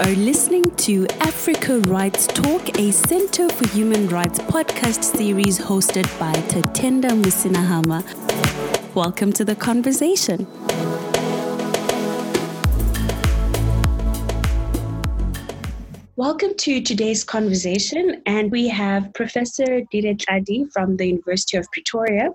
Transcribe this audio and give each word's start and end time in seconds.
are 0.00 0.14
listening 0.14 0.74
to 0.76 1.06
Africa 1.20 1.78
Rights 1.80 2.26
Talk, 2.26 2.78
a 2.78 2.90
Center 2.90 3.50
for 3.50 3.68
Human 3.68 4.08
Rights 4.08 4.38
podcast 4.38 5.04
series 5.04 5.58
hosted 5.58 6.06
by 6.18 6.32
Tatenda 6.32 7.10
Musinahama. 7.10 8.02
Welcome 8.94 9.30
to 9.34 9.44
the 9.44 9.54
conversation. 9.54 10.46
Welcome 16.16 16.54
to 16.56 16.80
today's 16.80 17.22
conversation, 17.22 18.22
and 18.24 18.50
we 18.50 18.68
have 18.68 19.12
Professor 19.12 19.82
Dire 19.92 20.14
Tladi 20.14 20.72
from 20.72 20.96
the 20.96 21.08
University 21.08 21.58
of 21.58 21.70
Pretoria. 21.72 22.30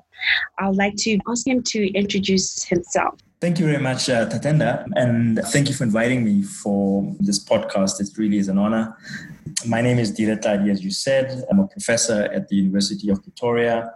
I'd 0.59 0.75
like 0.75 0.97
to 0.97 1.17
ask 1.27 1.47
him 1.47 1.63
to 1.63 1.91
introduce 1.93 2.63
himself. 2.63 3.15
Thank 3.45 3.59
you 3.59 3.67
very 3.67 3.77
much, 3.77 4.09
uh, 4.09 4.27
Tatenda, 4.27 4.87
and 4.95 5.37
thank 5.53 5.69
you 5.69 5.75
for 5.75 5.83
inviting 5.83 6.23
me 6.25 6.41
for 6.41 7.13
this 7.19 7.37
podcast. 7.37 8.01
It 8.01 8.09
really 8.17 8.39
is 8.39 8.47
an 8.47 8.57
honor. 8.57 8.97
My 9.67 9.81
name 9.81 9.99
is 9.99 10.09
Dire 10.09 10.35
Tladi, 10.35 10.71
as 10.71 10.83
you 10.83 10.89
said. 10.89 11.45
I'm 11.51 11.59
a 11.59 11.67
professor 11.67 12.23
at 12.33 12.47
the 12.47 12.55
University 12.55 13.07
of 13.11 13.21
Pretoria. 13.21 13.93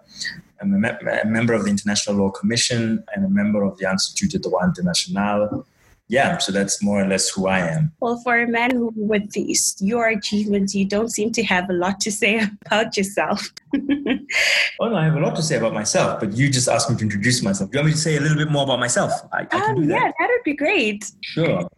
I'm 0.62 0.76
a, 0.76 0.78
me- 0.78 1.20
a 1.24 1.26
member 1.26 1.54
of 1.54 1.64
the 1.64 1.72
International 1.72 2.18
Law 2.18 2.30
Commission 2.30 3.04
and 3.16 3.26
a 3.26 3.28
member 3.28 3.64
of 3.64 3.76
the 3.80 3.90
Institut 3.90 4.30
de 4.34 4.38
Droit 4.38 4.66
International 4.66 5.66
yeah, 6.10 6.40
so 6.40 6.52
that's 6.52 6.82
more 6.82 7.02
or 7.02 7.08
less 7.08 7.30
who 7.30 7.48
I 7.48 7.60
am. 7.60 7.92
Well, 8.00 8.18
for 8.24 8.40
a 8.42 8.48
man 8.48 8.72
who, 8.72 8.92
with 8.96 9.32
these 9.32 9.76
your 9.80 10.08
achievements, 10.08 10.74
you 10.74 10.84
don't 10.84 11.10
seem 11.10 11.32
to 11.34 11.44
have 11.44 11.70
a 11.70 11.74
lot 11.74 12.02
to 12.02 12.12
say 12.12 12.42
about 12.66 12.98
yourself. 12.98 13.54
oh 13.76 14.90
no, 14.90 14.96
I 14.96 15.06
have 15.06 15.16
a 15.16 15.20
lot 15.20 15.36
to 15.36 15.44
say 15.44 15.58
about 15.58 15.74
myself, 15.74 16.20
but 16.20 16.34
you 16.34 16.50
just 16.50 16.68
asked 16.68 16.90
me 16.90 16.98
to 16.98 17.04
introduce 17.04 17.44
myself. 17.44 17.70
Do 17.70 17.78
you 17.78 17.84
want 17.84 17.88
me 17.90 17.94
to 17.94 18.00
say 18.00 18.18
a 18.18 18.22
little 18.22 18.38
bit 18.38 18.50
more 18.50 18.64
about 18.64 18.80
myself? 18.80 19.14
I, 19.32 19.46
I 19.52 19.70
um, 19.70 19.88
that. 19.88 20.02
Yeah, 20.02 20.12
that 20.20 20.28
would 20.28 20.44
be 20.44 20.56
great. 20.56 21.12
Sure, 21.22 21.70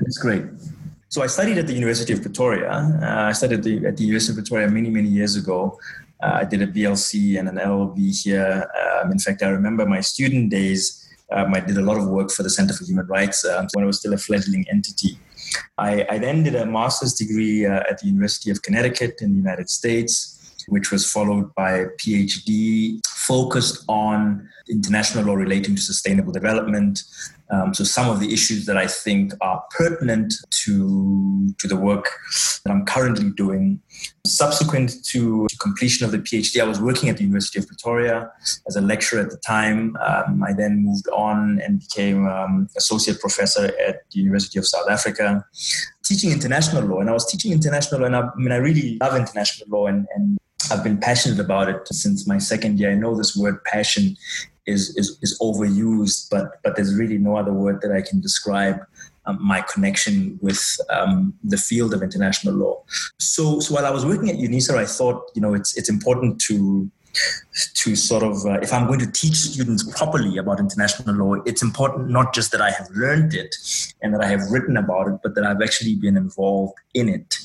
that's 0.00 0.18
great. 0.18 0.42
So 1.08 1.22
I 1.22 1.28
studied 1.28 1.56
at 1.56 1.68
the 1.68 1.72
University 1.72 2.12
of 2.12 2.20
Pretoria. 2.20 2.68
Uh, 2.68 3.28
I 3.28 3.32
studied 3.32 3.58
at 3.58 3.64
the, 3.64 3.86
at 3.86 3.96
the 3.96 4.02
University 4.02 4.32
of 4.32 4.44
Pretoria 4.44 4.68
many, 4.68 4.90
many 4.90 5.08
years 5.08 5.36
ago. 5.36 5.78
Uh, 6.20 6.40
I 6.40 6.44
did 6.44 6.60
a 6.62 6.66
BLC 6.66 7.38
and 7.38 7.48
an 7.48 7.56
LLB 7.56 8.24
here. 8.24 8.68
Um, 9.00 9.12
in 9.12 9.18
fact, 9.20 9.42
I 9.44 9.48
remember 9.50 9.86
my 9.86 10.00
student 10.00 10.50
days 10.50 11.05
um, 11.32 11.54
I 11.54 11.60
did 11.60 11.76
a 11.76 11.82
lot 11.82 11.96
of 11.98 12.06
work 12.08 12.30
for 12.30 12.42
the 12.42 12.50
Center 12.50 12.74
for 12.74 12.84
Human 12.84 13.06
Rights 13.06 13.44
um, 13.44 13.68
when 13.72 13.84
it 13.84 13.86
was 13.86 13.98
still 13.98 14.14
a 14.14 14.18
fledgling 14.18 14.64
entity. 14.70 15.18
I, 15.78 16.06
I 16.10 16.18
then 16.18 16.42
did 16.42 16.54
a 16.54 16.66
master's 16.66 17.14
degree 17.14 17.66
uh, 17.66 17.82
at 17.88 17.98
the 17.98 18.06
University 18.06 18.50
of 18.50 18.62
Connecticut 18.62 19.18
in 19.20 19.32
the 19.32 19.38
United 19.38 19.70
States 19.70 20.36
which 20.68 20.90
was 20.90 21.10
followed 21.10 21.54
by 21.54 21.72
a 21.72 21.86
PhD 21.86 23.00
focused 23.26 23.84
on 23.88 24.48
international 24.68 25.24
law 25.24 25.34
relating 25.34 25.74
to 25.76 25.82
sustainable 25.82 26.32
development. 26.32 27.02
Um, 27.50 27.72
so 27.72 27.84
some 27.84 28.08
of 28.08 28.18
the 28.18 28.32
issues 28.32 28.66
that 28.66 28.76
I 28.76 28.88
think 28.88 29.32
are 29.40 29.62
pertinent 29.70 30.34
to, 30.64 31.54
to 31.58 31.68
the 31.68 31.76
work 31.76 32.08
that 32.64 32.72
I'm 32.72 32.84
currently 32.84 33.30
doing. 33.30 33.80
Subsequent 34.26 35.04
to 35.12 35.46
completion 35.60 36.04
of 36.04 36.10
the 36.10 36.18
PhD, 36.18 36.60
I 36.60 36.64
was 36.64 36.80
working 36.80 37.08
at 37.08 37.18
the 37.18 37.22
University 37.22 37.60
of 37.60 37.68
Pretoria 37.68 38.30
as 38.66 38.74
a 38.74 38.80
lecturer 38.80 39.20
at 39.20 39.30
the 39.30 39.36
time. 39.38 39.96
Um, 40.04 40.42
I 40.42 40.52
then 40.52 40.84
moved 40.84 41.08
on 41.10 41.60
and 41.64 41.78
became 41.78 42.26
um, 42.26 42.68
associate 42.76 43.20
professor 43.20 43.66
at 43.86 44.10
the 44.10 44.20
University 44.20 44.58
of 44.58 44.66
South 44.66 44.90
Africa, 44.90 45.44
teaching 46.04 46.32
international 46.32 46.82
law. 46.84 46.98
And 46.98 47.08
I 47.08 47.12
was 47.12 47.30
teaching 47.30 47.52
international 47.52 48.00
law, 48.00 48.06
and 48.06 48.16
I, 48.16 48.22
I 48.22 48.36
mean, 48.36 48.52
I 48.52 48.56
really 48.56 48.98
love 49.00 49.14
international 49.14 49.68
law 49.70 49.86
and, 49.86 50.06
and 50.16 50.36
I've 50.70 50.82
been 50.82 50.98
passionate 50.98 51.38
about 51.38 51.68
it 51.68 51.86
since 51.88 52.26
my 52.26 52.38
second 52.38 52.80
year. 52.80 52.90
I 52.90 52.94
know 52.94 53.16
this 53.16 53.36
word 53.36 53.62
passion 53.64 54.16
is, 54.66 54.96
is, 54.96 55.18
is 55.22 55.38
overused, 55.40 56.28
but, 56.30 56.62
but 56.62 56.76
there's 56.76 56.94
really 56.94 57.18
no 57.18 57.36
other 57.36 57.52
word 57.52 57.80
that 57.82 57.92
I 57.92 58.02
can 58.02 58.20
describe 58.20 58.80
um, 59.26 59.38
my 59.40 59.60
connection 59.60 60.38
with 60.42 60.62
um, 60.90 61.34
the 61.44 61.56
field 61.56 61.94
of 61.94 62.02
international 62.02 62.54
law. 62.54 62.82
So, 63.18 63.60
so 63.60 63.74
while 63.74 63.86
I 63.86 63.90
was 63.90 64.04
working 64.04 64.30
at 64.30 64.36
UNISA, 64.36 64.76
I 64.76 64.86
thought, 64.86 65.30
you 65.34 65.42
know, 65.42 65.54
it's, 65.54 65.76
it's 65.76 65.88
important 65.88 66.40
to, 66.42 66.90
to 67.74 67.96
sort 67.96 68.22
of, 68.22 68.44
uh, 68.44 68.58
if 68.60 68.72
I'm 68.72 68.86
going 68.86 69.00
to 69.00 69.10
teach 69.10 69.34
students 69.34 69.82
properly 69.96 70.36
about 70.38 70.58
international 70.58 71.14
law, 71.14 71.34
it's 71.44 71.62
important 71.62 72.08
not 72.10 72.34
just 72.34 72.52
that 72.52 72.60
I 72.60 72.70
have 72.70 72.88
learned 72.90 73.34
it 73.34 73.54
and 74.02 74.12
that 74.14 74.20
I 74.20 74.26
have 74.26 74.50
written 74.50 74.76
about 74.76 75.08
it, 75.08 75.20
but 75.22 75.34
that 75.34 75.44
I've 75.44 75.62
actually 75.62 75.96
been 75.96 76.16
involved 76.16 76.74
in 76.94 77.08
it 77.08 77.38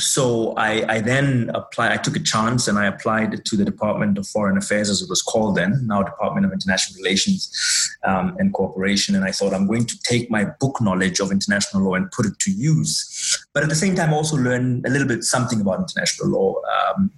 so 0.00 0.54
I, 0.56 0.84
I, 0.88 1.00
then 1.00 1.50
applied, 1.54 1.92
I 1.92 1.96
took 1.96 2.16
a 2.16 2.20
chance 2.20 2.68
and 2.68 2.78
I 2.78 2.86
applied 2.86 3.44
to 3.44 3.56
the 3.56 3.64
Department 3.64 4.18
of 4.18 4.26
Foreign 4.26 4.56
Affairs, 4.56 4.88
as 4.90 5.02
it 5.02 5.08
was 5.08 5.22
called 5.22 5.56
then, 5.56 5.86
now 5.86 6.02
Department 6.02 6.46
of 6.46 6.52
International 6.52 6.96
Relations 7.02 7.50
um, 8.04 8.36
and 8.38 8.52
Cooperation. 8.52 9.14
And 9.14 9.24
I 9.24 9.32
thought 9.32 9.52
I'm 9.52 9.66
going 9.66 9.86
to 9.86 10.00
take 10.02 10.30
my 10.30 10.44
book 10.60 10.80
knowledge 10.80 11.20
of 11.20 11.30
international 11.30 11.82
law 11.82 11.94
and 11.94 12.10
put 12.10 12.26
it 12.26 12.38
to 12.38 12.50
use. 12.50 13.46
But 13.52 13.62
at 13.62 13.68
the 13.68 13.74
same 13.74 13.94
time, 13.94 14.12
also 14.12 14.36
learn 14.36 14.82
a 14.86 14.90
little 14.90 15.08
bit 15.08 15.24
something 15.24 15.60
about 15.60 15.80
international 15.80 16.28
law. 16.28 16.54
Um, 16.96 17.10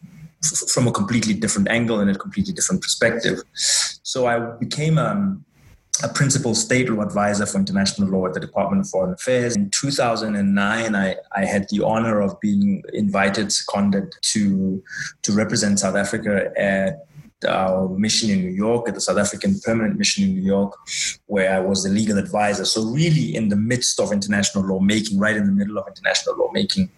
f- 0.43 0.69
from 0.71 0.89
a 0.89 0.93
completely 0.93 1.35
different 1.35 1.69
angle 1.69 2.01
and 2.01 2.11
a 2.11 2.15
completely 2.15 2.55
different 2.55 2.83
perspective. 2.83 3.41
So 3.55 4.27
I 4.27 4.39
became 4.59 4.99
um, 4.99 5.45
a 6.03 6.09
principal 6.09 6.55
state 6.55 6.89
law 6.89 7.03
advisor 7.03 7.47
for 7.47 7.59
international 7.59 8.09
law 8.09 8.27
at 8.27 8.35
the 8.35 8.41
Department 8.41 8.85
of 8.85 8.89
Foreign 8.89 9.13
Affairs. 9.13 9.57
In 9.57 9.71
2009, 9.71 10.95
I, 10.95 11.17
I 11.35 11.45
had 11.45 11.69
the 11.69 11.85
honor 11.85 12.21
of 12.21 12.41
being 12.41 12.83
invited, 12.93 13.53
seconded 13.53 14.13
to, 14.23 14.83
to 15.23 15.33
represent 15.33 15.81
South 15.81 15.97
Africa 15.97 16.53
at 16.57 17.07
our 17.49 17.89
mission 17.89 18.31
in 18.31 18.41
New 18.41 18.51
York, 18.51 18.89
at 18.89 18.95
the 18.95 19.01
South 19.01 19.17
African 19.17 19.59
Permanent 19.61 19.99
Mission 19.99 20.25
in 20.25 20.35
New 20.35 20.43
York, 20.43 20.77
where 21.27 21.55
I 21.55 21.61
was 21.61 21.85
the 21.85 21.91
legal 21.91 22.19
advisor. 22.19 22.65
So, 22.65 22.85
really, 22.85 23.35
in 23.35 23.49
the 23.49 23.57
midst 23.57 23.99
of 23.99 24.13
international 24.13 24.65
lawmaking, 24.65 25.19
right 25.19 25.37
in 25.37 25.47
the 25.47 25.53
middle 25.53 25.79
of 25.79 25.89
international 25.89 26.37
lawmaking, 26.37 26.91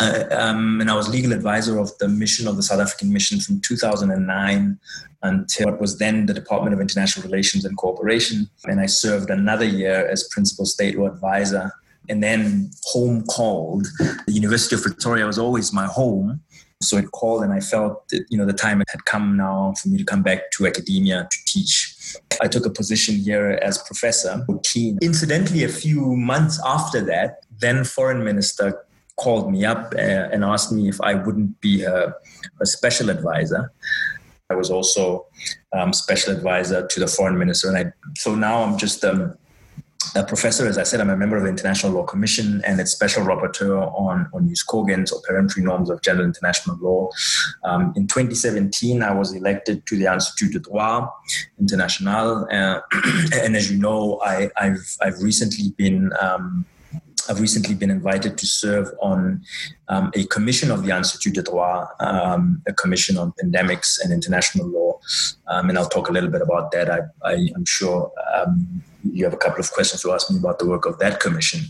uh, 0.00 0.24
um, 0.30 0.80
and 0.80 0.90
I 0.90 0.94
was 0.94 1.08
legal 1.08 1.32
advisor 1.32 1.78
of 1.78 1.96
the 1.98 2.08
mission 2.08 2.46
of 2.46 2.56
the 2.56 2.62
South 2.62 2.80
African 2.80 3.12
mission 3.12 3.40
from 3.40 3.60
2009 3.60 4.78
until 5.22 5.66
what 5.66 5.80
was 5.80 5.98
then 5.98 6.26
the 6.26 6.34
Department 6.34 6.74
of 6.74 6.80
International 6.80 7.24
Relations 7.24 7.64
and 7.64 7.76
Cooperation. 7.76 8.48
And 8.64 8.80
I 8.80 8.86
served 8.86 9.30
another 9.30 9.64
year 9.64 10.06
as 10.08 10.28
principal 10.28 10.66
state 10.66 10.98
law 10.98 11.06
advisor. 11.06 11.72
And 12.08 12.22
then 12.22 12.70
home 12.84 13.24
called. 13.24 13.86
The 13.98 14.32
University 14.32 14.76
of 14.76 14.82
Pretoria 14.82 15.26
was 15.26 15.38
always 15.38 15.72
my 15.72 15.86
home. 15.86 16.40
So 16.82 16.98
it 16.98 17.10
called, 17.12 17.42
and 17.42 17.54
I 17.54 17.60
felt 17.60 18.06
that 18.10 18.26
you 18.28 18.36
know 18.36 18.44
the 18.44 18.52
time 18.52 18.82
had 18.90 19.06
come 19.06 19.34
now 19.36 19.72
for 19.80 19.88
me 19.88 19.96
to 19.96 20.04
come 20.04 20.22
back 20.22 20.50
to 20.52 20.66
academia 20.66 21.26
to 21.30 21.38
teach. 21.46 21.96
I 22.42 22.48
took 22.48 22.66
a 22.66 22.70
position 22.70 23.16
here 23.16 23.58
as 23.62 23.78
professor. 23.78 24.44
Incidentally, 25.00 25.64
a 25.64 25.68
few 25.68 26.14
months 26.14 26.60
after 26.66 27.00
that, 27.06 27.46
then 27.58 27.82
Foreign 27.82 28.22
Minister 28.22 28.85
called 29.16 29.50
me 29.50 29.64
up 29.64 29.94
uh, 29.94 30.28
and 30.32 30.44
asked 30.44 30.72
me 30.72 30.88
if 30.88 31.00
I 31.00 31.14
wouldn't 31.14 31.60
be 31.60 31.82
a, 31.82 32.14
a 32.60 32.66
special 32.66 33.10
advisor. 33.10 33.72
I 34.50 34.54
was 34.54 34.70
also 34.70 35.26
um, 35.72 35.92
special 35.92 36.34
advisor 36.34 36.86
to 36.86 37.00
the 37.00 37.08
foreign 37.08 37.38
minister, 37.38 37.68
and 37.68 37.78
I 37.78 37.92
so 38.16 38.34
now 38.34 38.62
I'm 38.62 38.78
just 38.78 39.04
um, 39.04 39.36
a 40.14 40.22
professor. 40.22 40.68
As 40.68 40.78
I 40.78 40.84
said, 40.84 41.00
I'm 41.00 41.10
a 41.10 41.16
member 41.16 41.36
of 41.36 41.42
the 41.42 41.48
International 41.48 41.92
Law 41.92 42.04
Commission 42.04 42.62
and 42.64 42.78
its 42.78 42.92
special 42.92 43.24
rapporteur 43.24 43.92
on 43.98 44.28
on 44.32 44.48
Jus 44.48 44.64
Cogens 44.64 45.12
or 45.12 45.20
peremptory 45.22 45.64
norms 45.64 45.90
of 45.90 46.00
general 46.02 46.26
international 46.26 46.76
law. 46.80 47.10
Um, 47.64 47.92
in 47.96 48.06
2017, 48.06 49.02
I 49.02 49.12
was 49.12 49.34
elected 49.34 49.84
to 49.86 49.96
the 49.96 50.12
Institut 50.12 50.52
de 50.52 50.60
Droit 50.60 51.08
International, 51.58 52.46
uh, 52.50 52.80
and 53.34 53.56
as 53.56 53.72
you 53.72 53.78
know, 53.78 54.20
I, 54.20 54.50
have 54.56 54.78
I've 55.00 55.20
recently 55.20 55.70
been 55.76 56.12
um, 56.20 56.66
I've 57.28 57.40
recently 57.40 57.74
been 57.74 57.90
invited 57.90 58.38
to 58.38 58.46
serve 58.46 58.88
on 59.00 59.42
um, 59.88 60.10
a 60.14 60.24
commission 60.26 60.70
of 60.70 60.84
the 60.84 60.96
Institut 60.96 61.34
de 61.34 61.42
Droit, 61.42 61.88
um, 62.00 62.62
a 62.66 62.72
commission 62.72 63.16
on 63.16 63.32
pandemics 63.32 64.00
and 64.02 64.12
international 64.12 64.66
law. 64.68 65.00
Um, 65.48 65.68
and 65.68 65.78
I'll 65.78 65.88
talk 65.88 66.08
a 66.08 66.12
little 66.12 66.30
bit 66.30 66.42
about 66.42 66.72
that. 66.72 66.90
I, 67.24 67.32
am 67.32 67.64
sure 67.64 68.10
um, 68.34 68.82
you 69.12 69.24
have 69.24 69.34
a 69.34 69.36
couple 69.36 69.60
of 69.60 69.70
questions 69.72 70.02
to 70.02 70.12
ask 70.12 70.30
me 70.30 70.38
about 70.38 70.58
the 70.58 70.66
work 70.66 70.86
of 70.86 70.98
that 70.98 71.20
commission. 71.20 71.60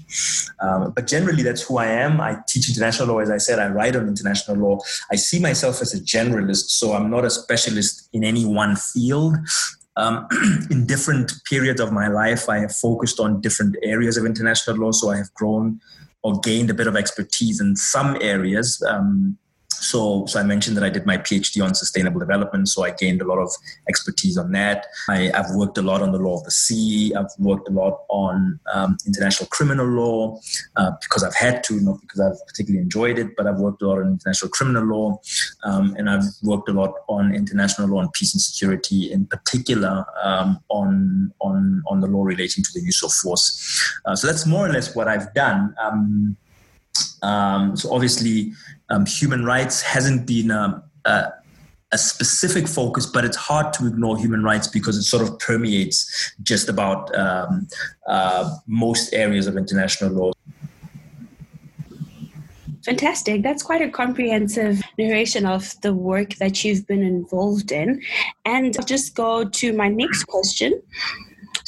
Um, 0.60 0.92
but 0.94 1.06
generally, 1.06 1.42
that's 1.42 1.62
who 1.62 1.78
I 1.78 1.86
am. 1.86 2.20
I 2.20 2.38
teach 2.48 2.68
international 2.68 3.08
law. 3.08 3.18
As 3.18 3.30
I 3.30 3.38
said, 3.38 3.58
I 3.58 3.68
write 3.68 3.96
on 3.96 4.08
international 4.08 4.56
law. 4.56 4.78
I 5.10 5.16
see 5.16 5.38
myself 5.38 5.82
as 5.82 5.94
a 5.94 6.00
generalist, 6.00 6.70
so 6.70 6.92
I'm 6.92 7.10
not 7.10 7.24
a 7.24 7.30
specialist 7.30 8.08
in 8.12 8.24
any 8.24 8.44
one 8.44 8.76
field. 8.76 9.36
Um, 9.96 10.28
in 10.70 10.86
different 10.86 11.32
periods 11.48 11.80
of 11.80 11.92
my 11.92 12.08
life, 12.08 12.48
I 12.48 12.58
have 12.58 12.74
focused 12.74 13.18
on 13.18 13.40
different 13.40 13.76
areas 13.82 14.16
of 14.16 14.26
international 14.26 14.76
law. 14.76 14.92
So 14.92 15.10
I 15.10 15.16
have 15.16 15.32
grown 15.34 15.80
or 16.22 16.38
gained 16.40 16.70
a 16.70 16.74
bit 16.74 16.86
of 16.86 16.96
expertise 16.96 17.60
in 17.60 17.76
some 17.76 18.18
areas. 18.20 18.82
Um, 18.86 19.38
so, 19.80 20.26
so 20.26 20.40
I 20.40 20.42
mentioned 20.42 20.76
that 20.76 20.84
I 20.84 20.90
did 20.90 21.06
my 21.06 21.18
PhD 21.18 21.62
on 21.62 21.74
sustainable 21.74 22.20
development, 22.20 22.68
so 22.68 22.84
I 22.84 22.90
gained 22.90 23.20
a 23.20 23.24
lot 23.24 23.38
of 23.38 23.50
expertise 23.88 24.38
on 24.38 24.52
that. 24.52 24.86
I, 25.08 25.30
have 25.34 25.50
worked 25.54 25.78
a 25.78 25.82
lot 25.82 26.02
on 26.02 26.12
the 26.12 26.18
law 26.18 26.38
of 26.38 26.44
the 26.44 26.50
sea. 26.50 27.12
I've 27.14 27.30
worked 27.38 27.68
a 27.68 27.72
lot 27.72 28.00
on 28.08 28.58
um, 28.72 28.96
international 29.06 29.48
criminal 29.48 29.86
law 29.86 30.40
uh, 30.76 30.92
because 31.00 31.22
I've 31.22 31.34
had 31.34 31.62
to, 31.64 31.80
not 31.80 32.00
because 32.00 32.20
I've 32.20 32.46
particularly 32.46 32.82
enjoyed 32.82 33.18
it, 33.18 33.36
but 33.36 33.46
I've 33.46 33.58
worked 33.58 33.82
a 33.82 33.88
lot 33.88 33.98
on 33.98 34.08
international 34.08 34.50
criminal 34.50 34.84
law, 34.84 35.20
um, 35.64 35.94
and 35.98 36.08
I've 36.08 36.24
worked 36.42 36.68
a 36.68 36.72
lot 36.72 36.94
on 37.08 37.34
international 37.34 37.88
law 37.88 38.00
and 38.00 38.12
peace 38.12 38.34
and 38.34 38.40
security, 38.40 39.12
in 39.12 39.26
particular 39.26 40.04
um, 40.22 40.60
on 40.68 41.32
on 41.40 41.82
on 41.86 42.00
the 42.00 42.06
law 42.06 42.24
relating 42.24 42.64
to 42.64 42.70
the 42.74 42.80
use 42.80 43.02
of 43.02 43.12
force. 43.12 43.98
Uh, 44.04 44.16
so 44.16 44.26
that's 44.26 44.46
more 44.46 44.66
or 44.66 44.72
less 44.72 44.94
what 44.94 45.08
I've 45.08 45.32
done. 45.34 45.74
Um, 45.82 46.36
um, 47.22 47.76
so 47.76 47.92
obviously, 47.92 48.52
um, 48.88 49.06
human 49.06 49.44
rights 49.44 49.82
hasn't 49.82 50.26
been 50.26 50.50
a, 50.50 50.82
a, 51.04 51.32
a, 51.92 51.98
specific 51.98 52.68
focus, 52.68 53.06
but 53.06 53.24
it's 53.24 53.36
hard 53.36 53.72
to 53.74 53.86
ignore 53.86 54.16
human 54.16 54.42
rights 54.42 54.68
because 54.68 54.96
it 54.96 55.02
sort 55.02 55.22
of 55.22 55.38
permeates 55.38 56.34
just 56.42 56.68
about 56.68 57.14
um, 57.16 57.66
uh, 58.06 58.56
most 58.66 59.12
areas 59.12 59.46
of 59.46 59.56
international 59.56 60.10
law. 60.10 60.32
Fantastic. 62.86 63.42
That's 63.42 63.64
quite 63.64 63.82
a 63.82 63.88
comprehensive 63.88 64.80
narration 64.96 65.44
of 65.44 65.74
the 65.80 65.92
work 65.92 66.34
that 66.36 66.64
you've 66.64 66.86
been 66.86 67.02
involved 67.02 67.72
in. 67.72 68.00
And 68.44 68.76
I'll 68.78 68.84
just 68.84 69.16
go 69.16 69.44
to 69.44 69.72
my 69.72 69.88
next 69.88 70.22
question, 70.24 70.80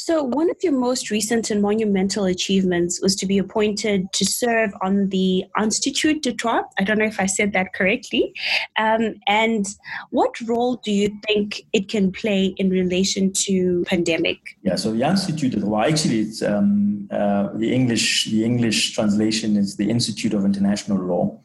so, 0.08 0.22
one 0.22 0.48
of 0.48 0.56
your 0.62 0.72
most 0.72 1.10
recent 1.10 1.50
and 1.50 1.60
monumental 1.60 2.24
achievements 2.24 2.98
was 3.02 3.14
to 3.16 3.26
be 3.26 3.36
appointed 3.36 4.10
to 4.14 4.24
serve 4.24 4.72
on 4.80 5.10
the 5.10 5.44
Institut 5.60 6.22
de 6.22 6.32
Droit. 6.32 6.64
I 6.78 6.84
don't 6.84 6.96
know 6.96 7.04
if 7.04 7.20
I 7.20 7.26
said 7.26 7.52
that 7.52 7.74
correctly. 7.74 8.32
Um, 8.78 9.16
and 9.26 9.66
what 10.08 10.40
role 10.40 10.76
do 10.76 10.92
you 10.92 11.14
think 11.26 11.66
it 11.74 11.90
can 11.90 12.10
play 12.10 12.54
in 12.56 12.70
relation 12.70 13.34
to 13.48 13.84
pandemic? 13.86 14.38
Yeah, 14.62 14.76
so 14.76 14.92
the 14.92 15.02
Institut 15.02 15.52
de 15.52 15.60
Droit, 15.60 15.92
actually, 15.92 16.20
it's 16.20 16.40
um, 16.40 17.06
uh, 17.10 17.50
the 17.52 17.70
English. 17.70 18.30
The 18.30 18.46
English 18.46 18.94
translation 18.94 19.58
is 19.58 19.76
the 19.76 19.90
Institute 19.90 20.32
of 20.32 20.46
International 20.46 20.96
Law. 20.96 21.38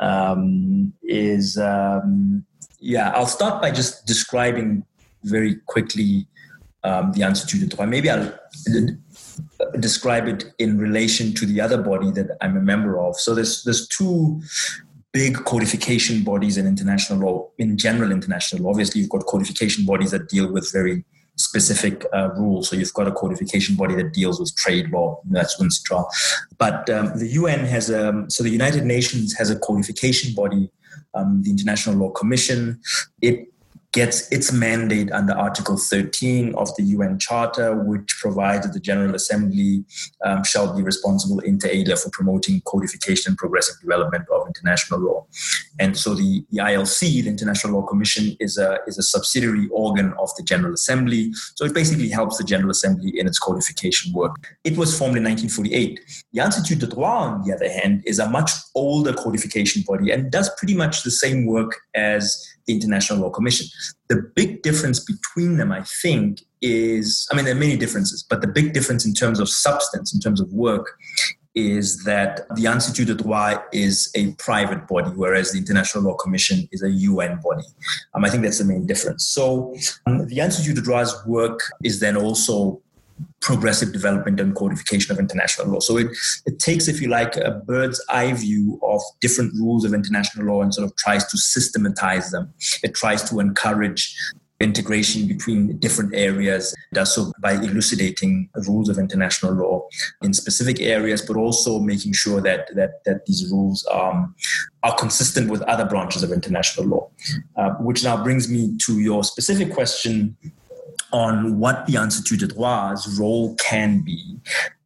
Um, 0.00 0.92
is 1.04 1.56
um, 1.58 2.44
yeah, 2.80 3.10
I'll 3.10 3.26
start 3.38 3.62
by 3.62 3.70
just 3.70 4.04
describing 4.04 4.84
very 5.22 5.54
quickly 5.66 6.26
um, 6.82 7.12
the 7.12 7.22
Institut 7.22 7.60
de 7.60 7.76
Droit. 7.76 7.88
Maybe 7.88 8.10
I'll 8.10 8.32
describe 9.78 10.26
it 10.28 10.52
in 10.58 10.78
relation 10.78 11.34
to 11.34 11.46
the 11.46 11.60
other 11.60 11.80
body 11.82 12.10
that 12.12 12.36
I'm 12.40 12.56
a 12.56 12.60
member 12.60 12.98
of. 12.98 13.16
So 13.16 13.34
there's 13.34 13.62
there's 13.64 13.86
two 13.88 14.40
big 15.12 15.44
codification 15.44 16.22
bodies 16.22 16.56
in 16.56 16.66
international 16.66 17.18
law, 17.18 17.48
in 17.58 17.76
general 17.76 18.12
international 18.12 18.62
law. 18.62 18.70
Obviously, 18.70 19.00
you've 19.00 19.10
got 19.10 19.26
codification 19.26 19.84
bodies 19.84 20.12
that 20.12 20.28
deal 20.28 20.52
with 20.52 20.70
very 20.72 21.04
specific 21.36 22.04
uh, 22.12 22.30
rules. 22.36 22.68
So 22.68 22.76
you've 22.76 22.92
got 22.92 23.08
a 23.08 23.12
codification 23.12 23.74
body 23.74 23.94
that 23.96 24.12
deals 24.12 24.38
with 24.38 24.54
trade 24.56 24.90
law. 24.90 25.20
That's 25.24 25.60
UNCITRAL. 25.60 26.06
But 26.58 26.88
um, 26.90 27.18
the 27.18 27.28
UN 27.28 27.64
has 27.64 27.90
a, 27.90 28.24
so 28.28 28.42
the 28.42 28.50
United 28.50 28.84
Nations 28.84 29.34
has 29.36 29.50
a 29.50 29.58
codification 29.58 30.34
body, 30.34 30.70
um, 31.14 31.42
the 31.42 31.50
International 31.50 31.96
Law 31.96 32.10
Commission. 32.10 32.80
It 33.22 33.48
gets 33.92 34.30
its 34.30 34.52
mandate 34.52 35.10
under 35.10 35.32
Article 35.32 35.76
13 35.76 36.54
of 36.54 36.74
the 36.76 36.82
UN 36.84 37.18
Charter, 37.18 37.74
which 37.74 38.16
provides 38.20 38.64
that 38.64 38.72
the 38.72 38.80
General 38.80 39.14
Assembly 39.14 39.84
um, 40.24 40.44
shall 40.44 40.76
be 40.76 40.82
responsible 40.82 41.40
inter 41.40 41.68
alia 41.68 41.96
for 41.96 42.10
promoting 42.10 42.62
codification 42.66 43.30
and 43.30 43.38
progressive 43.38 43.80
development 43.80 44.26
of 44.32 44.46
international 44.46 45.00
law. 45.00 45.26
And 45.80 45.96
so 45.96 46.14
the, 46.14 46.44
the 46.50 46.58
ILC, 46.58 47.00
the 47.24 47.28
International 47.28 47.80
Law 47.80 47.86
Commission, 47.86 48.36
is 48.38 48.58
a, 48.58 48.78
is 48.86 48.98
a 48.98 49.02
subsidiary 49.02 49.68
organ 49.72 50.12
of 50.20 50.30
the 50.36 50.44
General 50.44 50.74
Assembly. 50.74 51.32
So 51.56 51.64
it 51.64 51.74
basically 51.74 52.10
helps 52.10 52.38
the 52.38 52.44
General 52.44 52.70
Assembly 52.70 53.18
in 53.18 53.26
its 53.26 53.38
codification 53.38 54.12
work. 54.12 54.36
It 54.62 54.76
was 54.76 54.96
formed 54.96 55.16
in 55.16 55.24
1948. 55.24 56.00
The 56.32 56.40
Institut 56.40 56.78
de 56.78 56.86
Droit, 56.86 57.32
on 57.32 57.42
the 57.42 57.54
other 57.54 57.68
hand, 57.68 58.04
is 58.06 58.20
a 58.20 58.28
much 58.28 58.52
older 58.74 59.12
codification 59.12 59.82
body 59.86 60.12
and 60.12 60.30
does 60.30 60.50
pretty 60.58 60.74
much 60.74 61.02
the 61.02 61.10
same 61.10 61.46
work 61.46 61.80
as 61.94 62.46
the 62.66 62.74
International 62.74 63.20
Law 63.20 63.30
Commission. 63.30 63.66
The 64.08 64.22
big 64.34 64.62
difference 64.62 65.00
between 65.00 65.56
them, 65.56 65.72
I 65.72 65.82
think, 66.02 66.42
is 66.62 67.28
I 67.30 67.36
mean, 67.36 67.44
there 67.44 67.54
are 67.54 67.58
many 67.58 67.76
differences, 67.76 68.22
but 68.22 68.40
the 68.40 68.46
big 68.46 68.72
difference 68.72 69.06
in 69.06 69.14
terms 69.14 69.40
of 69.40 69.48
substance, 69.48 70.14
in 70.14 70.20
terms 70.20 70.40
of 70.40 70.52
work, 70.52 70.96
is 71.54 72.04
that 72.04 72.46
the 72.54 72.66
Institut 72.66 73.08
de 73.08 73.14
Droit 73.14 73.60
is 73.72 74.10
a 74.14 74.32
private 74.34 74.86
body, 74.86 75.10
whereas 75.10 75.52
the 75.52 75.58
International 75.58 76.04
Law 76.04 76.14
Commission 76.14 76.68
is 76.70 76.82
a 76.82 76.90
UN 76.90 77.40
body. 77.42 77.64
Um, 78.14 78.24
I 78.24 78.30
think 78.30 78.44
that's 78.44 78.58
the 78.58 78.64
main 78.64 78.86
difference. 78.86 79.26
So 79.26 79.74
um, 80.06 80.26
the 80.28 80.38
Institut 80.38 80.76
de 80.76 80.82
Droit's 80.82 81.14
work 81.26 81.60
is 81.82 81.98
then 82.00 82.16
also 82.16 82.80
progressive 83.40 83.92
development 83.92 84.40
and 84.40 84.54
codification 84.54 85.12
of 85.12 85.18
international 85.18 85.68
law. 85.68 85.80
So 85.80 85.96
it, 85.96 86.08
it 86.46 86.58
takes, 86.58 86.88
if 86.88 87.00
you 87.00 87.08
like, 87.08 87.36
a 87.36 87.62
bird's 87.66 88.04
eye 88.08 88.32
view 88.32 88.78
of 88.82 89.00
different 89.20 89.54
rules 89.54 89.84
of 89.84 89.94
international 89.94 90.46
law 90.46 90.62
and 90.62 90.72
sort 90.74 90.86
of 90.86 90.96
tries 90.96 91.26
to 91.26 91.38
systematize 91.38 92.30
them. 92.30 92.52
It 92.82 92.94
tries 92.94 93.28
to 93.30 93.40
encourage 93.40 94.14
integration 94.60 95.26
between 95.26 95.78
different 95.78 96.14
areas. 96.14 96.74
Does 96.92 97.14
so 97.14 97.32
by 97.40 97.52
elucidating 97.52 98.50
rules 98.68 98.88
of 98.90 98.98
international 98.98 99.54
law 99.54 99.88
in 100.22 100.34
specific 100.34 100.80
areas, 100.80 101.22
but 101.22 101.36
also 101.36 101.78
making 101.78 102.12
sure 102.12 102.40
that 102.42 102.68
that, 102.74 103.02
that 103.04 103.24
these 103.26 103.50
rules 103.50 103.86
um, 103.90 104.34
are 104.82 104.94
consistent 104.96 105.50
with 105.50 105.62
other 105.62 105.86
branches 105.86 106.22
of 106.22 106.30
international 106.30 106.86
law. 106.86 107.10
Uh, 107.56 107.70
which 107.80 108.04
now 108.04 108.22
brings 108.22 108.50
me 108.50 108.76
to 108.78 109.00
your 109.00 109.24
specific 109.24 109.72
question 109.72 110.36
on 111.12 111.58
what 111.58 111.86
the 111.86 111.96
Institut 111.96 112.40
de 112.40 112.46
Droit's 112.46 113.18
role 113.18 113.54
can 113.56 114.00
be, 114.00 114.38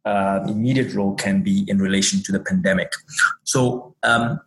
uh, 0.05 0.45
immediate 0.47 0.93
role 0.93 1.15
can 1.15 1.41
be 1.41 1.65
in 1.67 1.79
relation 1.79 2.21
to 2.23 2.31
the 2.31 2.39
pandemic. 2.39 2.91
So 3.43 3.95
um, 4.03 4.39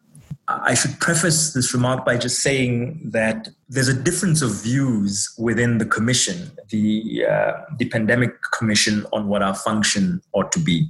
I 0.49 0.75
should 0.75 0.99
preface 0.99 1.53
this 1.53 1.75
remark 1.75 2.07
by 2.07 2.17
just 2.17 2.41
saying 2.41 3.11
that 3.13 3.49
there's 3.69 3.89
a 3.89 3.95
difference 3.95 4.41
of 4.41 4.63
views 4.63 5.35
within 5.37 5.77
the 5.77 5.85
commission, 5.85 6.51
the, 6.71 7.27
uh, 7.29 7.53
the 7.79 7.85
pandemic 7.87 8.31
commission, 8.53 9.05
on 9.13 9.29
what 9.29 9.43
our 9.43 9.55
function 9.55 10.23
ought 10.33 10.51
to 10.53 10.59
be. 10.59 10.89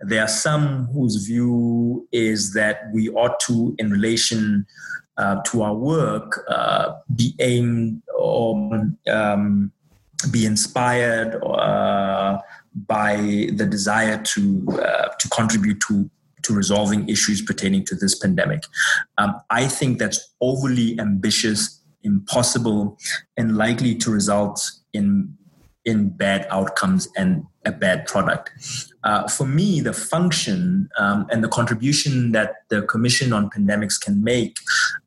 There 0.00 0.22
are 0.22 0.28
some 0.28 0.86
whose 0.86 1.26
view 1.26 2.08
is 2.12 2.54
that 2.54 2.88
we 2.94 3.10
ought 3.10 3.38
to, 3.40 3.74
in 3.78 3.90
relation 3.90 4.66
uh, 5.18 5.42
to 5.46 5.62
our 5.62 5.74
work, 5.74 6.42
uh, 6.48 6.94
be 7.14 7.34
aimed 7.40 8.02
on 8.16 8.96
um, 9.06 9.70
be 10.28 10.46
inspired 10.46 11.42
uh, 11.42 12.38
by 12.86 13.16
the 13.52 13.66
desire 13.66 14.22
to 14.22 14.66
uh, 14.72 15.08
to 15.18 15.28
contribute 15.28 15.80
to 15.88 16.10
to 16.42 16.54
resolving 16.54 17.08
issues 17.08 17.40
pertaining 17.42 17.84
to 17.86 17.94
this 17.94 18.18
pandemic. 18.18 18.64
Um, 19.18 19.40
I 19.50 19.66
think 19.66 19.98
that's 19.98 20.34
overly 20.40 20.98
ambitious, 21.00 21.80
impossible, 22.02 22.98
and 23.36 23.56
likely 23.56 23.94
to 23.96 24.10
result 24.10 24.60
in 24.92 25.36
in 25.84 26.08
bad 26.08 26.46
outcomes 26.50 27.08
and 27.16 27.44
a 27.66 27.72
bad 27.72 28.06
product. 28.06 28.50
Uh, 29.04 29.28
for 29.28 29.46
me, 29.46 29.80
the 29.80 29.92
function 29.92 30.88
um, 30.98 31.26
and 31.30 31.44
the 31.44 31.48
contribution 31.48 32.32
that 32.32 32.68
the 32.68 32.82
Commission 32.82 33.32
on 33.32 33.50
Pandemics 33.50 34.00
can 34.00 34.22
make 34.24 34.56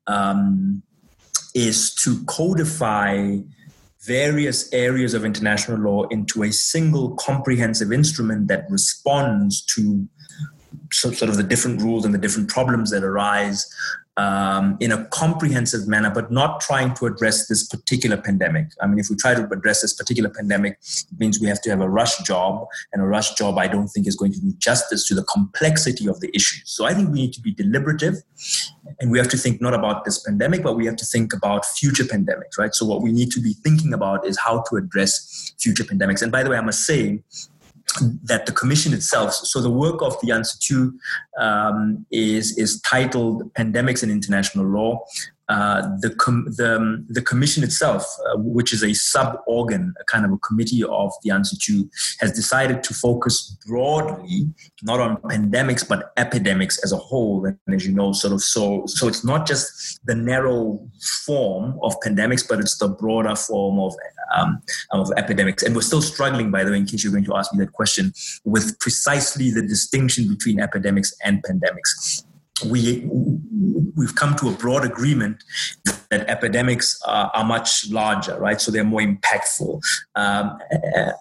um, 0.06 0.84
is 1.56 1.94
to 1.96 2.24
codify 2.26 3.38
various 4.08 4.72
areas 4.74 5.14
of 5.14 5.26
international 5.26 5.78
law 5.78 6.08
into 6.08 6.44
a 6.44 6.52
single 6.52 7.16
comprehensive 7.16 7.92
instrument 7.92 8.48
that 8.48 8.66
responds 8.70 9.64
to 9.66 10.08
sort 10.92 11.22
of 11.24 11.36
the 11.36 11.44
different 11.44 11.82
rules 11.82 12.06
and 12.06 12.14
the 12.14 12.18
different 12.18 12.50
problems 12.50 12.90
that 12.92 13.04
arise 13.04 13.66
um, 14.18 14.78
in 14.80 14.92
a 14.92 15.06
comprehensive 15.06 15.88
manner, 15.88 16.10
but 16.10 16.32
not 16.32 16.60
trying 16.60 16.94
to 16.96 17.06
address 17.06 17.48
this 17.48 17.66
particular 17.68 18.18
pandemic. 18.18 18.68
I 18.82 18.88
mean, 18.88 19.00
if 19.00 19.10
we 19.10 19.16
try 19.16 19.36
to 19.36 19.48
address 19.52 19.82
this 19.82 19.94
particular 19.94 20.30
pandemic, 20.30 20.80
it 20.82 21.20
means 21.20 21.40
we 21.40 21.48
have 21.48 21.62
to 21.62 21.70
have 21.70 21.82
a 21.82 21.90
rush 21.90 22.18
job, 22.24 22.66
and 22.92 23.02
a 23.02 23.06
rush 23.06 23.36
job 23.36 23.58
I 23.58 23.68
don't 23.68 23.88
think 23.88 24.08
is 24.08 24.16
going 24.16 24.34
to 24.34 24.40
do 24.40 24.54
justice 24.58 25.08
to 25.08 25.16
the 25.16 25.24
complexity 25.24 26.08
of 26.08 26.20
the 26.20 26.32
issue. 26.34 26.62
So 26.66 26.86
I 26.86 26.94
think 26.94 27.10
we 27.10 27.20
need 27.22 27.34
to 27.34 27.42
be 27.42 27.54
deliberative, 27.54 28.16
and 29.00 29.12
we 29.12 29.20
have 29.20 29.30
to 29.30 29.38
think 29.38 29.62
not 29.62 29.74
about 29.74 30.04
this 30.04 30.18
pandemic, 30.24 30.64
but 30.64 30.76
we 30.76 30.86
have 30.88 30.96
to 30.98 31.06
think 31.06 31.34
about 31.34 31.66
future 31.66 32.04
pandemics, 32.04 32.58
right? 32.58 32.74
So 32.74 32.86
what 32.86 33.02
we 33.02 33.12
need 33.12 33.32
to 33.32 33.40
be 33.40 33.54
thinking 33.54 33.94
about 33.94 34.26
is 34.26 34.38
how 34.40 34.64
to 34.70 34.78
address 34.78 35.54
future 35.60 35.84
pandemics. 35.84 36.22
And 36.24 36.32
by 36.32 36.44
the 36.44 36.50
way, 36.50 36.58
I 36.58 36.62
must 36.62 36.86
say, 36.86 37.24
that 38.24 38.46
the 38.46 38.52
commission 38.52 38.94
itself, 38.94 39.34
so 39.34 39.62
the 39.62 39.70
work 39.70 40.02
of 40.02 40.20
the 40.22 40.30
Institute 40.30 40.94
um, 41.40 42.06
is, 42.12 42.58
is 42.58 42.82
titled 42.82 43.54
Pandemics 43.54 44.04
in 44.04 44.12
International 44.12 44.66
Law. 44.66 45.04
Uh, 45.50 45.82
the, 46.02 46.14
com- 46.16 46.46
the, 46.58 47.06
the 47.10 47.22
commission 47.22 47.64
itself, 47.64 48.06
uh, 48.26 48.38
which 48.38 48.74
is 48.74 48.84
a 48.84 48.94
sub 48.94 49.40
organ, 49.48 49.94
a 50.00 50.04
kind 50.06 50.26
of 50.26 50.32
a 50.32 50.38
committee 50.38 50.84
of 50.84 51.12
the 51.24 51.30
Institute, 51.30 51.90
has 52.20 52.32
decided 52.32 52.84
to 52.84 52.94
focus 52.94 53.58
broadly 53.66 54.50
not 54.84 55.00
on 55.00 55.18
pandemics 55.18 55.88
but 55.88 56.12
epidemics 56.18 56.84
as 56.84 56.92
a 56.92 56.98
whole. 56.98 57.46
And 57.46 57.58
as 57.74 57.86
you 57.86 57.94
know, 57.94 58.12
sort 58.12 58.34
of 58.34 58.42
so 58.42 58.84
so 58.88 59.08
it's 59.08 59.24
not 59.24 59.48
just 59.48 60.00
the 60.06 60.16
narrow 60.16 60.80
form 61.26 61.80
of 61.82 61.96
pandemics, 62.02 62.48
but 62.48 62.60
it's 62.60 62.78
the 62.78 62.88
broader 62.88 63.36
form 63.36 63.80
of 63.80 63.94
um, 64.36 64.62
of 64.92 65.12
epidemics. 65.18 65.64
And 65.64 65.76
we're 65.76 65.82
still 65.82 66.02
struggling, 66.02 66.52
by 66.52 66.64
the 66.64 66.72
way, 66.72 66.78
in 66.78 66.86
case 66.86 67.04
you're 67.04 67.14
going 67.14 67.26
to 67.26 67.36
ask 67.36 67.54
me 67.54 67.64
that 67.64 67.74
question, 67.74 68.14
with 68.44 68.78
precisely 68.80 69.52
the 69.52 69.62
distinction 69.62 70.28
between 70.28 70.60
epidemics 70.60 71.16
and 71.24 71.44
pandemics 71.44 72.17
we 72.66 73.08
we've 73.96 74.16
come 74.16 74.36
to 74.36 74.50
a 74.50 74.52
broad 74.52 74.86
agreement 74.86 75.44
that 76.10 76.30
epidemics 76.30 77.02
are, 77.06 77.32
are 77.34 77.44
much 77.44 77.90
larger, 77.90 78.40
right? 78.40 78.62
So 78.62 78.72
they're 78.72 78.84
more 78.84 79.02
impactful, 79.02 79.82
um, 80.16 80.58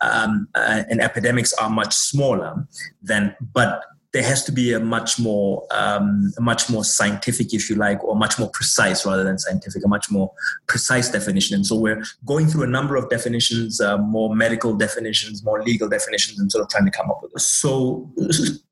um, 0.03 0.49
uh, 0.55 0.85
and 0.89 1.01
epidemics 1.01 1.53
are 1.55 1.71
much 1.71 1.95
smaller 1.95 2.67
than. 3.03 3.35
But 3.53 3.83
there 4.17 4.25
has 4.25 4.43
to 4.43 4.51
be 4.51 4.73
a 4.73 4.81
much 4.81 5.19
more 5.19 5.67
um, 5.73 6.33
a 6.39 6.41
much 6.41 6.71
more 6.71 6.85
scientific, 6.85 7.53
if 7.53 7.69
you 7.69 7.77
like, 7.77 8.03
or 8.03 8.17
much 8.17 8.39
more 8.39 8.49
precise 8.49 9.05
rather 9.05 9.23
than 9.23 9.39
scientific, 9.39 9.85
a 9.85 9.89
much 9.89 10.11
more 10.11 10.33
precise 10.69 11.11
definition. 11.11 11.55
And 11.55 11.67
so 11.67 11.77
we're 11.77 12.03
going 12.25 12.47
through 12.47 12.63
a 12.63 12.73
number 12.79 12.97
of 12.97 13.11
definitions, 13.11 13.79
uh, 13.79 13.99
more 13.99 14.35
medical 14.35 14.75
definitions, 14.75 15.45
more 15.45 15.63
legal 15.63 15.87
definitions, 15.87 16.39
and 16.41 16.51
sort 16.51 16.63
of 16.63 16.71
trying 16.71 16.87
to 16.87 16.91
come 16.91 17.11
up 17.11 17.21
with. 17.23 17.33
It. 17.35 17.41
So 17.41 18.11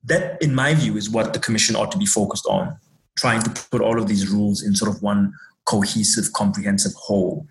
that, 0.05 0.41
in 0.41 0.55
my 0.55 0.73
view, 0.73 0.97
is 0.97 1.11
what 1.11 1.33
the 1.33 1.39
commission 1.39 1.75
ought 1.75 1.91
to 1.91 1.99
be 1.99 2.07
focused 2.07 2.47
on, 2.47 2.75
trying 3.15 3.43
to 3.43 3.51
put 3.69 3.81
all 3.81 4.01
of 4.01 4.07
these 4.07 4.27
rules 4.27 4.63
in 4.63 4.73
sort 4.73 4.89
of 4.95 5.03
one 5.03 5.31
cohesive, 5.65 6.33
comprehensive 6.33 6.93
whole. 6.95 7.45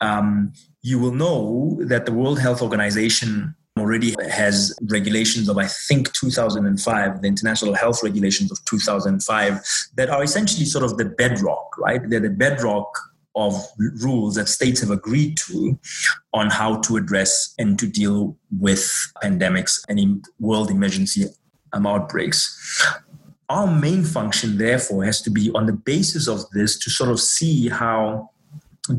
Um, 0.00 0.54
you 0.80 0.98
will 0.98 1.12
know 1.12 1.78
that 1.82 2.06
the 2.06 2.12
World 2.12 2.38
Health 2.38 2.62
Organization 2.62 3.54
already 3.78 4.14
has 4.30 4.76
regulations 4.82 5.48
of, 5.48 5.58
I 5.58 5.66
think, 5.66 6.12
2005, 6.12 7.22
the 7.22 7.26
International 7.26 7.74
Health 7.74 8.02
Regulations 8.02 8.52
of 8.52 8.64
2005, 8.66 9.60
that 9.96 10.10
are 10.10 10.22
essentially 10.22 10.64
sort 10.64 10.84
of 10.84 10.96
the 10.96 11.06
bedrock, 11.06 11.76
right? 11.78 12.00
They're 12.08 12.20
the 12.20 12.30
bedrock 12.30 12.96
of 13.36 13.54
rules 14.00 14.36
that 14.36 14.48
states 14.48 14.80
have 14.80 14.90
agreed 14.90 15.36
to 15.36 15.76
on 16.32 16.50
how 16.50 16.80
to 16.82 16.96
address 16.96 17.52
and 17.58 17.76
to 17.80 17.88
deal 17.88 18.36
with 18.60 18.88
pandemics 19.24 19.84
and 19.88 20.24
world 20.38 20.70
emergency 20.70 21.24
um, 21.72 21.84
outbreaks. 21.84 22.86
Our 23.48 23.66
main 23.66 24.04
function, 24.04 24.56
therefore, 24.56 25.04
has 25.04 25.20
to 25.22 25.30
be 25.30 25.50
on 25.52 25.66
the 25.66 25.72
basis 25.72 26.28
of 26.28 26.48
this 26.50 26.78
to 26.78 26.90
sort 26.90 27.10
of 27.10 27.18
see 27.18 27.68
how 27.68 28.30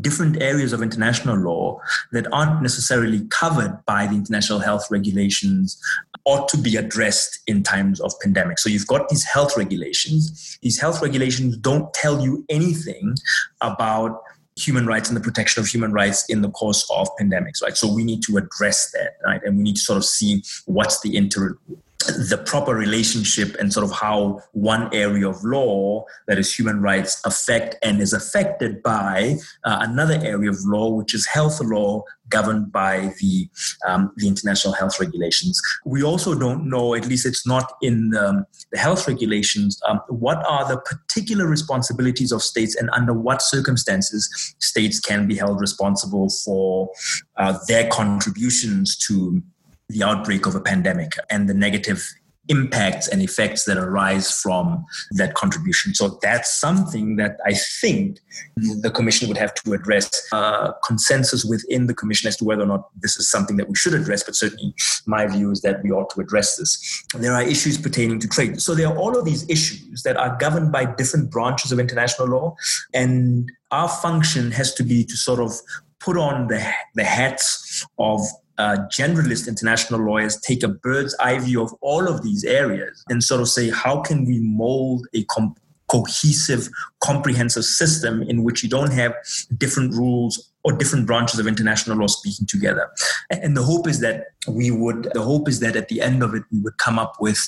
different 0.01 0.41
areas 0.41 0.73
of 0.73 0.81
international 0.81 1.37
law 1.37 1.79
that 2.11 2.25
aren't 2.33 2.61
necessarily 2.61 3.25
covered 3.29 3.79
by 3.85 4.07
the 4.07 4.15
international 4.15 4.59
health 4.59 4.87
regulations 4.89 5.79
ought 6.25 6.49
to 6.49 6.57
be 6.57 6.75
addressed 6.75 7.39
in 7.45 7.61
times 7.61 7.99
of 8.01 8.11
pandemic. 8.19 8.57
So 8.57 8.69
you've 8.69 8.87
got 8.87 9.09
these 9.09 9.23
health 9.23 9.55
regulations. 9.55 10.57
These 10.63 10.79
health 10.79 11.01
regulations 11.01 11.57
don't 11.57 11.93
tell 11.93 12.23
you 12.23 12.43
anything 12.49 13.15
about 13.61 14.23
human 14.57 14.87
rights 14.87 15.09
and 15.09 15.17
the 15.17 15.21
protection 15.21 15.61
of 15.61 15.67
human 15.67 15.91
rights 15.91 16.25
in 16.29 16.41
the 16.41 16.49
course 16.49 16.89
of 16.89 17.07
pandemics, 17.19 17.61
right? 17.61 17.77
So 17.77 17.93
we 17.93 18.03
need 18.03 18.23
to 18.23 18.37
address 18.37 18.91
that, 18.91 19.17
right? 19.23 19.41
And 19.43 19.57
we 19.57 19.63
need 19.63 19.75
to 19.75 19.81
sort 19.81 19.97
of 19.97 20.05
see 20.05 20.43
what's 20.65 21.01
the 21.01 21.15
inter 21.15 21.57
the 22.05 22.41
proper 22.45 22.75
relationship 22.75 23.55
and 23.59 23.73
sort 23.73 23.83
of 23.83 23.91
how 23.91 24.41
one 24.51 24.93
area 24.93 25.27
of 25.27 25.43
law 25.43 26.05
that 26.27 26.37
is 26.37 26.53
human 26.53 26.81
rights 26.81 27.21
affect 27.25 27.75
and 27.81 28.01
is 28.01 28.13
affected 28.13 28.83
by 28.83 29.35
uh, 29.63 29.77
another 29.81 30.19
area 30.21 30.49
of 30.49 30.57
law 30.65 30.89
which 30.89 31.13
is 31.13 31.25
health 31.25 31.59
law 31.61 32.03
governed 32.29 32.71
by 32.71 33.13
the 33.19 33.47
um, 33.87 34.11
the 34.17 34.27
international 34.27 34.73
health 34.73 34.99
regulations. 34.99 35.61
We 35.85 36.03
also 36.03 36.37
don't 36.37 36.69
know 36.69 36.95
at 36.95 37.07
least 37.07 37.25
it's 37.25 37.45
not 37.45 37.73
in 37.81 38.09
the, 38.09 38.45
the 38.71 38.77
health 38.77 39.07
regulations 39.07 39.79
um, 39.87 40.01
what 40.07 40.45
are 40.45 40.67
the 40.67 40.77
particular 40.77 41.47
responsibilities 41.47 42.31
of 42.31 42.41
states 42.41 42.75
and 42.75 42.89
under 42.91 43.13
what 43.13 43.41
circumstances 43.41 44.55
states 44.59 44.99
can 44.99 45.27
be 45.27 45.35
held 45.35 45.59
responsible 45.59 46.29
for 46.29 46.89
uh, 47.37 47.57
their 47.67 47.87
contributions 47.89 48.97
to 49.07 49.41
the 49.89 50.03
outbreak 50.03 50.45
of 50.45 50.55
a 50.55 50.61
pandemic 50.61 51.13
and 51.29 51.47
the 51.47 51.53
negative 51.53 52.07
impacts 52.47 53.07
and 53.07 53.21
effects 53.21 53.65
that 53.65 53.77
arise 53.77 54.31
from 54.31 54.85
that 55.11 55.33
contribution. 55.33 55.95
So 55.95 56.19
that's 56.21 56.59
something 56.59 57.15
that 57.15 57.37
I 57.45 57.53
think 57.81 58.19
the 58.55 58.91
Commission 58.91 59.27
would 59.27 59.37
have 59.37 59.53
to 59.55 59.73
address. 59.73 60.09
Uh, 60.31 60.73
consensus 60.85 61.43
within 61.43 61.87
the 61.87 61.93
Commission 61.93 62.27
as 62.27 62.37
to 62.37 62.45
whether 62.45 62.63
or 62.63 62.67
not 62.67 62.89
this 62.99 63.17
is 63.17 63.29
something 63.29 63.57
that 63.57 63.67
we 63.67 63.75
should 63.75 63.93
address, 63.93 64.23
but 64.23 64.35
certainly 64.35 64.73
my 65.05 65.25
view 65.25 65.51
is 65.51 65.61
that 65.61 65.81
we 65.83 65.91
ought 65.91 66.09
to 66.11 66.21
address 66.21 66.57
this. 66.57 67.03
There 67.15 67.33
are 67.33 67.41
issues 67.41 67.77
pertaining 67.77 68.19
to 68.19 68.27
trade. 68.27 68.61
So 68.61 68.75
there 68.75 68.87
are 68.87 68.97
all 68.97 69.17
of 69.17 69.25
these 69.25 69.49
issues 69.49 70.03
that 70.03 70.17
are 70.17 70.37
governed 70.37 70.71
by 70.71 70.85
different 70.85 71.31
branches 71.31 71.71
of 71.71 71.79
international 71.79 72.27
law, 72.27 72.55
and 72.93 73.51
our 73.71 73.89
function 73.89 74.51
has 74.51 74.73
to 74.75 74.83
be 74.83 75.03
to 75.05 75.17
sort 75.17 75.39
of 75.39 75.51
put 75.99 76.17
on 76.17 76.47
the, 76.47 76.63
the 76.93 77.03
hats 77.03 77.85
of 77.97 78.21
uh, 78.57 78.77
generalist 78.91 79.47
international 79.47 79.99
lawyers 79.99 80.39
take 80.41 80.63
a 80.63 80.67
bird's 80.67 81.15
eye 81.19 81.39
view 81.39 81.61
of 81.61 81.73
all 81.81 82.07
of 82.07 82.23
these 82.23 82.43
areas 82.43 83.03
and 83.09 83.23
sort 83.23 83.41
of 83.41 83.49
say, 83.49 83.69
how 83.69 84.01
can 84.01 84.25
we 84.25 84.39
mold 84.39 85.07
a 85.13 85.23
com- 85.25 85.55
cohesive, 85.87 86.69
comprehensive 86.99 87.63
system 87.63 88.23
in 88.23 88.43
which 88.43 88.63
you 88.63 88.69
don't 88.69 88.91
have 88.91 89.13
different 89.57 89.93
rules 89.93 90.51
or 90.63 90.73
different 90.73 91.05
branches 91.05 91.39
of 91.39 91.45
international 91.45 91.95
law 91.95 92.07
speaking 92.07 92.47
together. 92.47 92.89
And 93.29 93.55
the 93.55 93.61
hope 93.61 93.87
is 93.87 93.99
that 93.99 94.25
we 94.47 94.71
would, 94.71 95.09
the 95.13 95.21
hope 95.21 95.47
is 95.47 95.59
that 95.59 95.75
at 95.75 95.89
the 95.89 96.01
end 96.01 96.23
of 96.23 96.33
it, 96.33 96.41
we 96.51 96.59
would 96.59 96.79
come 96.79 96.97
up 96.97 97.17
with 97.19 97.39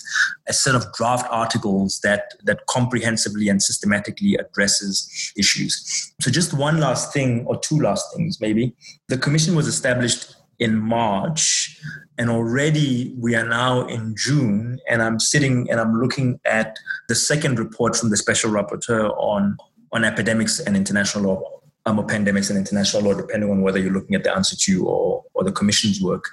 a 0.47 0.53
set 0.53 0.75
of 0.75 0.85
draft 0.93 1.25
articles 1.31 1.99
that, 2.03 2.35
that 2.43 2.67
comprehensively 2.67 3.49
and 3.49 3.61
systematically 3.61 4.35
addresses 4.35 5.33
issues. 5.35 6.13
So 6.21 6.29
just 6.29 6.53
one 6.53 6.79
last 6.79 7.11
thing 7.11 7.43
or 7.47 7.59
two 7.59 7.79
last 7.79 8.05
things 8.15 8.39
maybe. 8.39 8.75
The 9.07 9.17
commission 9.17 9.55
was 9.55 9.67
established 9.67 10.35
in 10.59 10.75
March, 10.77 11.79
and 12.17 12.29
already 12.29 13.13
we 13.17 13.35
are 13.35 13.47
now 13.47 13.85
in 13.87 14.15
June, 14.17 14.79
and 14.89 15.01
I'm 15.01 15.19
sitting 15.19 15.69
and 15.69 15.79
I'm 15.79 15.99
looking 15.99 16.39
at 16.45 16.77
the 17.07 17.15
second 17.15 17.59
report 17.59 17.95
from 17.95 18.09
the 18.09 18.17
special 18.17 18.51
rapporteur 18.51 19.15
on 19.17 19.57
on 19.91 20.03
epidemics 20.03 20.59
and 20.59 20.75
international 20.75 21.23
law, 21.25 21.41
um, 21.85 21.99
or 21.99 22.05
pandemics 22.05 22.49
and 22.49 22.57
international 22.57 23.03
law, 23.03 23.13
depending 23.13 23.49
on 23.49 23.61
whether 23.61 23.79
you're 23.79 23.93
looking 23.93 24.15
at 24.15 24.23
the 24.23 24.35
Institute 24.35 24.83
or 24.85 25.23
or 25.33 25.43
the 25.43 25.51
Commission's 25.51 26.01
work. 26.01 26.25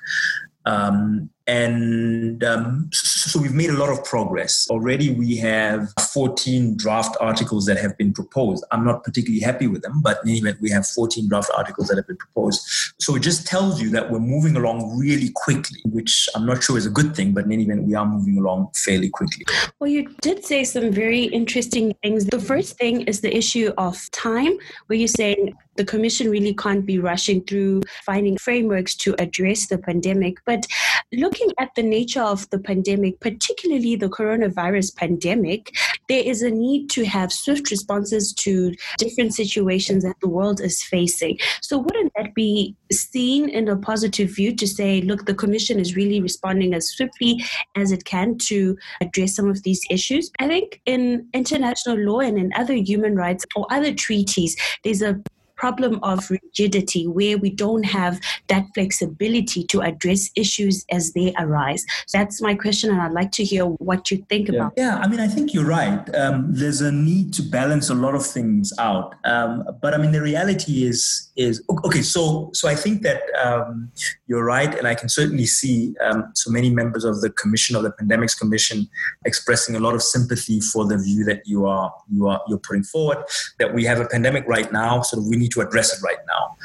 Um, 0.66 1.30
and 1.46 2.42
um, 2.42 2.88
so 2.92 3.40
we've 3.40 3.52
made 3.52 3.70
a 3.70 3.74
lot 3.74 3.90
of 3.90 4.04
progress. 4.04 4.66
Already 4.70 5.10
we 5.10 5.36
have 5.36 5.92
14 6.12 6.76
draft 6.76 7.16
articles 7.20 7.66
that 7.66 7.76
have 7.78 7.96
been 7.98 8.12
proposed. 8.12 8.64
I'm 8.70 8.84
not 8.84 9.04
particularly 9.04 9.40
happy 9.40 9.66
with 9.66 9.82
them, 9.82 10.00
but 10.02 10.18
in 10.22 10.30
any 10.30 10.38
event, 10.38 10.58
we 10.60 10.70
have 10.70 10.86
14 10.86 11.28
draft 11.28 11.50
articles 11.56 11.88
that 11.88 11.96
have 11.96 12.06
been 12.06 12.16
proposed. 12.16 12.62
So 12.98 13.16
it 13.16 13.20
just 13.20 13.46
tells 13.46 13.82
you 13.82 13.90
that 13.90 14.10
we're 14.10 14.20
moving 14.20 14.56
along 14.56 14.98
really 14.98 15.30
quickly, 15.34 15.80
which 15.86 16.28
I'm 16.34 16.46
not 16.46 16.62
sure 16.62 16.78
is 16.78 16.86
a 16.86 16.90
good 16.90 17.14
thing, 17.14 17.32
but 17.32 17.44
in 17.44 17.52
any 17.52 17.64
event, 17.64 17.84
we 17.84 17.94
are 17.94 18.06
moving 18.06 18.38
along 18.38 18.70
fairly 18.74 19.10
quickly. 19.10 19.44
Well, 19.80 19.90
you 19.90 20.14
did 20.22 20.44
say 20.44 20.64
some 20.64 20.90
very 20.92 21.24
interesting 21.24 21.94
things. 22.02 22.26
The 22.26 22.40
first 22.40 22.78
thing 22.78 23.02
is 23.02 23.20
the 23.20 23.36
issue 23.36 23.72
of 23.76 24.10
time, 24.12 24.56
where 24.86 24.98
you're 24.98 25.08
saying 25.08 25.54
the 25.76 25.84
commission 25.84 26.30
really 26.30 26.54
can't 26.54 26.86
be 26.86 26.98
rushing 26.98 27.42
through 27.42 27.82
finding 28.04 28.36
frameworks 28.36 28.94
to 28.96 29.14
address 29.18 29.66
the 29.66 29.78
pandemic. 29.78 30.36
But 30.46 30.66
looking 31.12 31.48
at 31.58 31.70
the 31.76 31.82
nature 31.82 32.22
of 32.22 32.48
the 32.50 32.58
pandemic, 32.58 33.20
particularly 33.20 33.96
the 33.96 34.08
coronavirus 34.08 34.96
pandemic, 34.96 35.74
there 36.08 36.22
is 36.22 36.42
a 36.42 36.50
need 36.50 36.90
to 36.90 37.04
have 37.04 37.32
swift 37.32 37.70
responses 37.70 38.32
to 38.34 38.74
different 38.98 39.34
situations 39.34 40.04
that 40.04 40.16
the 40.20 40.28
world 40.28 40.60
is 40.60 40.82
facing. 40.82 41.38
So, 41.62 41.78
wouldn't 41.78 42.12
that 42.16 42.34
be 42.34 42.76
seen 42.92 43.48
in 43.48 43.68
a 43.68 43.76
positive 43.76 44.30
view 44.30 44.54
to 44.56 44.66
say, 44.66 45.00
look, 45.02 45.26
the 45.26 45.34
Commission 45.34 45.78
is 45.78 45.96
really 45.96 46.20
responding 46.20 46.74
as 46.74 46.90
swiftly 46.90 47.44
as 47.76 47.92
it 47.92 48.04
can 48.04 48.38
to 48.38 48.76
address 49.00 49.36
some 49.36 49.48
of 49.48 49.62
these 49.62 49.80
issues? 49.90 50.30
I 50.38 50.48
think 50.48 50.80
in 50.86 51.26
international 51.32 51.98
law 51.98 52.20
and 52.20 52.38
in 52.38 52.52
other 52.54 52.74
human 52.74 53.16
rights 53.16 53.44
or 53.56 53.66
other 53.70 53.94
treaties, 53.94 54.56
there's 54.82 55.02
a 55.02 55.20
problem 55.56 56.00
of 56.02 56.30
rigidity 56.30 57.06
where 57.06 57.38
we 57.38 57.50
don't 57.50 57.84
have 57.84 58.20
that 58.48 58.64
flexibility 58.74 59.64
to 59.64 59.80
address 59.80 60.30
issues 60.36 60.84
as 60.90 61.12
they 61.12 61.32
arise. 61.38 61.84
That's 62.12 62.40
my 62.40 62.54
question, 62.54 62.90
and 62.90 63.00
I'd 63.00 63.12
like 63.12 63.32
to 63.32 63.44
hear 63.44 63.64
what 63.64 64.10
you 64.10 64.24
think 64.28 64.48
yeah. 64.48 64.54
about. 64.56 64.72
Yeah, 64.76 64.98
I 64.98 65.08
mean, 65.08 65.20
I 65.20 65.28
think 65.28 65.54
you're 65.54 65.66
right. 65.66 66.02
Um, 66.14 66.46
there's 66.50 66.80
a 66.80 66.92
need 66.92 67.32
to 67.34 67.42
balance 67.42 67.90
a 67.90 67.94
lot 67.94 68.14
of 68.14 68.24
things 68.26 68.72
out, 68.78 69.14
um, 69.24 69.64
but 69.80 69.94
I 69.94 69.98
mean, 69.98 70.12
the 70.12 70.22
reality 70.22 70.84
is 70.84 71.30
is 71.36 71.62
okay. 71.86 72.02
So 72.02 72.50
so 72.52 72.68
I 72.68 72.74
think 72.74 73.02
that 73.02 73.22
um, 73.42 73.90
you're 74.26 74.44
right, 74.44 74.72
and 74.74 74.86
I 74.86 74.94
can 74.94 75.08
certainly 75.08 75.46
see 75.46 75.94
um, 76.04 76.30
so 76.34 76.50
many 76.50 76.70
members 76.70 77.04
of 77.04 77.20
the 77.20 77.30
commission 77.30 77.76
of 77.76 77.82
the 77.82 77.90
pandemics 77.90 78.38
commission 78.38 78.88
expressing 79.24 79.76
a 79.76 79.80
lot 79.80 79.94
of 79.94 80.02
sympathy 80.02 80.60
for 80.60 80.84
the 80.86 80.98
view 80.98 81.24
that 81.24 81.42
you 81.46 81.66
are 81.66 81.92
you 82.12 82.28
are 82.28 82.40
you're 82.48 82.58
putting 82.58 82.84
forward 82.84 83.18
that 83.58 83.74
we 83.74 83.84
have 83.84 84.00
a 84.00 84.06
pandemic 84.06 84.44
right 84.46 84.72
now, 84.72 85.02
so 85.02 85.20
we 85.20 85.36
need 85.36 85.43
to 85.48 85.60
address 85.60 85.96
it 85.96 86.02
right 86.02 86.18
now. 86.26 86.56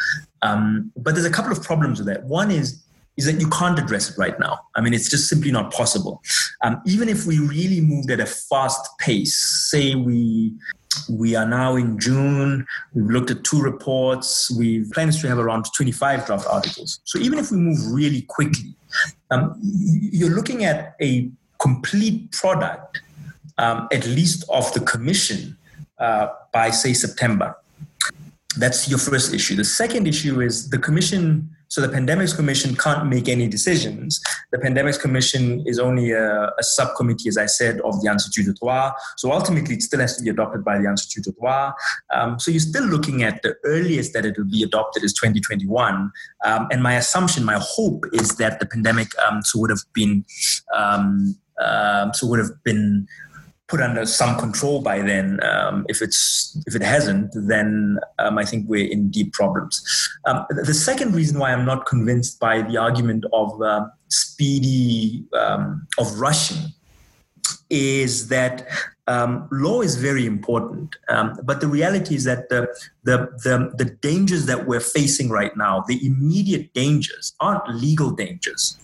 Um, 0.41 0.91
but 0.95 1.15
there's 1.15 1.25
a 1.25 1.31
couple 1.31 1.51
of 1.51 1.63
problems 1.63 2.00
with 2.00 2.07
that. 2.07 2.24
One 2.24 2.51
is 2.51 2.83
is 3.17 3.25
that 3.25 3.41
you 3.41 3.50
can't 3.50 3.77
address 3.77 4.09
it 4.09 4.17
right 4.17 4.39
now. 4.39 4.62
I 4.75 4.81
mean, 4.81 4.93
it's 4.93 5.09
just 5.09 5.27
simply 5.27 5.51
not 5.51 5.74
possible. 5.74 6.21
Um, 6.63 6.81
even 6.86 7.09
if 7.09 7.25
we 7.25 7.38
really 7.38 7.81
moved 7.81 8.09
at 8.12 8.21
a 8.21 8.25
fast 8.25 8.98
pace, 8.98 9.36
say 9.69 9.93
we 9.93 10.53
we 11.09 11.36
are 11.36 11.45
now 11.45 11.75
in 11.75 12.00
June. 12.00 12.65
We've 12.93 13.09
looked 13.09 13.29
at 13.29 13.43
two 13.43 13.62
reports. 13.62 14.50
We've 14.57 14.89
plans 14.91 15.21
to 15.21 15.27
have 15.27 15.38
around 15.38 15.65
25 15.75 16.25
draft 16.25 16.48
articles. 16.48 17.01
So 17.03 17.19
even 17.19 17.38
if 17.39 17.51
we 17.51 17.57
move 17.57 17.79
really 17.91 18.21
quickly, 18.24 18.74
um, 19.31 19.59
you're 19.62 20.36
looking 20.36 20.63
at 20.63 20.95
a 21.01 21.29
complete 21.59 22.31
product, 22.31 23.01
um, 23.57 23.88
at 23.91 24.07
least 24.07 24.45
of 24.50 24.74
the 24.74 24.79
commission, 24.79 25.57
uh, 26.00 26.27
by 26.53 26.69
say 26.69 26.93
September. 26.93 27.55
That's 28.60 28.89
your 28.89 29.00
first 29.00 29.34
issue. 29.34 29.56
The 29.56 29.63
second 29.63 30.08
issue 30.08 30.42
is 30.42 30.70
the 30.70 30.78
commission 30.78 31.50
so 31.70 31.82
the 31.82 31.88
Pandemics 31.88 32.36
Commission 32.36 32.75
can't 32.75 33.06
make 33.06 33.30
any 33.30 33.48
decisions. 33.48 34.20
The 34.51 34.58
Pandemics 34.58 35.00
Commission 35.00 35.63
is 35.68 35.78
only 35.78 36.12
a, 36.12 36.48
a 36.48 36.63
subcommittee, 36.63 37.30
as 37.30 37.38
I 37.38 37.46
said, 37.46 37.80
of 37.82 38.01
the 38.01 38.10
Institut 38.10 38.48
de 38.48 38.54
Droit. 38.60 38.94
So 39.18 39.32
ultimately, 39.32 39.75
it 39.75 39.84
still 39.84 40.00
has 40.00 40.18
to 40.18 40.24
be 40.24 40.32
adopted 40.32 40.66
by 40.66 40.80
the 40.80 40.89
Institut 40.89 41.25
de 41.25 41.32
Droit. 41.39 41.74
Um, 42.12 42.39
so 42.39 42.50
you're 42.50 42.60
still 42.60 42.86
looking 42.86 43.22
at 43.22 43.44
the 43.44 43.56
earliest 43.66 44.13
that 44.13 44.25
it 44.25 44.36
will 44.36 44.50
be 44.50 44.63
adopted 44.63 45.04
is 45.04 45.13
2021. 45.13 46.12
Um, 46.44 46.68
and 46.72 46.82
my 46.82 46.96
assumption, 46.96 47.46
my 47.46 47.60
hope 47.62 48.06
is 48.13 48.38
that 48.38 48.60
the 48.60 48.66
pandemic 48.66 49.10
um, 49.20 49.44
so 49.44 49.60
would 49.60 49.70
have 49.70 49.86
been 49.94 50.25
um, 50.75 51.38
um, 51.63 52.13
so 52.13 52.25
would 52.25 52.39
have 52.39 52.63
been 52.63 53.08
put 53.70 53.82
under 53.82 54.06
some 54.06 54.38
control 54.38 54.82
by 54.82 55.02
then. 55.02 55.40
Um, 55.44 55.86
if 55.88 56.02
it's 56.02 56.58
if 56.66 56.76
it 56.76 56.82
hasn't, 56.82 57.32
then 57.34 58.00
um, 58.18 58.38
I 58.38 58.44
think 58.44 58.68
we're 58.68 58.92
in 58.92 59.10
deep 59.10 59.32
problems. 59.32 59.82
Um, 60.26 60.46
the 60.50 60.74
second 60.74 61.16
reason 61.16 61.40
why 61.40 61.54
I'm 61.54 61.66
not 61.66 61.86
convinced 61.86 62.40
by 62.40 62.64
the 62.64 62.78
argument 62.78 63.26
of 63.32 63.62
uh, 63.62 63.86
speedy 64.10 65.24
um, 65.34 65.88
of 65.98 66.20
rushing 66.20 66.74
is 67.70 68.28
that 68.30 68.68
um, 69.08 69.48
law 69.52 69.82
is 69.82 69.96
very 69.96 70.26
important, 70.26 70.96
but 71.44 71.62
the 71.62 71.68
reality 71.68 72.16
is 72.16 72.24
that 72.24 72.50
the, 72.50 72.68
the, 73.04 73.18
the 73.44 73.72
the 73.78 73.86
dangers 73.86 74.48
that 74.48 74.68
we're 74.68 74.80
facing 74.80 75.30
right 75.30 75.56
now, 75.56 75.84
the 75.88 76.04
immediate 76.06 76.74
dangers, 76.74 77.34
aren't 77.40 77.68
legal 77.70 78.10
dangers 78.10 78.78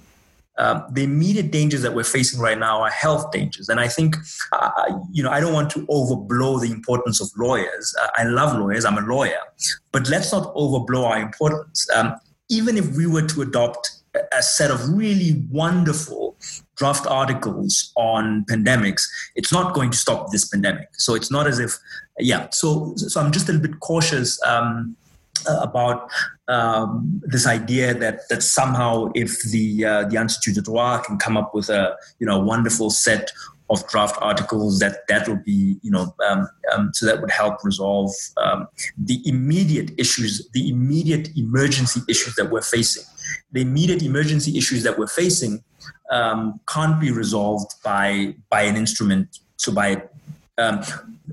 um, 0.57 0.85
the 0.91 1.03
immediate 1.03 1.51
dangers 1.51 1.81
that 1.81 1.93
we're 1.93 2.03
facing 2.03 2.39
right 2.39 2.57
now 2.57 2.81
are 2.81 2.89
health 2.89 3.31
dangers. 3.31 3.69
And 3.69 3.79
I 3.79 3.87
think, 3.87 4.15
uh, 4.53 4.71
you 5.11 5.21
know, 5.21 5.29
I 5.29 5.39
don't 5.39 5.53
want 5.53 5.69
to 5.71 5.85
overblow 5.87 6.61
the 6.61 6.71
importance 6.71 7.21
of 7.21 7.29
lawyers. 7.37 7.95
Uh, 8.01 8.07
I 8.15 8.23
love 8.23 8.57
lawyers, 8.57 8.85
I'm 8.85 8.97
a 8.97 9.01
lawyer, 9.01 9.39
but 9.91 10.09
let's 10.09 10.31
not 10.31 10.53
overblow 10.55 11.03
our 11.03 11.19
importance. 11.19 11.87
Um, 11.93 12.15
even 12.49 12.77
if 12.77 12.95
we 12.95 13.07
were 13.07 13.23
to 13.23 13.41
adopt 13.41 13.91
a 14.37 14.41
set 14.41 14.71
of 14.71 14.89
really 14.89 15.43
wonderful 15.51 16.37
draft 16.77 17.05
articles 17.07 17.91
on 17.95 18.45
pandemics, 18.45 19.03
it's 19.35 19.51
not 19.51 19.73
going 19.73 19.91
to 19.91 19.97
stop 19.97 20.31
this 20.31 20.47
pandemic. 20.47 20.87
So 20.93 21.15
it's 21.15 21.31
not 21.31 21.47
as 21.47 21.59
if, 21.59 21.77
yeah. 22.19 22.47
So 22.51 22.93
so 22.95 23.19
I'm 23.19 23.31
just 23.31 23.49
a 23.49 23.51
little 23.51 23.67
bit 23.67 23.79
cautious 23.81 24.41
um, 24.43 24.95
about 25.47 26.09
um, 26.47 27.21
this 27.25 27.47
idea 27.47 27.93
that 27.93 28.27
that 28.29 28.43
somehow 28.43 29.11
if 29.15 29.41
the 29.43 29.85
uh, 29.85 30.03
the 30.05 30.17
Institut 30.17 30.55
de 30.55 30.61
Droit 30.61 31.03
can 31.03 31.17
come 31.17 31.37
up 31.37 31.53
with 31.53 31.69
a 31.69 31.95
you 32.19 32.27
know 32.27 32.39
wonderful 32.39 32.89
set 32.89 33.31
of 33.69 33.87
draft 33.87 34.15
articles 34.21 34.79
that 34.79 35.07
that 35.07 35.27
will 35.27 35.41
be 35.43 35.77
you 35.81 35.91
know 35.91 36.13
um, 36.27 36.47
um, 36.71 36.91
so 36.93 37.05
that 37.05 37.19
would 37.19 37.31
help 37.31 37.63
resolve 37.63 38.11
um, 38.37 38.67
the 38.97 39.21
immediate 39.25 39.91
issues 39.97 40.47
the 40.53 40.69
immediate 40.69 41.29
emergency 41.35 42.01
issues 42.07 42.35
that 42.35 42.51
we're 42.51 42.61
facing. 42.61 43.03
The 43.51 43.61
immediate 43.61 44.03
emergency 44.03 44.57
issues 44.57 44.83
that 44.83 44.99
we're 44.99 45.07
facing 45.07 45.63
um, 46.11 46.59
can't 46.67 46.99
be 46.99 47.11
resolved 47.11 47.73
by 47.83 48.35
by 48.49 48.61
an 48.63 48.75
instrument 48.75 49.39
so 49.57 49.71
by 49.71 50.03
um, 50.57 50.81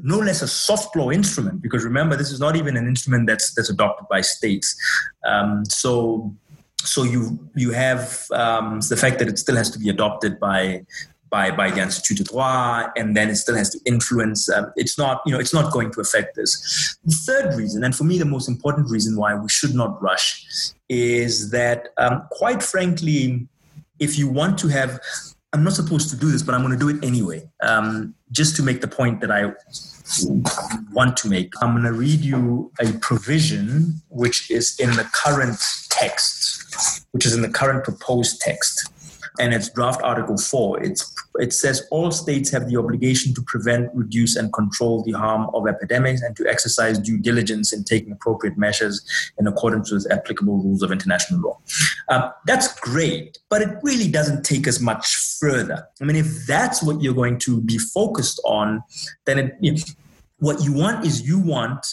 no 0.03 0.19
less 0.19 0.43
a 0.43 0.49
soft 0.49 0.97
law 0.97 1.11
instrument, 1.11 1.63
because 1.63 1.85
remember, 1.85 2.17
this 2.17 2.31
is 2.31 2.41
not 2.41 2.57
even 2.57 2.77
an 2.77 2.87
instrument 2.87 3.27
that's 3.27 3.55
that's 3.55 3.71
adopted 3.71 4.09
by 4.09 4.21
states. 4.21 4.77
Um, 5.25 5.65
so, 5.65 6.35
so 6.79 7.05
you 7.05 7.39
you 7.55 7.71
have 7.73 8.27
um, 8.33 8.81
the 8.81 8.97
fact 8.97 9.19
that 9.21 9.29
it 9.29 9.39
still 9.39 9.57
has 9.57 9.71
to 9.71 9.79
be 9.79 9.89
adopted 9.89 10.41
by 10.41 10.85
by 11.31 11.51
by 11.51 11.71
the 11.71 11.81
Institut 11.81 12.19
de 12.19 12.25
Droit, 12.25 12.91
and 12.97 13.17
then 13.17 13.31
it 13.31 13.37
still 13.37 13.57
has 13.57 13.71
to 13.71 13.81
influence. 13.85 14.49
Um, 14.49 14.73
it's 14.77 14.99
not 14.99 15.23
you 15.25 15.33
know 15.33 15.39
it's 15.39 15.55
not 15.55 15.73
going 15.73 15.93
to 15.93 16.01
affect 16.01 16.35
this. 16.35 16.97
The 17.05 17.15
third 17.15 17.55
reason, 17.55 17.85
and 17.85 17.95
for 17.95 18.05
me 18.05 18.19
the 18.19 18.25
most 18.25 18.49
important 18.49 18.91
reason 18.91 19.17
why 19.17 19.35
we 19.35 19.49
should 19.49 19.75
not 19.75 20.03
rush, 20.03 20.73
is 20.89 21.51
that 21.51 21.89
um, 21.97 22.27
quite 22.31 22.63
frankly, 22.63 23.47
if 24.01 24.19
you 24.19 24.29
want 24.29 24.59
to 24.59 24.69
have 24.69 25.01
I'm 25.53 25.65
not 25.65 25.75
supposed 25.75 26.09
to 26.11 26.17
do 26.17 26.31
this, 26.31 26.43
but 26.43 26.55
I'm 26.55 26.63
going 26.63 26.79
to 26.79 26.79
do 26.79 26.89
it 26.89 27.05
anyway, 27.05 27.49
um, 27.63 28.15
just 28.33 28.57
to 28.57 28.63
make 28.63 28.81
the 28.81 28.89
point 28.89 29.21
that 29.21 29.31
I 29.31 29.53
want 30.93 31.17
to 31.19 31.29
make. 31.29 31.53
I'm 31.63 31.73
going 31.73 31.85
to 31.85 31.93
read 31.93 32.21
you 32.21 32.73
a 32.81 32.93
provision 32.95 34.03
which 34.09 34.51
is 34.51 34.79
in 34.81 34.91
the 34.91 35.09
current 35.13 35.59
text, 35.91 37.07
which 37.13 37.25
is 37.25 37.35
in 37.35 37.43
the 37.43 37.49
current 37.49 37.85
proposed 37.85 38.41
text 38.41 38.89
and 39.39 39.55
it's 39.55 39.71
draft 39.71 40.03
Article 40.03 40.37
4. 40.37 40.83
It's, 40.83 41.15
it 41.37 41.53
says 41.53 41.87
all 41.91 42.11
states 42.11 42.51
have 42.51 42.69
the 42.69 42.77
obligation 42.77 43.35
to 43.35 43.43
prevent, 43.43 43.91
reduce, 43.95 44.37
and 44.37 44.53
control 44.53 45.03
the 45.03 45.13
harm 45.13 45.49
of 45.55 45.67
epidemics 45.67 46.23
and 46.23 46.37
to 46.37 46.47
exercise 46.47 46.99
due 46.99 47.19
diligence 47.19 47.73
in 47.73 47.85
taking 47.85 48.13
appropriate 48.13 48.59
measures 48.59 49.03
in 49.39 49.47
accordance 49.47 49.91
with 49.91 50.11
applicable 50.11 50.59
rules 50.59 50.83
of 50.83 50.93
international 50.93 51.41
law. 51.41 51.59
Um, 52.09 52.31
that's 52.47 52.79
great, 52.81 53.39
but 53.49 53.63
it 53.63 53.71
really 53.83 54.11
doesn't 54.11 54.45
take 54.45 54.69
us 54.69 54.81
much 54.81 55.17
further. 55.41 55.89
I 56.01 56.05
mean, 56.05 56.17
if 56.17 56.47
that's 56.47 56.83
what 56.83 57.01
you're 57.01 57.15
going 57.15 57.39
to 57.41 57.61
be 57.63 57.79
focused 57.79 58.41
on, 58.45 58.83
then 59.25 59.39
it, 59.39 59.57
you 59.61 59.73
know, 59.73 59.79
what 60.39 60.63
you 60.63 60.73
want 60.73 61.07
is 61.07 61.23
you 61.23 61.39
want 61.39 61.87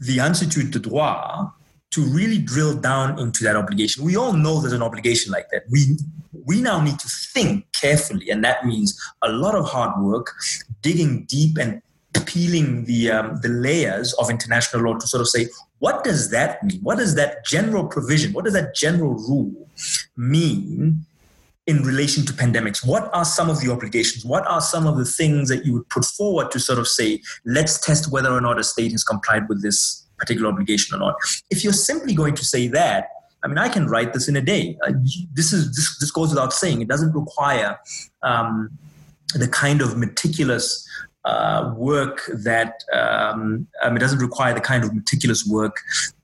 the 0.00 0.18
Institut 0.18 0.72
de 0.72 0.80
Droit 0.80 1.48
to 1.94 2.02
really 2.02 2.38
drill 2.38 2.74
down 2.74 3.18
into 3.18 3.44
that 3.44 3.56
obligation. 3.56 4.04
We 4.04 4.16
all 4.16 4.32
know 4.32 4.60
there's 4.60 4.72
an 4.72 4.82
obligation 4.82 5.32
like 5.32 5.48
that. 5.50 5.62
We 5.70 5.96
we 6.46 6.60
now 6.60 6.82
need 6.82 6.98
to 6.98 7.08
think 7.08 7.66
carefully, 7.80 8.30
and 8.30 8.44
that 8.44 8.66
means 8.66 9.00
a 9.22 9.30
lot 9.30 9.54
of 9.54 9.64
hard 9.66 10.02
work, 10.02 10.34
digging 10.82 11.24
deep 11.24 11.56
and 11.58 11.80
peeling 12.26 12.84
the 12.84 13.10
um, 13.10 13.38
the 13.42 13.48
layers 13.48 14.12
of 14.14 14.30
international 14.30 14.82
law 14.82 14.94
to 14.98 15.06
sort 15.06 15.20
of 15.20 15.28
say 15.28 15.48
what 15.78 16.02
does 16.02 16.30
that 16.30 16.62
mean? 16.64 16.80
What 16.80 16.98
does 16.98 17.14
that 17.14 17.44
general 17.44 17.86
provision? 17.86 18.32
What 18.32 18.44
does 18.44 18.54
that 18.54 18.74
general 18.74 19.14
rule 19.14 19.68
mean? 20.16 21.06
in 21.66 21.82
relation 21.82 22.26
to 22.26 22.32
pandemics? 22.34 22.86
What 22.86 23.08
are 23.14 23.24
some 23.24 23.48
of 23.48 23.58
the 23.62 23.72
obligations? 23.72 24.22
What 24.22 24.46
are 24.46 24.60
some 24.60 24.86
of 24.86 24.98
the 24.98 25.04
things 25.06 25.48
that 25.48 25.64
you 25.64 25.72
would 25.72 25.88
put 25.88 26.04
forward 26.04 26.50
to 26.50 26.60
sort 26.60 26.78
of 26.78 26.86
say, 26.86 27.22
let's 27.46 27.80
test 27.80 28.12
whether 28.12 28.30
or 28.30 28.42
not 28.42 28.58
a 28.58 28.64
state 28.64 28.92
has 28.92 29.02
complied 29.02 29.48
with 29.48 29.62
this 29.62 30.03
particular 30.24 30.50
obligation 30.52 30.96
or 30.96 30.98
not. 30.98 31.14
If 31.50 31.62
you're 31.62 31.72
simply 31.90 32.14
going 32.14 32.34
to 32.34 32.44
say 32.44 32.68
that, 32.68 33.08
I 33.42 33.48
mean, 33.48 33.58
I 33.58 33.68
can 33.68 33.86
write 33.86 34.14
this 34.14 34.26
in 34.26 34.36
a 34.36 34.40
day. 34.40 34.78
Uh, 34.86 34.92
this 35.34 35.52
is 35.52 35.62
this, 35.76 35.98
this 35.98 36.10
goes 36.10 36.30
without 36.30 36.52
saying. 36.52 36.80
It 36.80 36.88
doesn't 36.88 37.12
require 37.12 37.78
um, 38.22 38.70
the 39.34 39.48
kind 39.48 39.82
of 39.82 39.98
meticulous 39.98 40.88
uh, 41.24 41.72
work 41.76 42.22
that 42.32 42.82
um, 42.92 43.66
um, 43.82 43.96
it 43.96 44.00
doesn't 44.00 44.18
require 44.18 44.54
the 44.54 44.60
kind 44.60 44.82
of 44.84 44.94
meticulous 44.94 45.46
work 45.46 45.76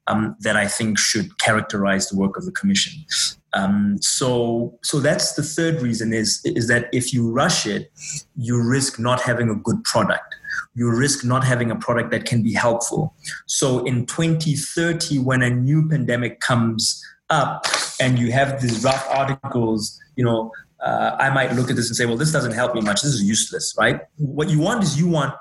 um, 0.07 0.37
that 0.41 0.57
I 0.57 0.67
think 0.67 0.99
should 0.99 1.39
characterize 1.39 2.09
the 2.09 2.17
work 2.17 2.37
of 2.37 2.45
the 2.45 2.53
commission. 2.53 3.05
Um, 3.53 3.99
so, 4.01 4.79
so 4.83 5.01
that's 5.01 5.35
the 5.35 5.43
third 5.43 5.83
reason 5.83 6.13
is 6.13 6.41
is 6.45 6.69
that 6.69 6.89
if 6.93 7.13
you 7.13 7.31
rush 7.31 7.67
it, 7.67 7.91
you 8.37 8.63
risk 8.63 8.99
not 8.99 9.21
having 9.21 9.51
a 9.51 9.57
good 9.57 9.83
product 9.85 10.37
you 10.75 10.91
risk 10.91 11.25
not 11.25 11.45
having 11.45 11.71
a 11.71 11.77
product 11.77 12.11
that 12.11 12.25
can 12.25 12.43
be 12.43 12.53
helpful. 12.53 13.15
So 13.47 13.85
in 13.85 14.07
2030, 14.07 15.19
when 15.19 15.43
a 15.43 15.51
new 15.51 15.89
pandemic 15.89 16.41
comes 16.41 17.05
up 17.29 17.67
and 18.01 18.19
you 18.19 18.33
have 18.33 18.61
these 18.61 18.83
rough 18.85 19.07
articles, 19.09 19.99
you 20.17 20.25
know, 20.25 20.53
uh, 20.81 21.17
I 21.19 21.31
might 21.31 21.53
look 21.53 21.71
at 21.71 21.77
this 21.77 21.89
and 21.89 21.97
say, 21.97 22.07
well, 22.07 22.17
this 22.17 22.33
doesn't 22.33 22.53
help 22.53 22.75
me 22.75 22.81
much. 22.81 23.03
This 23.03 23.13
is 23.13 23.23
useless, 23.23 23.75
right? 23.79 24.01
What 24.17 24.49
you 24.49 24.61
want 24.61 24.83
is 24.83 24.99
you 24.99 25.09
want 25.09 25.35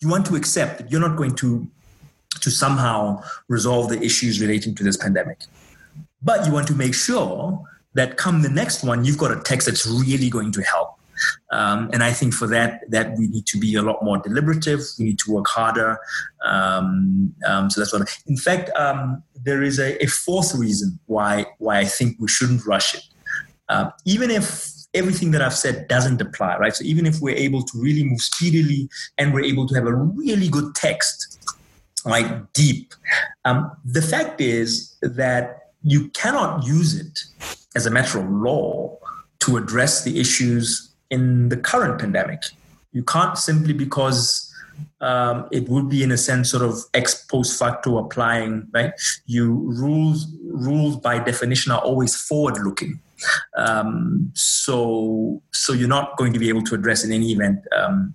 you 0.00 0.08
want 0.08 0.26
to 0.26 0.34
accept 0.34 0.78
that 0.78 0.90
you're 0.90 1.00
not 1.00 1.16
going 1.16 1.34
to 1.36 1.66
to 2.40 2.50
somehow 2.50 3.22
resolve 3.48 3.88
the 3.88 4.02
issues 4.02 4.40
relating 4.40 4.74
to 4.74 4.84
this 4.84 4.96
pandemic. 4.96 5.38
But 6.22 6.46
you 6.46 6.52
want 6.52 6.66
to 6.68 6.74
make 6.74 6.94
sure 6.94 7.62
that 7.94 8.16
come 8.16 8.42
the 8.42 8.48
next 8.48 8.82
one, 8.82 9.04
you've 9.04 9.18
got 9.18 9.30
a 9.30 9.40
text 9.40 9.66
that's 9.66 9.86
really 9.86 10.28
going 10.28 10.50
to 10.52 10.62
help. 10.62 10.98
Um, 11.50 11.90
and 11.92 12.02
I 12.02 12.12
think 12.12 12.34
for 12.34 12.46
that, 12.48 12.90
that 12.90 13.16
we 13.18 13.28
need 13.28 13.46
to 13.46 13.58
be 13.58 13.74
a 13.74 13.82
lot 13.82 14.02
more 14.02 14.18
deliberative. 14.18 14.80
We 14.98 15.06
need 15.06 15.18
to 15.20 15.32
work 15.32 15.46
harder. 15.48 15.98
Um, 16.44 17.34
um, 17.46 17.70
so 17.70 17.80
that's 17.80 17.92
what. 17.92 18.08
In 18.26 18.36
fact, 18.36 18.70
um, 18.76 19.22
there 19.34 19.62
is 19.62 19.78
a, 19.78 20.02
a, 20.02 20.06
fourth 20.06 20.54
reason 20.54 20.98
why 21.06 21.46
why 21.58 21.78
I 21.78 21.84
think 21.84 22.16
we 22.18 22.28
shouldn't 22.28 22.66
rush 22.66 22.94
it. 22.94 23.02
Uh, 23.68 23.90
even 24.04 24.30
if 24.30 24.72
everything 24.94 25.30
that 25.32 25.42
I've 25.42 25.54
said 25.54 25.88
doesn't 25.88 26.20
apply, 26.20 26.58
right? 26.58 26.74
So 26.74 26.84
even 26.84 27.06
if 27.06 27.20
we're 27.20 27.36
able 27.36 27.62
to 27.62 27.80
really 27.80 28.04
move 28.04 28.20
speedily 28.20 28.88
and 29.18 29.32
we're 29.32 29.44
able 29.44 29.66
to 29.68 29.74
have 29.74 29.86
a 29.86 29.94
really 29.94 30.48
good 30.48 30.74
text, 30.74 31.38
like 32.04 32.52
deep, 32.52 32.92
um, 33.44 33.70
the 33.84 34.02
fact 34.02 34.40
is 34.40 34.96
that 35.00 35.72
you 35.82 36.08
cannot 36.10 36.66
use 36.66 36.98
it 36.98 37.20
as 37.74 37.86
a 37.86 37.90
matter 37.90 38.18
of 38.18 38.30
law 38.30 38.98
to 39.40 39.56
address 39.56 40.04
the 40.04 40.20
issues 40.20 40.91
in 41.12 41.50
the 41.50 41.56
current 41.56 42.00
pandemic. 42.00 42.42
You 42.92 43.04
can't 43.04 43.38
simply 43.38 43.74
because 43.74 44.52
um, 45.00 45.46
it 45.52 45.68
would 45.68 45.88
be 45.88 46.02
in 46.02 46.10
a 46.10 46.16
sense 46.16 46.50
sort 46.50 46.64
of 46.64 46.74
ex 46.94 47.24
post 47.26 47.58
facto 47.58 47.98
applying, 47.98 48.66
right? 48.72 48.92
You 49.26 49.52
rules 49.82 50.26
rules 50.42 50.96
by 50.96 51.18
definition 51.18 51.70
are 51.70 51.80
always 51.80 52.16
forward 52.16 52.58
looking. 52.64 53.00
Um, 53.56 54.32
so 54.34 55.42
so 55.52 55.72
you're 55.72 55.94
not 56.00 56.16
going 56.16 56.32
to 56.32 56.38
be 56.38 56.48
able 56.48 56.62
to 56.62 56.74
address 56.74 57.04
in 57.04 57.12
any 57.12 57.32
event 57.32 57.60
um, 57.76 58.14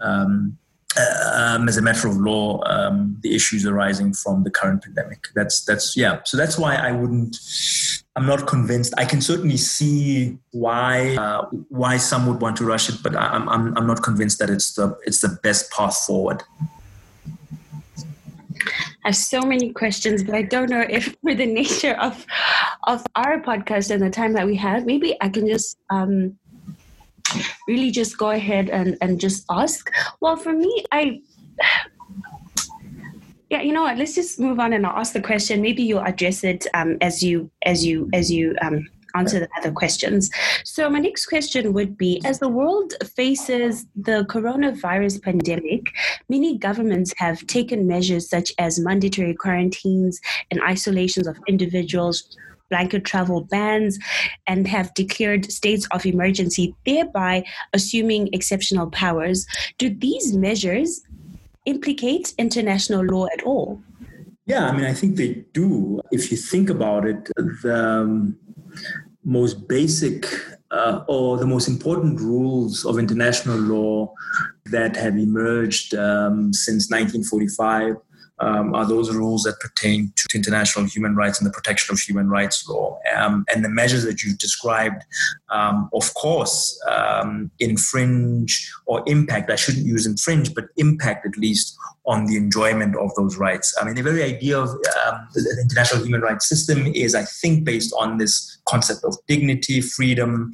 um 0.00 0.58
um, 0.96 1.68
as 1.68 1.76
a 1.76 1.82
matter 1.82 2.06
of 2.08 2.16
law, 2.16 2.62
um, 2.66 3.16
the 3.22 3.34
issues 3.34 3.66
arising 3.66 4.12
from 4.12 4.44
the 4.44 4.50
current 4.50 4.82
pandemic. 4.84 5.26
That's 5.34 5.64
that's 5.64 5.96
yeah. 5.96 6.20
So 6.24 6.36
that's 6.36 6.58
why 6.58 6.76
I 6.76 6.92
wouldn't. 6.92 7.36
I'm 8.16 8.26
not 8.26 8.46
convinced. 8.46 8.94
I 8.96 9.04
can 9.04 9.20
certainly 9.20 9.56
see 9.56 10.38
why 10.52 11.16
uh, 11.16 11.46
why 11.68 11.96
some 11.96 12.26
would 12.26 12.40
want 12.40 12.56
to 12.58 12.64
rush 12.64 12.88
it, 12.88 13.02
but 13.02 13.16
I'm, 13.16 13.48
I'm 13.48 13.76
I'm 13.76 13.86
not 13.86 14.02
convinced 14.02 14.38
that 14.38 14.50
it's 14.50 14.74
the 14.74 14.96
it's 15.04 15.20
the 15.20 15.38
best 15.42 15.70
path 15.72 15.96
forward. 16.06 16.42
I 19.04 19.08
have 19.08 19.16
so 19.16 19.42
many 19.42 19.72
questions, 19.72 20.22
but 20.22 20.34
I 20.34 20.42
don't 20.42 20.70
know 20.70 20.84
if, 20.88 21.14
for 21.22 21.34
the 21.34 21.46
nature 21.46 21.94
of 21.94 22.24
of 22.86 23.04
our 23.16 23.40
podcast 23.40 23.90
and 23.90 24.00
the 24.00 24.10
time 24.10 24.32
that 24.34 24.46
we 24.46 24.56
have, 24.56 24.86
maybe 24.86 25.16
I 25.20 25.28
can 25.28 25.48
just 25.48 25.76
um, 25.90 26.38
really 27.66 27.90
just 27.90 28.18
go 28.18 28.30
ahead 28.30 28.70
and, 28.70 28.96
and 29.00 29.20
just 29.20 29.44
ask? 29.50 29.90
Well, 30.20 30.36
for 30.36 30.52
me, 30.52 30.84
I 30.92 31.20
yeah 33.50 33.60
you 33.60 33.72
know 33.72 33.82
what? 33.82 33.98
Let's 33.98 34.14
just 34.14 34.40
move 34.40 34.58
on 34.58 34.72
and 34.72 34.86
i'll 34.86 34.98
ask 34.98 35.12
the 35.12 35.20
question. 35.20 35.62
Maybe 35.62 35.82
you'll 35.82 36.04
address 36.04 36.44
it 36.44 36.66
um, 36.74 36.96
as 37.00 37.22
you 37.22 37.50
as 37.64 37.84
you 37.84 38.08
as 38.12 38.30
you 38.30 38.54
um, 38.62 38.88
answer 39.14 39.40
the 39.40 39.48
other 39.58 39.72
questions. 39.72 40.30
So 40.64 40.90
my 40.90 40.98
next 40.98 41.26
question 41.26 41.72
would 41.72 41.96
be 41.96 42.20
as 42.24 42.40
the 42.40 42.48
world 42.48 42.94
faces 43.14 43.86
the 43.94 44.26
coronavirus 44.28 45.22
pandemic 45.22 45.92
many 46.28 46.58
governments 46.58 47.14
have 47.18 47.46
taken 47.46 47.86
measures 47.86 48.28
such 48.28 48.52
as 48.58 48.78
mandatory 48.78 49.34
quarantines 49.34 50.20
and 50.50 50.60
isolations 50.62 51.26
of 51.26 51.38
individuals 51.46 52.36
blanket 52.70 53.04
travel 53.04 53.42
bans 53.42 53.98
and 54.46 54.66
have 54.66 54.92
declared 54.94 55.50
states 55.52 55.86
of 55.92 56.04
emergency, 56.06 56.74
thereby 56.86 57.44
assuming 57.72 58.28
exceptional 58.32 58.90
powers. 58.90 59.46
Do 59.78 59.94
these 59.94 60.32
measures 60.32 61.02
implicate 61.64 62.34
international 62.38 63.04
law 63.04 63.26
at 63.32 63.42
all? 63.42 63.80
Yeah, 64.46 64.68
I 64.68 64.72
mean, 64.72 64.84
I 64.84 64.92
think 64.92 65.16
they 65.16 65.44
do. 65.52 66.00
If 66.12 66.30
you 66.30 66.36
think 66.36 66.68
about 66.68 67.06
it, 67.06 67.30
the 67.62 67.74
um, 67.74 68.36
most 69.24 69.66
basic 69.68 70.26
uh, 70.70 71.02
or 71.08 71.38
the 71.38 71.46
most 71.46 71.68
important 71.68 72.20
rules 72.20 72.84
of 72.84 72.98
international 72.98 73.58
law 73.58 74.12
that 74.66 74.96
have 74.96 75.16
emerged 75.16 75.94
um, 75.94 76.52
since 76.52 76.90
1945 76.90 77.96
um, 78.40 78.74
are 78.74 78.86
those 78.86 79.14
rules 79.14 79.44
that 79.44 79.60
pertain 79.60 80.12
to 80.16 80.36
international 80.36 80.84
human 80.86 81.14
rights 81.14 81.38
and 81.38 81.46
the 81.46 81.52
protection 81.52 81.92
of 81.92 82.00
human 82.00 82.28
rights 82.28 82.68
law. 82.68 82.98
Um, 83.16 83.44
and 83.52 83.64
the 83.64 83.68
measures 83.68 84.04
that 84.04 84.22
you've 84.22 84.38
described, 84.38 85.02
um, 85.50 85.88
of 85.92 86.12
course, 86.14 86.80
um, 86.90 87.50
infringe 87.60 88.70
or 88.86 89.02
impact, 89.06 89.50
I 89.50 89.56
shouldn't 89.56 89.86
use 89.86 90.06
infringe, 90.06 90.54
but 90.54 90.66
impact 90.76 91.26
at 91.26 91.36
least 91.36 91.76
on 92.06 92.26
the 92.26 92.36
enjoyment 92.36 92.96
of 92.96 93.14
those 93.14 93.36
rights. 93.36 93.74
I 93.80 93.84
mean, 93.84 93.94
the 93.94 94.02
very 94.02 94.22
idea 94.22 94.58
of 94.58 94.68
um, 94.68 95.28
the 95.32 95.58
international 95.62 96.04
human 96.04 96.20
rights 96.20 96.48
system 96.48 96.86
is, 96.88 97.14
I 97.14 97.24
think, 97.24 97.64
based 97.64 97.94
on 97.98 98.18
this 98.18 98.58
concept 98.66 99.04
of 99.04 99.16
dignity, 99.26 99.80
freedom, 99.80 100.52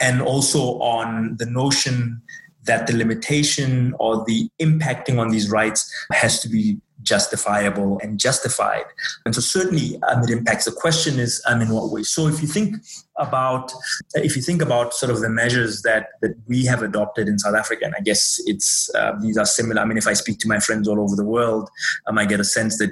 and 0.00 0.22
also 0.22 0.78
on 0.80 1.36
the 1.38 1.46
notion 1.46 2.22
that 2.66 2.86
the 2.86 2.96
limitation 2.96 3.94
or 3.98 4.24
the 4.26 4.48
impacting 4.60 5.18
on 5.18 5.30
these 5.30 5.50
rights 5.50 5.92
has 6.12 6.40
to 6.40 6.48
be 6.48 6.78
justifiable 7.02 8.00
and 8.02 8.18
justified. 8.18 8.84
And 9.24 9.34
so 9.34 9.40
certainly 9.40 10.00
um, 10.08 10.22
it 10.24 10.30
impacts. 10.30 10.64
The 10.64 10.72
question 10.72 11.18
is, 11.18 11.40
um, 11.46 11.62
in 11.62 11.68
what 11.68 11.90
way? 11.90 12.02
So 12.02 12.26
if 12.26 12.42
you 12.42 12.48
think 12.48 12.76
about, 13.16 13.72
if 14.14 14.34
you 14.34 14.42
think 14.42 14.60
about 14.60 14.92
sort 14.92 15.12
of 15.12 15.20
the 15.20 15.30
measures 15.30 15.82
that, 15.82 16.08
that 16.20 16.34
we 16.46 16.64
have 16.66 16.82
adopted 16.82 17.28
in 17.28 17.38
South 17.38 17.54
Africa, 17.54 17.84
and 17.84 17.94
I 17.96 18.02
guess 18.02 18.40
it's, 18.46 18.90
uh, 18.94 19.12
these 19.20 19.38
are 19.38 19.46
similar. 19.46 19.80
I 19.80 19.84
mean, 19.84 19.98
if 19.98 20.08
I 20.08 20.14
speak 20.14 20.38
to 20.40 20.48
my 20.48 20.58
friends 20.58 20.88
all 20.88 21.00
over 21.00 21.14
the 21.14 21.24
world, 21.24 21.70
um, 22.06 22.18
I 22.18 22.24
get 22.24 22.40
a 22.40 22.44
sense 22.44 22.78
that 22.78 22.90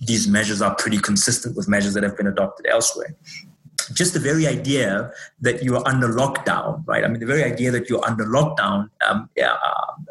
these 0.00 0.26
measures 0.26 0.60
are 0.62 0.74
pretty 0.74 0.98
consistent 0.98 1.56
with 1.56 1.68
measures 1.68 1.94
that 1.94 2.02
have 2.02 2.16
been 2.16 2.26
adopted 2.26 2.66
elsewhere 2.66 3.14
just 3.92 4.14
the 4.14 4.20
very 4.20 4.46
idea 4.46 5.10
that 5.40 5.62
you 5.62 5.76
are 5.76 5.86
under 5.86 6.08
lockdown, 6.08 6.82
right? 6.86 7.04
I 7.04 7.08
mean, 7.08 7.20
the 7.20 7.26
very 7.26 7.44
idea 7.44 7.70
that 7.70 7.88
you're 7.88 8.04
under 8.04 8.24
lockdown 8.24 8.88
um, 9.08 9.28
uh, 9.42 9.56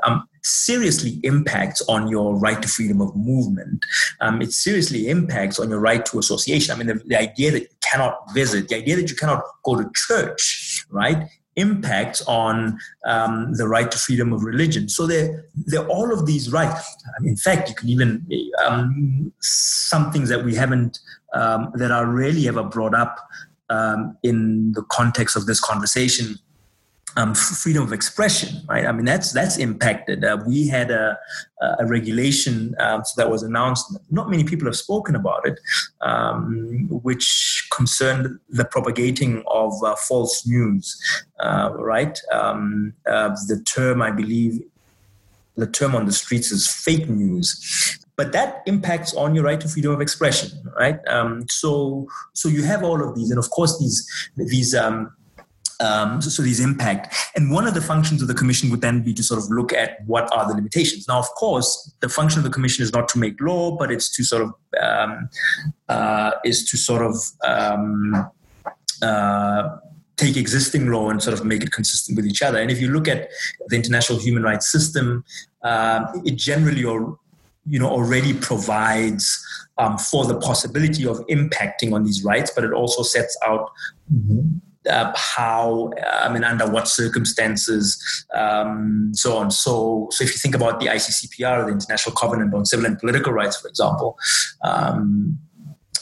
um, 0.06 0.28
seriously 0.43 1.19
impacts 1.23 1.82
on 1.88 2.08
your 2.08 2.36
right 2.36 2.62
to 2.62 2.67
freedom 2.67 3.02
of 3.02 3.15
movement. 3.15 3.84
Um, 4.21 4.41
it 4.41 4.52
seriously 4.52 5.10
impacts 5.10 5.60
on 5.60 5.69
your 5.69 5.80
right 5.80 6.06
to 6.08 6.19
association. 6.19 6.76
I 6.76 6.78
mean, 6.78 6.88
the, 6.88 7.02
the 7.06 7.19
idea 7.19 7.52
that 7.52 7.62
you 7.62 7.67
cannot 7.82 8.34
visit, 8.34 8.69
the 8.69 8.76
idea 8.76 8.95
that 8.97 9.10
you 9.10 9.15
cannot 9.15 9.43
go 9.63 9.76
to 9.76 9.89
church, 9.95 10.86
right? 10.89 11.28
impacts 11.56 12.21
on 12.23 12.80
um, 13.06 13.54
the 13.54 13.67
right 13.67 13.91
to 13.91 13.97
freedom 13.97 14.34
of 14.34 14.43
religion. 14.43 14.89
So 14.89 15.06
there, 15.06 15.45
there 15.56 15.82
are 15.82 15.88
all 15.88 16.12
of 16.12 16.26
these 16.26 16.52
rights. 16.52 16.95
In 17.23 17.36
fact, 17.36 17.69
you 17.69 17.76
can 17.76 17.89
even 17.89 18.26
um, 18.65 19.32
some 19.39 20.12
things 20.12 20.30
that 20.30 20.43
we 20.43 20.56
haven't 20.56 20.99
um, 21.34 21.71
that 21.76 21.91
are 21.91 22.06
rarely 22.08 22.47
ever 22.47 22.63
brought 22.63 22.95
up 22.95 23.19
um, 23.73 24.17
in 24.23 24.73
the 24.73 24.83
context 24.83 25.36
of 25.36 25.45
this 25.45 25.59
conversation 25.59 26.38
um, 27.15 27.36
freedom 27.36 27.83
of 27.83 27.93
expression, 27.93 28.62
right? 28.67 28.86
I 28.86 28.91
mean, 28.91 29.05
that's 29.05 29.31
that's 29.31 29.57
impacted. 29.57 30.23
Uh, 30.23 30.38
we 30.47 30.67
had 30.67 30.89
a, 30.89 31.17
a 31.79 31.86
regulation 31.86 32.75
um, 32.79 33.03
that 33.17 33.29
was 33.29 33.43
announced. 33.43 33.86
Not 34.09 34.29
many 34.29 34.43
people 34.43 34.65
have 34.65 34.75
spoken 34.75 35.15
about 35.15 35.45
it, 35.45 35.59
um, 36.01 36.88
which 36.89 37.67
concerned 37.71 38.39
the 38.49 38.65
propagating 38.65 39.43
of 39.47 39.73
uh, 39.83 39.95
false 39.95 40.47
news, 40.47 40.99
uh, 41.39 41.71
right? 41.75 42.19
Um, 42.31 42.93
uh, 43.05 43.29
the 43.47 43.62
term, 43.63 44.01
I 44.01 44.12
believe, 44.12 44.62
the 45.55 45.67
term 45.67 45.95
on 45.95 46.05
the 46.05 46.13
streets 46.13 46.51
is 46.51 46.67
fake 46.67 47.07
news 47.07 48.02
but 48.15 48.32
that 48.32 48.62
impacts 48.65 49.13
on 49.15 49.34
your 49.36 49.43
right 49.43 49.60
to 49.62 49.67
freedom 49.67 49.91
of 49.91 50.02
expression 50.02 50.49
right? 50.78 50.99
Um, 51.08 51.45
so 51.49 52.08
so 52.34 52.49
you 52.49 52.63
have 52.63 52.84
all 52.84 53.08
of 53.08 53.15
these 53.15 53.30
and 53.30 53.39
of 53.39 53.49
course 53.49 53.80
these 53.80 54.32
these 54.38 54.73
um, 54.76 55.12
um, 55.80 56.21
so, 56.21 56.30
so, 56.30 56.43
these 56.43 56.60
impact. 56.62 57.13
And 57.36 57.52
one 57.52 57.67
of 57.67 57.73
the 57.73 57.82
functions 57.82 58.21
of 58.21 58.28
the 58.30 58.34
commission 58.34 58.69
would 58.69 58.80
then 58.80 59.02
be 59.04 59.13
to 59.15 59.23
sort 59.23 59.43
of 59.43 59.49
look 59.49 59.73
at 59.73 59.97
what 60.06 60.32
are 60.32 60.47
the 60.47 60.54
limitations. 60.54 61.08
Now 61.08 61.19
of 61.19 61.28
course 61.32 61.93
the 61.99 62.08
function 62.08 62.39
of 62.39 62.43
the 62.43 62.52
commission 62.52 62.84
is 62.84 62.93
not 62.93 63.10
to 63.10 63.19
make 63.19 63.41
law 63.41 63.76
but 63.76 63.91
it's 63.91 64.10
to 64.15 64.23
sort 64.23 64.43
of 64.43 64.54
um, 64.82 65.30
uh, 65.89 66.32
is 66.45 66.69
to 66.69 66.78
sort 66.78 67.02
of 67.02 67.15
um, 67.43 68.32
uh, 69.02 69.78
take 70.15 70.38
existing 70.38 70.88
law 70.88 71.10
and 71.10 71.21
sort 71.21 71.38
of 71.38 71.45
make 71.45 71.63
it 71.63 71.71
consistent 71.71 72.15
with 72.15 72.26
each 72.26 72.41
other. 72.41 72.60
And 72.60 72.71
if 72.71 72.80
you 72.80 72.89
look 72.89 73.08
at 73.08 73.30
the 73.67 73.76
international 73.76 74.19
human 74.19 74.43
rights 74.43 74.71
system, 74.71 75.26
uh, 75.63 76.06
it 76.23 76.36
generally 76.36 76.84
or 76.84 77.17
you 77.65 77.80
know 77.80 77.89
already 77.89 78.34
provides 78.34 79.43
um, 79.78 79.97
for 79.97 80.26
the 80.26 80.38
possibility 80.39 81.06
of 81.06 81.17
impacting 81.28 81.93
on 81.93 82.04
these 82.04 82.23
rights, 82.23 82.52
but 82.54 82.63
it 82.63 82.73
also 82.73 83.04
sets 83.04 83.38
out 83.45 83.71
uh, 84.89 85.13
how 85.15 85.91
I 86.06 86.32
mean 86.32 86.43
under 86.43 86.69
what 86.69 86.88
circumstances, 86.88 88.26
um, 88.34 89.12
so 89.13 89.38
on. 89.38 89.52
So, 89.52 90.08
so 90.12 90.23
if 90.23 90.32
you 90.32 90.38
think 90.38 90.56
about 90.56 90.80
the 90.80 90.88
ICCPR, 90.88 91.65
the 91.65 91.71
International 91.71 92.15
Covenant 92.15 92.54
on 92.54 92.65
Civil 92.65 92.86
and 92.86 92.99
Political 92.99 93.34
Rights, 93.34 93.58
for 93.58 93.67
example. 93.67 94.17
Um, 94.63 95.39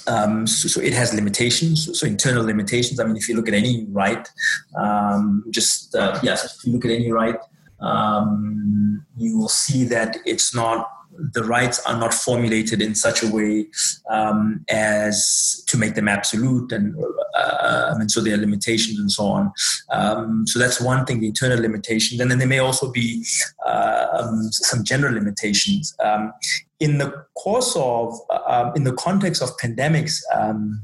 um, 0.08 0.48
so, 0.48 0.68
so, 0.68 0.82
it 0.82 0.94
has 0.94 1.14
limitations, 1.14 1.86
so, 1.86 1.94
so, 1.94 2.08
internal 2.08 2.44
limitations. 2.44 3.00
I 3.00 3.04
mean, 3.04 3.16
if 3.16 3.30
you 3.30 3.36
look 3.36 3.48
at 3.48 3.54
any 3.54 3.86
right, 3.92 4.28
um, 4.76 5.44
just 5.52 5.94
uh, 5.94 6.20
yes, 6.24 6.58
if 6.58 6.66
you 6.66 6.74
look 6.74 6.86
at 6.86 6.92
any 6.92 7.12
right, 7.12 7.38
um, 7.82 9.06
you 9.16 9.38
will 9.38 9.48
see 9.48 9.84
that 9.86 10.18
it's 10.26 10.56
not 10.56 10.90
the 11.34 11.44
rights 11.44 11.86
are 11.86 11.98
not 11.98 12.14
formulated 12.14 12.82
in 12.82 12.96
such 12.96 13.24
a 13.24 13.28
way 13.28 13.68
um, 14.10 14.64
as 14.70 15.64
to 15.68 15.78
make 15.78 15.96
them 15.96 16.08
absolute, 16.08 16.72
and 16.72 16.96
uh, 17.36 17.96
and 18.00 18.10
so 18.12 18.22
there 18.22 18.36
are 18.36 18.38
limitations 18.38 19.00
and 19.00 19.12
so 19.12 19.26
on. 19.26 19.52
Um, 19.92 20.48
so 20.48 20.60
that's 20.60 20.82
one 20.82 21.06
thing, 21.06 21.20
the 21.20 21.28
internal 21.28 21.60
limitations, 21.60 22.20
and 22.22 22.32
then 22.32 22.40
there 22.40 22.48
may 22.48 22.60
also 22.60 22.92
be 22.92 23.26
uh, 23.66 24.08
um, 24.14 24.52
some 24.52 24.84
general 24.84 25.14
limitations. 25.14 25.96
Um, 26.04 26.34
in 26.80 26.98
the 26.98 27.26
course 27.36 27.76
of, 27.76 28.18
uh, 28.30 28.72
in 28.76 28.84
the 28.84 28.94
context 28.94 29.42
of 29.42 29.56
pandemics, 29.58 30.22
um, 30.34 30.82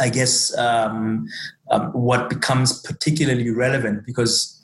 I 0.00 0.08
guess 0.08 0.54
what 1.92 2.28
becomes 2.28 2.80
particularly 2.82 3.50
relevant 3.50 4.04
because 4.04 4.61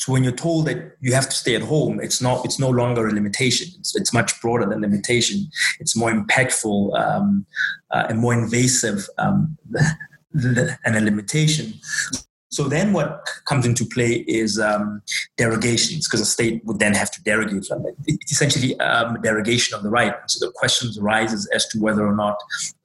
so 0.00 0.12
when 0.12 0.24
you're 0.24 0.32
told 0.32 0.64
that 0.64 0.96
you 1.02 1.12
have 1.12 1.28
to 1.28 1.36
stay 1.36 1.54
at 1.54 1.60
home, 1.60 2.00
it's 2.00 2.22
not 2.22 2.42
it's 2.46 2.58
no 2.58 2.70
longer 2.70 3.06
a 3.06 3.12
limitation. 3.12 3.68
It's, 3.78 3.94
it's 3.94 4.14
much 4.14 4.40
broader 4.40 4.64
than 4.64 4.80
limitation. 4.80 5.50
It's 5.78 5.94
more 5.94 6.10
impactful 6.10 6.98
um, 6.98 7.44
uh, 7.90 8.06
and 8.08 8.18
more 8.18 8.32
invasive 8.32 9.06
um, 9.18 9.58
than 10.32 10.78
a 10.86 11.00
limitation. 11.02 11.74
So 12.50 12.64
then 12.64 12.92
what 12.92 13.24
comes 13.48 13.64
into 13.64 13.84
play 13.84 14.24
is 14.26 14.58
um, 14.58 15.02
derogations, 15.36 16.08
because 16.08 16.20
a 16.20 16.26
state 16.26 16.64
would 16.64 16.78
then 16.78 16.94
have 16.94 17.10
to 17.12 17.22
derogate 17.22 17.64
from 17.66 17.86
it. 17.86 17.94
It's 18.06 18.32
essentially 18.32 18.78
um, 18.80 19.16
a 19.16 19.20
derogation 19.20 19.76
of 19.76 19.82
the 19.82 19.90
right. 19.90 20.14
So 20.26 20.44
the 20.44 20.52
question 20.52 20.90
arises 21.00 21.48
as 21.54 21.66
to 21.68 21.80
whether 21.80 22.04
or 22.06 22.14
not 22.14 22.36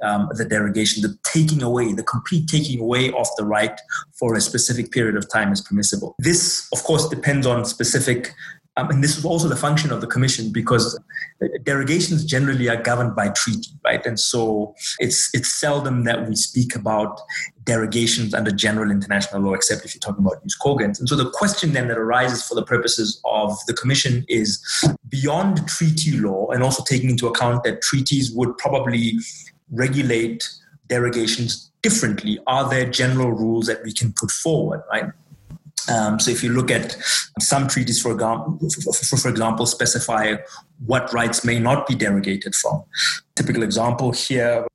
um, 0.01 0.30
the 0.32 0.45
derogation, 0.45 1.01
the 1.01 1.17
taking 1.23 1.63
away, 1.63 1.93
the 1.93 2.04
complete 2.04 2.47
taking 2.47 2.80
away 2.80 3.12
of 3.12 3.28
the 3.38 3.45
right 3.45 3.80
for 4.13 4.36
a 4.36 4.41
specific 4.41 4.91
period 4.91 5.15
of 5.15 5.32
time 5.32 5.51
is 5.51 5.62
permissible. 5.62 6.15
This, 6.19 6.69
of 6.71 6.84
course, 6.84 7.10
depends 7.10 7.47
on 7.47 7.65
specific 7.65 8.34
um, 8.77 8.89
and 8.89 9.03
this 9.03 9.17
is 9.17 9.23
also 9.23 9.47
the 9.47 9.55
function 9.55 9.91
of 9.91 10.01
the 10.01 10.07
commission 10.07 10.51
because 10.51 10.99
derogations 11.63 12.25
generally 12.25 12.67
are 12.69 12.81
governed 12.81 13.15
by 13.15 13.29
treaty, 13.29 13.71
right? 13.85 14.05
And 14.05 14.19
so 14.19 14.75
it's 14.99 15.29
it's 15.33 15.53
seldom 15.53 16.03
that 16.03 16.27
we 16.27 16.35
speak 16.35 16.75
about 16.75 17.19
derogations 17.63 18.33
under 18.33 18.51
general 18.51 18.91
international 18.91 19.41
law, 19.41 19.53
except 19.53 19.85
if 19.85 19.95
you're 19.95 20.01
talking 20.01 20.25
about 20.25 20.43
jus 20.43 20.57
cogens. 20.61 20.99
And 20.99 21.07
so 21.07 21.15
the 21.15 21.29
question 21.29 21.71
then 21.71 21.88
that 21.88 21.97
arises 21.97 22.43
for 22.43 22.55
the 22.55 22.63
purposes 22.63 23.21
of 23.23 23.57
the 23.67 23.73
commission 23.73 24.25
is 24.27 24.61
beyond 25.07 25.65
treaty 25.67 26.17
law, 26.17 26.49
and 26.49 26.61
also 26.61 26.83
taking 26.83 27.09
into 27.09 27.27
account 27.27 27.63
that 27.63 27.81
treaties 27.81 28.31
would 28.33 28.57
probably 28.57 29.13
regulate 29.71 30.49
derogations 30.88 31.71
differently. 31.81 32.39
Are 32.45 32.69
there 32.69 32.89
general 32.89 33.31
rules 33.31 33.67
that 33.67 33.83
we 33.83 33.93
can 33.93 34.11
put 34.13 34.31
forward, 34.31 34.81
right? 34.91 35.05
Um, 35.89 36.19
so 36.19 36.31
if 36.31 36.43
you 36.43 36.51
look 36.51 36.71
at 36.71 36.97
some 37.39 37.67
treaties, 37.67 38.01
for 38.01 38.11
example, 38.11 38.59
for, 38.83 39.17
for 39.17 39.29
example, 39.29 39.65
specify 39.65 40.35
what 40.85 41.11
rights 41.13 41.45
may 41.45 41.59
not 41.59 41.87
be 41.87 41.95
derogated 41.95 42.55
from. 42.55 42.83
Typical 43.35 43.63
example 43.63 44.11
here 44.11 44.65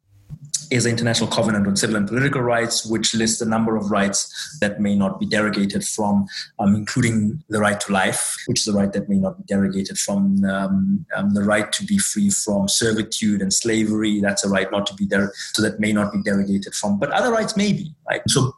is 0.71 0.85
the 0.85 0.91
International 0.91 1.29
Covenant 1.29 1.67
on 1.67 1.75
Civil 1.75 1.97
and 1.97 2.07
Political 2.07 2.43
Rights, 2.43 2.87
which 2.87 3.13
lists 3.13 3.41
a 3.41 3.45
number 3.45 3.77
of 3.77 3.91
rights 3.91 4.57
that 4.61 4.81
may 4.81 4.95
not 4.95 5.19
be 5.19 5.27
derogated 5.27 5.85
from, 5.85 6.27
um, 6.61 6.77
including 6.77 7.43
the 7.49 7.59
right 7.59 7.81
to 7.81 7.93
life, 7.93 8.37
which 8.47 8.61
is 8.61 8.69
a 8.69 8.73
right 8.73 8.93
that 8.93 9.09
may 9.09 9.17
not 9.17 9.37
be 9.39 9.53
derogated 9.53 9.99
from, 9.99 10.45
um, 10.45 11.05
um, 11.17 11.35
the 11.35 11.43
right 11.43 11.73
to 11.73 11.85
be 11.85 11.99
free 11.99 12.31
from 12.31 12.69
servitude 12.69 13.43
and 13.43 13.53
slavery. 13.53 14.21
That's 14.21 14.45
a 14.45 14.49
right 14.49 14.71
not 14.71 14.87
to 14.87 14.95
be 14.95 15.07
there, 15.07 15.33
so 15.55 15.63
that 15.63 15.81
may 15.81 15.93
not 15.93 16.13
be 16.13 16.23
derogated 16.23 16.75
from. 16.75 17.01
But 17.01 17.11
other 17.11 17.33
rights 17.33 17.57
may 17.57 17.73
be, 17.73 17.93
right? 18.09 18.23
So 18.29 18.55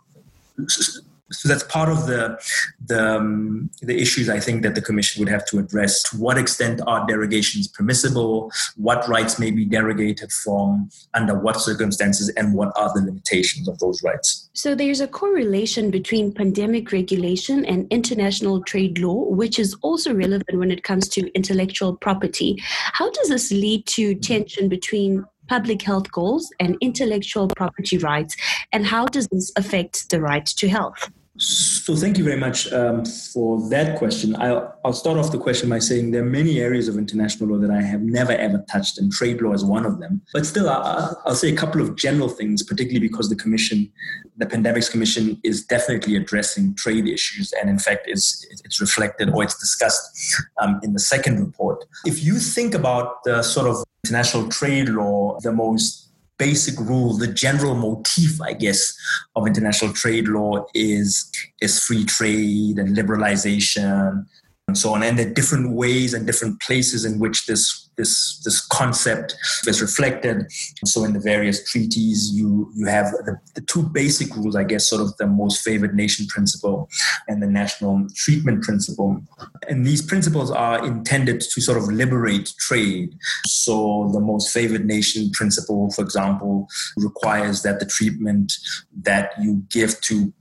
so 1.33 1.49
that's 1.49 1.65
part 1.65 1.89
of 1.89 2.07
the 2.07 2.39
the, 2.87 3.17
um, 3.17 3.71
the 3.81 4.01
issues 4.01 4.29
I 4.29 4.41
think 4.41 4.63
that 4.63 4.75
the 4.75 4.83
commission 4.83 5.21
would 5.21 5.29
have 5.29 5.47
to 5.47 5.59
address. 5.59 6.03
To 6.11 6.17
what 6.17 6.39
extent 6.39 6.81
are 6.87 7.07
derogations 7.07 7.69
permissible? 7.69 8.51
What 8.77 9.07
rights 9.09 9.39
may 9.39 9.51
be 9.51 9.67
derogated 9.67 10.33
from? 10.33 10.91
Under 11.15 11.39
what 11.39 11.61
circumstances? 11.61 12.29
And 12.31 12.55
what 12.55 12.73
are 12.77 12.93
the 12.95 13.01
limitations 13.01 13.69
of 13.69 13.79
those 13.79 14.03
rights? 14.03 14.51
So 14.53 14.75
there's 14.75 15.01
a 15.01 15.09
correlation 15.09 15.91
between 15.91 16.33
pandemic 16.33 16.93
regulation 16.93 17.65
and 17.65 17.87
international 17.91 18.63
trade 18.63 18.99
law, 18.99 19.25
which 19.25 19.59
is 19.59 19.77
also 19.83 20.15
relevant 20.15 20.59
when 20.59 20.71
it 20.71 20.83
comes 20.85 21.09
to 21.11 21.33
intellectual 21.35 21.97
property. 21.97 22.57
How 22.93 23.11
does 23.11 23.29
this 23.29 23.51
lead 23.51 23.87
to 23.87 24.15
tension 24.17 24.69
between 24.69 25.25
public 25.49 25.83
health 25.83 26.11
goals 26.13 26.51
and 26.61 26.77
intellectual 26.81 27.49
property 27.49 27.99
rights, 27.99 28.37
and 28.73 28.87
how 28.87 29.05
does 29.07 29.29
this 29.29 29.53
affect 29.57 30.09
the 30.11 30.21
right 30.21 30.47
to 30.47 30.69
health? 30.69 31.11
So 31.43 31.97
thank 31.97 32.17
you 32.17 32.23
very 32.23 32.39
much 32.39 32.73
um, 32.73 33.05
for 33.05 33.69
that 33.71 33.99
question. 33.99 34.37
I'll, 34.37 34.79
I'll, 34.85 34.93
start 34.93 35.19
off 35.19 35.33
the 35.33 35.39
question 35.39 35.69
by 35.69 35.81
saying 35.81 36.13
there 36.13 36.23
are 36.23 36.31
many 36.31 36.61
areas 36.61 36.87
of 36.87 36.97
international 36.97 37.51
law 37.51 37.59
that 37.59 37.73
I 37.73 37.83
have 37.83 38.03
never 38.03 38.31
ever 38.31 38.65
touched, 38.71 38.99
and 38.99 39.11
trade 39.11 39.43
law 39.43 39.53
is 39.53 39.65
one 39.65 39.85
of 39.85 39.99
them. 39.99 40.23
But 40.33 40.47
still, 40.47 40.71
I'll, 40.71 41.21
I'll 41.27 41.35
say 41.35 41.53
a 41.53 41.57
couple 41.57 41.81
of 41.81 41.97
general 41.97 42.29
things, 42.29 42.63
particularly 42.63 43.09
because 43.09 43.29
the 43.29 43.35
Commission, 43.35 43.91
the 44.37 44.47
Pandemics 44.47 44.89
Commission, 44.89 45.41
is 45.43 45.65
definitely 45.65 46.15
addressing 46.15 46.77
trade 46.77 47.09
issues, 47.09 47.53
and 47.61 47.69
in 47.69 47.81
fact, 47.81 48.05
it's 48.07 48.81
reflected 48.81 49.31
or 49.31 49.43
it's 49.43 49.59
discussed 49.59 50.37
um, 50.61 50.79
in 50.85 50.93
the 50.93 51.01
second 51.01 51.41
report. 51.41 51.85
If 52.07 52.23
you 52.23 52.39
think 52.39 52.73
about 52.73 53.25
the 53.25 53.43
sort 53.43 53.67
of 53.69 53.83
international 54.05 54.49
trade 54.49 54.91
law, 54.91 55.41
the 55.41 55.51
most 55.51 56.12
basic 56.39 56.79
rule, 56.81 57.17
the 57.17 57.33
general 57.33 57.75
motif, 57.75 58.41
I 58.41 58.53
guess, 58.53 58.93
of 59.37 59.47
international 59.47 59.93
trade 59.93 60.29
law 60.29 60.67
is 60.75 61.31
is 61.61 61.83
free 61.85 62.05
trade 62.05 62.79
and 62.79 62.97
liberalization 62.97 64.27
and 64.73 64.79
so 64.79 64.95
on. 64.95 65.03
And 65.03 65.19
the 65.19 65.27
different 65.27 65.75
ways 65.75 66.15
and 66.15 66.27
different 66.27 66.59
places 66.63 67.05
in 67.05 67.19
which 67.19 67.45
this 67.45 67.91
this 67.99 68.41
this 68.43 68.59
concept 68.69 69.37
is 69.67 69.83
reflected. 69.83 70.51
So 70.87 71.05
in 71.05 71.13
the 71.13 71.21
various 71.21 71.71
treaties, 71.71 72.33
you 72.33 72.71
you 72.75 72.87
have 72.87 73.11
the, 73.27 73.37
the 73.55 73.61
two 73.61 73.83
basic 73.83 74.35
rules, 74.35 74.57
I 74.57 74.65
guess, 74.65 74.89
sort 74.89 75.03
of 75.03 75.15
the 75.19 75.27
most 75.27 75.63
favored 75.63 75.95
nation 75.95 76.27
principle 76.27 76.89
and 77.29 77.43
the 77.43 77.47
national 77.47 78.07
treatment 78.17 78.63
principle. 78.63 79.21
And 79.69 79.85
these 79.87 80.01
principles 80.01 80.51
are 80.51 80.83
intended 80.87 81.43
to 81.43 81.61
sort 81.61 81.77
of 81.77 81.85
liberate 81.89 82.55
trade. 82.59 83.15
So 83.47 84.09
the 84.15 84.21
most 84.21 84.55
favored 84.55 84.87
nation 84.87 85.31
principle, 85.33 85.91
for 85.91 86.03
example, 86.03 86.69
requires 86.97 87.63
that 87.63 87.79
the 87.79 87.87
treatment 87.87 88.55
that 89.03 89.33
you 89.39 89.67
give 89.69 90.01
to 90.09 90.33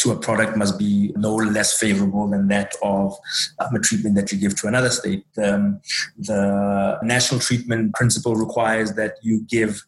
to 0.00 0.12
a 0.12 0.16
product 0.16 0.56
must 0.56 0.78
be 0.78 1.12
no 1.16 1.34
less 1.34 1.78
favorable 1.78 2.28
than 2.28 2.48
that 2.48 2.74
of 2.82 3.16
um, 3.58 3.74
a 3.74 3.80
treatment 3.80 4.14
that 4.16 4.32
you 4.32 4.38
give 4.38 4.58
to 4.60 4.66
another 4.66 4.90
state. 4.90 5.24
Um, 5.38 5.80
the 6.18 6.98
national 7.02 7.40
treatment 7.40 7.94
principle 7.94 8.34
requires 8.34 8.94
that 8.94 9.16
you 9.22 9.42
give 9.48 9.84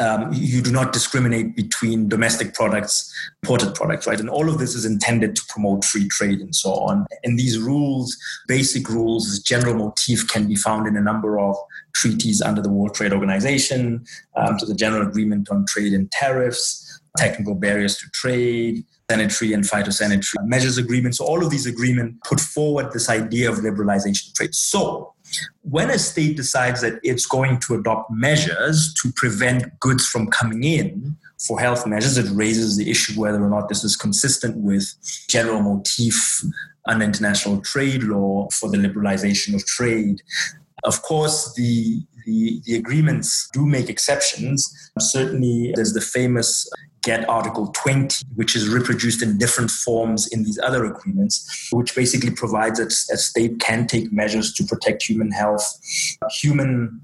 um, 0.00 0.32
you 0.32 0.62
do 0.62 0.72
not 0.72 0.92
discriminate 0.92 1.54
between 1.54 2.08
domestic 2.08 2.54
products, 2.54 3.12
imported 3.42 3.74
products, 3.74 4.06
right? 4.06 4.18
And 4.18 4.30
all 4.30 4.48
of 4.48 4.58
this 4.58 4.74
is 4.74 4.84
intended 4.86 5.36
to 5.36 5.42
promote 5.48 5.84
free 5.84 6.08
trade 6.08 6.40
and 6.40 6.54
so 6.54 6.70
on. 6.70 7.06
And 7.22 7.38
these 7.38 7.58
rules, 7.58 8.16
basic 8.48 8.88
rules, 8.88 9.28
this 9.28 9.40
general 9.40 9.74
motif 9.74 10.26
can 10.26 10.48
be 10.48 10.56
found 10.56 10.86
in 10.86 10.96
a 10.96 11.02
number 11.02 11.38
of 11.38 11.54
treaties 11.94 12.40
under 12.40 12.62
the 12.62 12.70
World 12.70 12.94
Trade 12.94 13.12
Organization, 13.12 14.04
um, 14.36 14.56
to 14.58 14.64
the 14.64 14.74
General 14.74 15.06
Agreement 15.06 15.50
on 15.50 15.66
Trade 15.66 15.92
and 15.92 16.10
Tariffs, 16.10 17.00
technical 17.16 17.54
barriers 17.54 17.98
to 17.98 18.08
trade, 18.10 18.84
sanitary 19.10 19.52
and 19.52 19.64
phytosanitary 19.64 20.46
measures 20.54 20.78
agreements. 20.78 21.18
So 21.18 21.24
all 21.24 21.42
of 21.44 21.50
these 21.50 21.66
agreements 21.66 22.18
put 22.30 22.40
forward 22.40 22.92
this 22.92 23.08
idea 23.20 23.50
of 23.50 23.56
liberalization 23.58 24.28
of 24.28 24.34
trade. 24.34 24.54
So 24.54 25.14
when 25.62 25.90
a 25.90 25.98
state 25.98 26.36
decides 26.36 26.80
that 26.82 26.94
it's 27.02 27.26
going 27.26 27.58
to 27.66 27.74
adopt 27.74 28.10
measures 28.10 28.94
to 29.02 29.12
prevent 29.22 29.78
goods 29.80 30.06
from 30.06 30.28
coming 30.28 30.62
in 30.64 31.16
for 31.46 31.58
health 31.58 31.86
measures, 31.86 32.16
it 32.18 32.30
raises 32.32 32.76
the 32.76 32.90
issue 32.90 33.20
whether 33.20 33.42
or 33.42 33.50
not 33.50 33.68
this 33.68 33.82
is 33.84 33.96
consistent 33.96 34.56
with 34.58 34.84
general 35.28 35.60
motif 35.60 36.44
under 36.86 37.04
international 37.04 37.60
trade 37.72 38.02
law 38.04 38.48
for 38.52 38.70
the 38.70 38.78
liberalization 38.78 39.54
of 39.54 39.64
trade. 39.66 40.22
Of 40.84 41.02
course, 41.02 41.52
the, 41.54 42.02
the, 42.26 42.60
the 42.64 42.76
agreements 42.76 43.48
do 43.52 43.66
make 43.66 43.88
exceptions. 43.90 44.58
Certainly, 44.98 45.72
there's 45.74 45.92
the 45.92 46.00
famous 46.00 46.68
GATT 47.02 47.28
Article 47.28 47.68
20, 47.68 48.24
which 48.34 48.54
is 48.54 48.68
reproduced 48.68 49.22
in 49.22 49.38
different 49.38 49.70
forms 49.70 50.26
in 50.28 50.44
these 50.44 50.58
other 50.62 50.84
agreements, 50.84 51.68
which 51.72 51.94
basically 51.94 52.30
provides 52.30 52.78
that 52.78 52.92
a 53.12 53.16
state 53.16 53.58
can 53.60 53.86
take 53.86 54.12
measures 54.12 54.52
to 54.54 54.64
protect 54.64 55.02
human 55.02 55.30
health, 55.30 55.64
human 56.30 57.00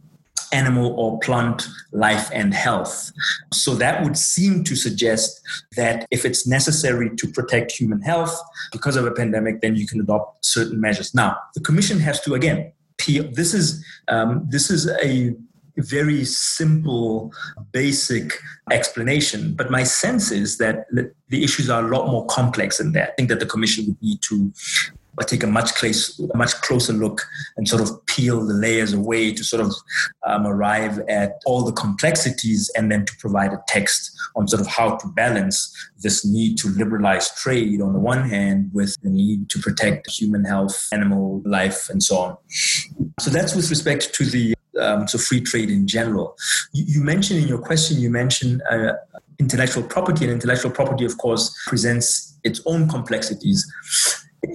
animal 0.53 0.95
or 0.99 1.19
plant 1.21 1.69
life 1.93 2.31
and 2.33 2.55
health. 2.55 3.13
So 3.53 3.75
that 3.77 4.03
would 4.05 4.17
seem 4.17 4.65
to 4.65 4.77
suggest 4.77 5.41
that 5.77 6.07
if 6.11 6.25
it's 6.25 6.47
necessary 6.47 7.11
to 7.17 7.29
protect 7.29 7.73
human 7.73 8.01
health 8.01 8.39
because 8.73 8.97
of 8.97 9.07
a 9.07 9.11
pandemic, 9.11 9.61
then 9.61 9.77
you 9.77 9.87
can 9.87 10.01
adopt 10.01 10.45
certain 10.45 10.81
measures. 10.81 11.15
Now, 11.15 11.37
the 11.55 11.61
Commission 11.61 11.99
has 12.01 12.21
to 12.23 12.35
again. 12.35 12.73
This 13.07 13.55
is 13.55 13.85
um, 14.09 14.47
this 14.49 14.71
is 14.71 14.89
a 15.03 15.37
very 15.79 16.25
simple, 16.25 17.33
basic 17.73 18.39
explanation. 18.71 19.55
But 19.55 19.71
my 19.71 19.83
sense 19.83 20.31
is 20.31 20.59
that 20.59 20.87
the 20.91 21.45
issues 21.45 21.71
are 21.71 21.85
a 21.85 21.89
lot 21.89 22.09
more 22.11 22.27
complex 22.27 22.79
than 22.79 22.93
that. 22.93 23.11
I 23.11 23.13
think 23.13 23.29
that 23.29 23.41
the 23.41 23.47
Commission 23.47 23.87
would 23.87 24.03
need 24.03 24.21
to 24.23 24.53
take 25.25 25.43
a 25.43 25.47
much 25.47 25.75
close, 25.75 26.21
much 26.35 26.55
closer 26.61 26.93
look 26.93 27.27
and 27.57 27.67
sort 27.67 27.81
of 27.81 28.05
peel 28.07 28.45
the 28.45 28.53
layers 28.53 28.93
away 28.93 29.33
to 29.33 29.43
sort 29.43 29.65
of 29.65 29.75
um, 30.27 30.47
arrive 30.47 30.99
at 31.09 31.41
all 31.47 31.65
the 31.65 31.73
complexities 31.73 32.71
and 32.77 32.93
then 32.93 33.07
to 33.07 33.13
provide 33.19 33.53
a 33.53 33.63
text 33.67 34.13
on 34.35 34.47
sort 34.47 34.61
of 34.61 34.67
how 34.67 34.97
to 34.97 35.09
balance 35.09 35.75
this 36.03 36.25
need 36.25 36.59
to 36.59 36.69
liberalize 36.69 37.31
trade 37.41 37.81
on 37.81 37.93
the 37.93 37.99
one 37.99 38.29
hand 38.29 38.71
with 38.75 38.95
the 39.03 39.09
need 39.09 39.49
to 39.49 39.59
protect 39.59 40.11
human 40.11 40.45
health, 40.45 40.89
animal 40.93 41.43
life, 41.47 41.89
and 41.89 42.03
so 42.03 42.17
on. 42.19 42.37
So 43.21 43.31
that's 43.31 43.55
with 43.55 43.71
respect 43.71 44.13
to 44.15 44.25
the 44.25 44.55
um, 44.81 45.09
so 45.09 45.19
free 45.19 45.41
trade 45.41 45.71
in 45.71 45.87
general. 45.87 46.37
You, 46.73 46.85
you, 46.87 47.01
mentioned 47.05 47.41
in 47.41 47.49
your 47.49 47.59
question, 47.59 47.99
you 47.99 48.11
mentioned 48.11 48.63
uh, 48.71 48.93
intellectual 49.39 49.83
property, 49.83 50.25
and 50.25 50.33
intellectual 50.33 50.71
property, 50.71 51.05
of 51.05 51.19
course, 51.19 51.57
presents 51.67 52.39
its 52.45 52.61
own 52.67 52.89
complexities. 52.89 53.67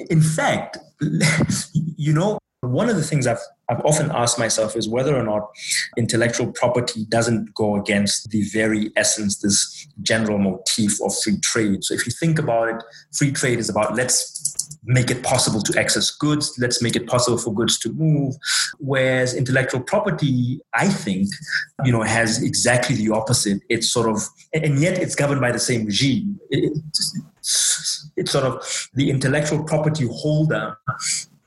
In 0.09 0.21
fact, 0.21 0.77
you 1.73 2.13
know, 2.13 2.37
one 2.61 2.89
of 2.89 2.95
the 2.95 3.03
things 3.03 3.27
I've, 3.27 3.39
I've 3.71 3.85
often 3.85 4.11
asked 4.11 4.37
myself 4.37 4.75
is 4.75 4.89
whether 4.89 5.15
or 5.15 5.23
not 5.23 5.49
intellectual 5.95 6.51
property 6.51 7.05
doesn't 7.05 7.53
go 7.53 7.77
against 7.77 8.29
the 8.29 8.43
very 8.49 8.91
essence, 8.97 9.37
this 9.37 9.87
general 10.01 10.37
motif 10.37 11.01
of 11.01 11.17
free 11.23 11.39
trade. 11.39 11.85
So 11.85 11.93
if 11.93 12.05
you 12.05 12.11
think 12.11 12.37
about 12.37 12.67
it, 12.67 12.83
free 13.13 13.31
trade 13.31 13.59
is 13.59 13.69
about 13.69 13.95
let's 13.95 14.77
make 14.83 15.09
it 15.09 15.23
possible 15.23 15.61
to 15.61 15.79
access 15.79 16.11
goods, 16.11 16.53
let's 16.59 16.81
make 16.81 16.97
it 16.97 17.07
possible 17.07 17.37
for 17.37 17.53
goods 17.53 17.79
to 17.79 17.93
move. 17.93 18.35
Whereas 18.79 19.35
intellectual 19.35 19.79
property, 19.79 20.59
I 20.73 20.89
think, 20.89 21.29
you 21.85 21.93
know, 21.93 22.01
has 22.01 22.43
exactly 22.43 22.97
the 22.97 23.11
opposite. 23.11 23.61
It's 23.69 23.89
sort 23.89 24.09
of, 24.09 24.21
and 24.53 24.81
yet 24.81 24.97
it's 24.97 25.15
governed 25.15 25.39
by 25.39 25.53
the 25.53 25.59
same 25.59 25.85
regime. 25.85 26.39
It's, 26.49 27.21
it's 28.17 28.31
sort 28.31 28.43
of 28.43 28.89
the 28.95 29.09
intellectual 29.09 29.63
property 29.63 30.07
holder 30.11 30.77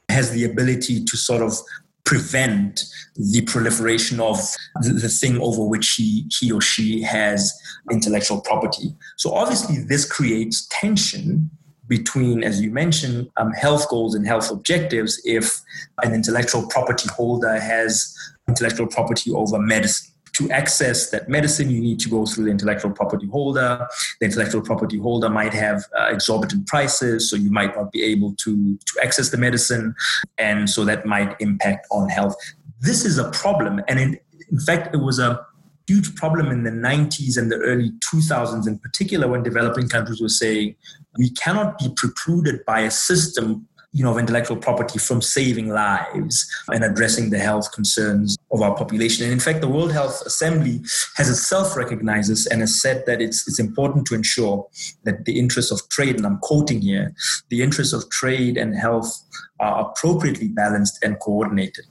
has 0.08 0.30
the 0.30 0.44
ability 0.44 1.04
to 1.04 1.16
sort 1.16 1.42
of 1.42 1.58
prevent 2.04 2.84
the 3.16 3.42
proliferation 3.42 4.20
of 4.20 4.38
the, 4.82 5.08
thing 5.08 5.40
over 5.40 5.64
which 5.64 5.94
he, 5.94 6.26
he 6.38 6.52
or 6.52 6.60
she 6.60 7.02
has 7.02 7.52
intellectual 7.90 8.40
property. 8.40 8.94
So 9.16 9.32
obviously, 9.32 9.78
this 9.84 10.10
creates 10.10 10.66
tension 10.68 11.50
between, 11.88 12.42
as 12.42 12.60
you 12.60 12.70
mentioned, 12.70 13.30
um, 13.36 13.52
health 13.52 13.88
goals 13.88 14.14
and 14.14 14.26
health 14.26 14.50
objectives 14.50 15.20
if 15.24 15.60
an 16.02 16.14
intellectual 16.14 16.66
property 16.68 17.08
holder 17.10 17.58
has 17.58 18.14
intellectual 18.48 18.86
property 18.86 19.30
over 19.32 19.58
medicine 19.58 20.13
to 20.34 20.50
access 20.50 21.10
that 21.10 21.28
medicine, 21.28 21.70
you 21.70 21.80
need 21.80 22.00
to 22.00 22.08
go 22.08 22.26
through 22.26 22.44
the 22.44 22.50
intellectual 22.50 22.90
property 22.90 23.26
holder. 23.26 23.86
The 24.20 24.26
intellectual 24.26 24.62
property 24.62 24.98
holder 24.98 25.28
might 25.28 25.54
have 25.54 25.84
uh, 25.98 26.08
exorbitant 26.10 26.66
prices, 26.66 27.30
so 27.30 27.36
you 27.36 27.50
might 27.50 27.74
not 27.76 27.92
be 27.92 28.02
able 28.02 28.34
to, 28.36 28.76
to 28.76 29.00
access 29.02 29.30
the 29.30 29.36
medicine. 29.36 29.94
And 30.38 30.68
so 30.68 30.84
that 30.84 31.06
might 31.06 31.36
impact 31.40 31.86
on 31.90 32.08
health. 32.08 32.36
This 32.80 33.04
is 33.04 33.18
a 33.18 33.30
problem. 33.30 33.80
And 33.88 33.98
in, 33.98 34.18
in 34.50 34.60
fact, 34.60 34.94
it 34.94 34.98
was 34.98 35.18
a 35.18 35.44
huge 35.86 36.14
problem 36.16 36.50
in 36.50 36.64
the 36.64 36.70
90s 36.70 37.36
and 37.36 37.50
the 37.50 37.56
early 37.58 37.92
2000s, 38.12 38.66
in 38.66 38.78
particular, 38.78 39.28
when 39.28 39.42
developing 39.42 39.88
countries 39.88 40.20
were 40.20 40.28
saying 40.28 40.74
we 41.16 41.30
cannot 41.30 41.78
be 41.78 41.90
precluded 41.96 42.64
by 42.64 42.80
a 42.80 42.90
system 42.90 43.68
you 43.94 44.02
know, 44.02 44.10
of 44.10 44.18
intellectual 44.18 44.56
property 44.56 44.98
from 44.98 45.22
saving 45.22 45.68
lives 45.68 46.50
and 46.66 46.82
addressing 46.82 47.30
the 47.30 47.38
health 47.38 47.70
concerns 47.70 48.36
of 48.50 48.60
our 48.60 48.76
population. 48.76 49.22
And 49.22 49.32
in 49.32 49.38
fact, 49.38 49.60
the 49.60 49.68
World 49.68 49.92
Health 49.92 50.20
Assembly 50.26 50.80
has 51.14 51.30
itself 51.30 51.76
recognized 51.76 52.28
this 52.28 52.46
and 52.48 52.60
has 52.60 52.82
said 52.82 53.06
that 53.06 53.22
it's, 53.22 53.46
it's 53.46 53.60
important 53.60 54.04
to 54.06 54.16
ensure 54.16 54.66
that 55.04 55.26
the 55.26 55.38
interests 55.38 55.70
of 55.70 55.88
trade, 55.90 56.16
and 56.16 56.26
I'm 56.26 56.38
quoting 56.38 56.80
here, 56.80 57.14
the 57.50 57.62
interests 57.62 57.92
of 57.92 58.10
trade 58.10 58.56
and 58.56 58.74
health 58.74 59.16
are 59.60 59.88
appropriately 59.88 60.48
balanced 60.48 60.98
and 61.04 61.20
coordinated. 61.20 61.84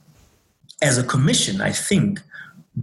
As 0.82 0.98
a 0.98 1.04
commission, 1.04 1.62
I 1.62 1.70
think 1.70 2.20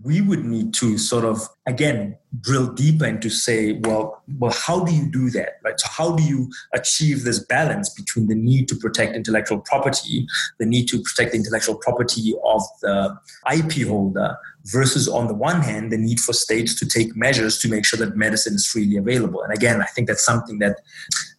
we 0.04 0.21
would 0.21 0.45
need 0.45 0.73
to 0.73 0.97
sort 0.97 1.25
of 1.25 1.41
again 1.67 2.17
drill 2.39 2.71
deeper 2.71 3.04
and 3.04 3.21
to 3.21 3.30
say 3.30 3.73
well 3.84 4.23
well 4.39 4.54
how 4.54 4.86
do 4.86 4.93
you 4.93 5.12
do 5.12 5.30
that 5.30 5.60
right? 5.65 5.77
So 5.77 5.88
how 5.89 6.15
do 6.15 6.23
you 6.23 6.49
achieve 6.73 7.25
this 7.25 7.39
balance 7.39 7.89
between 7.89 8.27
the 8.27 8.36
need 8.36 8.69
to 8.69 8.75
protect 8.75 9.15
intellectual 9.15 9.60
property 9.60 10.25
the 10.60 10.65
need 10.65 10.88
to 10.88 11.01
protect 11.01 11.32
the 11.32 11.38
intellectual 11.38 11.75
property 11.75 12.34
of 12.45 12.62
the 12.82 13.17
ip 13.54 13.86
holder 13.86 14.38
versus 14.63 15.10
on 15.10 15.27
the 15.27 15.34
one 15.34 15.62
hand 15.62 15.91
the 15.91 15.97
need 15.97 16.21
for 16.21 16.32
states 16.32 16.80
to 16.80 16.86
take 16.86 17.13
measures 17.15 17.58
to 17.58 17.67
make 17.67 17.86
sure 17.86 17.99
that 17.99 18.15
medicine 18.15 18.54
is 18.54 18.65
freely 18.65 18.95
available? 18.95 19.41
And 19.41 19.51
again 19.54 19.82
i 19.82 19.86
think 19.88 20.08
that's 20.08 20.25
something 20.25 20.60
that 20.60 20.77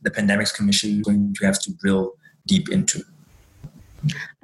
the 0.02 0.10
pandemics 0.10 0.54
commission 0.54 0.98
is 0.98 1.02
going 1.02 1.34
to 1.38 1.46
have 1.46 1.58
to 1.60 1.72
drill 1.80 2.12
deep 2.46 2.68
into 2.70 3.02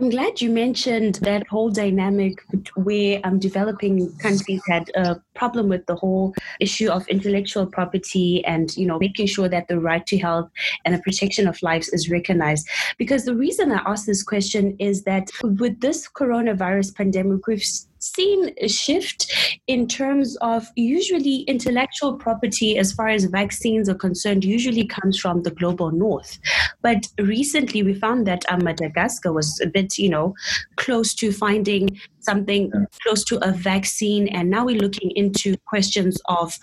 I'm 0.00 0.10
glad 0.10 0.40
you 0.40 0.50
mentioned 0.50 1.16
that 1.22 1.48
whole 1.48 1.70
dynamic 1.70 2.40
where 2.76 3.20
um, 3.24 3.40
developing 3.40 4.16
countries 4.18 4.62
had 4.68 4.88
a 4.94 5.20
problem 5.34 5.68
with 5.68 5.86
the 5.86 5.96
whole 5.96 6.36
issue 6.60 6.88
of 6.88 7.08
intellectual 7.08 7.66
property 7.66 8.44
and 8.44 8.76
you 8.76 8.86
know 8.86 9.00
making 9.00 9.26
sure 9.26 9.48
that 9.48 9.66
the 9.66 9.80
right 9.80 10.06
to 10.06 10.16
health 10.16 10.48
and 10.84 10.94
the 10.94 11.00
protection 11.00 11.48
of 11.48 11.60
lives 11.62 11.88
is 11.88 12.08
recognized. 12.08 12.68
Because 12.96 13.24
the 13.24 13.34
reason 13.34 13.72
I 13.72 13.82
ask 13.86 14.06
this 14.06 14.22
question 14.22 14.76
is 14.78 15.02
that 15.02 15.30
with 15.42 15.80
this 15.80 16.08
coronavirus 16.08 16.94
pandemic, 16.94 17.48
we've 17.48 17.64
seen 17.98 18.54
a 18.58 18.68
shift 18.68 19.58
in 19.66 19.86
terms 19.86 20.36
of 20.36 20.68
usually 20.76 21.40
intellectual 21.42 22.14
property 22.14 22.78
as 22.78 22.92
far 22.92 23.08
as 23.08 23.24
vaccines 23.24 23.88
are 23.88 23.94
concerned 23.94 24.44
usually 24.44 24.86
comes 24.86 25.18
from 25.18 25.42
the 25.42 25.50
global 25.50 25.90
north 25.90 26.38
but 26.80 27.08
recently 27.18 27.82
we 27.82 27.92
found 27.92 28.26
that 28.26 28.44
um, 28.48 28.62
madagascar 28.62 29.32
was 29.32 29.60
a 29.60 29.66
bit 29.66 29.87
you 29.96 30.08
know 30.08 30.34
close 30.76 31.14
to 31.14 31.30
finding 31.30 32.00
something 32.18 32.72
close 33.02 33.24
to 33.24 33.38
a 33.48 33.52
vaccine 33.52 34.26
and 34.28 34.50
now 34.50 34.64
we're 34.64 34.80
looking 34.80 35.12
into 35.12 35.56
questions 35.66 36.20
of 36.26 36.58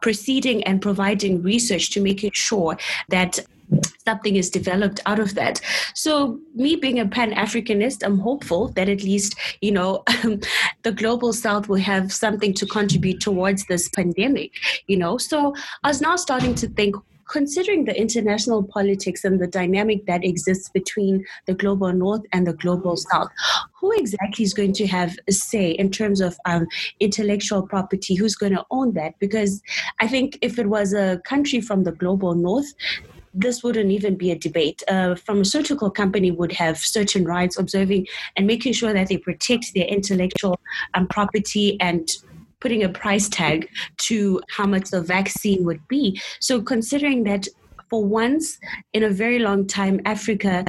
proceeding 0.00 0.62
and 0.64 0.80
providing 0.80 1.42
research 1.42 1.90
to 1.90 2.00
making 2.00 2.30
sure 2.32 2.76
that 3.08 3.38
something 4.04 4.36
is 4.36 4.50
developed 4.50 5.00
out 5.06 5.18
of 5.18 5.34
that. 5.34 5.60
So, 5.94 6.38
me 6.54 6.76
being 6.76 7.00
a 7.00 7.06
Pan 7.06 7.32
Africanist, 7.32 8.04
I'm 8.04 8.18
hopeful 8.18 8.68
that 8.76 8.88
at 8.88 9.02
least, 9.02 9.34
you 9.60 9.72
know, 9.72 10.04
the 10.82 10.92
global 10.92 11.32
south 11.32 11.68
will 11.68 11.76
have 11.80 12.12
something 12.12 12.54
to 12.54 12.66
contribute 12.66 13.20
towards 13.20 13.64
this 13.66 13.88
pandemic, 13.88 14.52
you 14.86 14.96
know. 14.96 15.18
So, 15.18 15.54
I 15.82 15.88
was 15.88 16.00
now 16.00 16.16
starting 16.16 16.54
to 16.56 16.68
think 16.68 16.94
considering 17.28 17.84
the 17.84 17.98
international 17.98 18.62
politics 18.62 19.24
and 19.24 19.40
the 19.40 19.46
dynamic 19.46 20.06
that 20.06 20.24
exists 20.24 20.68
between 20.68 21.24
the 21.46 21.54
global 21.54 21.92
north 21.92 22.22
and 22.32 22.46
the 22.46 22.52
global 22.52 22.96
south, 22.96 23.28
who 23.74 23.92
exactly 23.92 24.44
is 24.44 24.54
going 24.54 24.72
to 24.72 24.86
have 24.86 25.16
a 25.28 25.32
say 25.32 25.70
in 25.70 25.90
terms 25.90 26.20
of 26.20 26.36
um, 26.44 26.66
intellectual 27.00 27.66
property? 27.66 28.14
Who's 28.14 28.36
going 28.36 28.54
to 28.54 28.64
own 28.70 28.94
that? 28.94 29.18
Because 29.18 29.62
I 30.00 30.08
think 30.08 30.38
if 30.42 30.58
it 30.58 30.66
was 30.66 30.92
a 30.92 31.20
country 31.24 31.60
from 31.60 31.84
the 31.84 31.92
global 31.92 32.34
north, 32.34 32.72
this 33.36 33.62
wouldn't 33.62 33.90
even 33.90 34.16
be 34.16 34.30
a 34.30 34.38
debate. 34.38 34.82
A 34.88 35.14
pharmaceutical 35.14 35.90
company 35.90 36.30
would 36.30 36.52
have 36.52 36.78
certain 36.78 37.24
rights, 37.24 37.58
observing 37.58 38.06
and 38.36 38.46
making 38.46 38.72
sure 38.72 38.94
that 38.94 39.08
they 39.08 39.18
protect 39.18 39.74
their 39.74 39.84
intellectual 39.84 40.58
um, 40.94 41.06
property 41.06 41.78
and 41.80 42.08
putting 42.66 42.82
a 42.82 42.88
price 42.88 43.28
tag 43.28 43.68
to 43.96 44.40
how 44.50 44.66
much 44.66 44.90
the 44.90 45.00
vaccine 45.00 45.64
would 45.64 45.86
be. 45.86 46.20
So, 46.40 46.60
considering 46.60 47.22
that 47.22 47.46
for 47.88 48.04
once 48.04 48.58
in 48.92 49.04
a 49.04 49.08
very 49.08 49.38
long 49.38 49.68
time, 49.68 50.00
Africa 50.04 50.64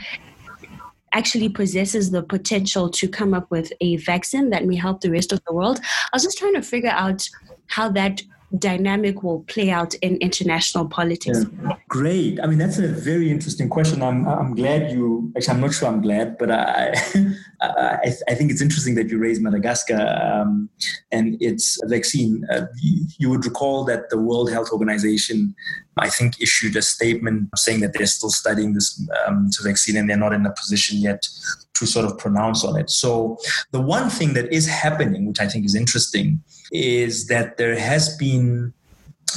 actually 1.13 1.49
possesses 1.49 2.11
the 2.11 2.21
potential 2.21 2.87
to 2.87 3.07
come 3.07 3.33
up 3.33 3.49
with 3.49 3.73
a 3.81 3.95
vaccine 3.95 4.51
that 4.51 4.67
may 4.67 4.75
help 4.75 5.01
the 5.01 5.09
rest 5.09 5.31
of 5.31 5.41
the 5.47 5.53
world. 5.55 5.79
I 5.79 6.09
was 6.13 6.21
just 6.21 6.37
trying 6.37 6.53
to 6.53 6.61
figure 6.61 6.91
out 6.91 7.27
how 7.65 7.89
that 7.93 8.21
dynamic 8.57 9.23
will 9.23 9.41
play 9.41 9.69
out 9.69 9.93
in 9.95 10.17
international 10.17 10.87
politics? 10.87 11.45
Yeah. 11.63 11.75
Great. 11.89 12.39
I 12.41 12.47
mean, 12.47 12.57
that's 12.57 12.77
a 12.77 12.87
very 12.87 13.29
interesting 13.29 13.69
question. 13.69 14.01
I'm, 14.01 14.27
I'm 14.27 14.55
glad 14.55 14.91
you, 14.91 15.31
actually, 15.35 15.53
I'm 15.55 15.61
not 15.61 15.73
sure 15.73 15.87
I'm 15.89 16.01
glad, 16.01 16.37
but 16.37 16.51
I, 16.51 16.93
I, 17.61 18.13
I 18.27 18.35
think 18.35 18.51
it's 18.51 18.61
interesting 18.61 18.95
that 18.95 19.09
you 19.09 19.17
raised 19.17 19.41
Madagascar 19.41 19.97
um, 20.21 20.69
and 21.11 21.41
its 21.41 21.79
vaccine. 21.85 22.45
Uh, 22.49 22.67
you, 23.17 23.29
would 23.29 23.45
recall 23.45 23.83
that 23.85 24.09
the 24.09 24.17
World 24.17 24.49
Health 24.51 24.71
Organization, 24.71 25.53
I 25.97 26.09
think, 26.09 26.41
issued 26.41 26.75
a 26.75 26.81
statement 26.81 27.49
saying 27.57 27.81
that 27.81 27.93
they're 27.93 28.05
still 28.05 28.29
studying 28.29 28.73
this 28.73 29.01
um, 29.25 29.49
vaccine 29.61 29.97
and 29.97 30.09
they're 30.09 30.17
not 30.17 30.33
in 30.33 30.45
a 30.45 30.53
position 30.53 30.97
yet 30.97 31.27
to 31.73 31.85
sort 31.85 32.05
of 32.05 32.17
pronounce 32.17 32.63
on 32.63 32.79
it. 32.79 32.89
So, 32.89 33.37
the 33.71 33.81
one 33.81 34.09
thing 34.09 34.33
that 34.33 34.51
is 34.51 34.67
happening, 34.67 35.25
which 35.25 35.39
I 35.39 35.47
think 35.47 35.65
is 35.65 35.75
interesting, 35.75 36.41
is 36.71 37.27
that 37.27 37.57
there 37.57 37.77
has 37.79 38.15
been 38.17 38.73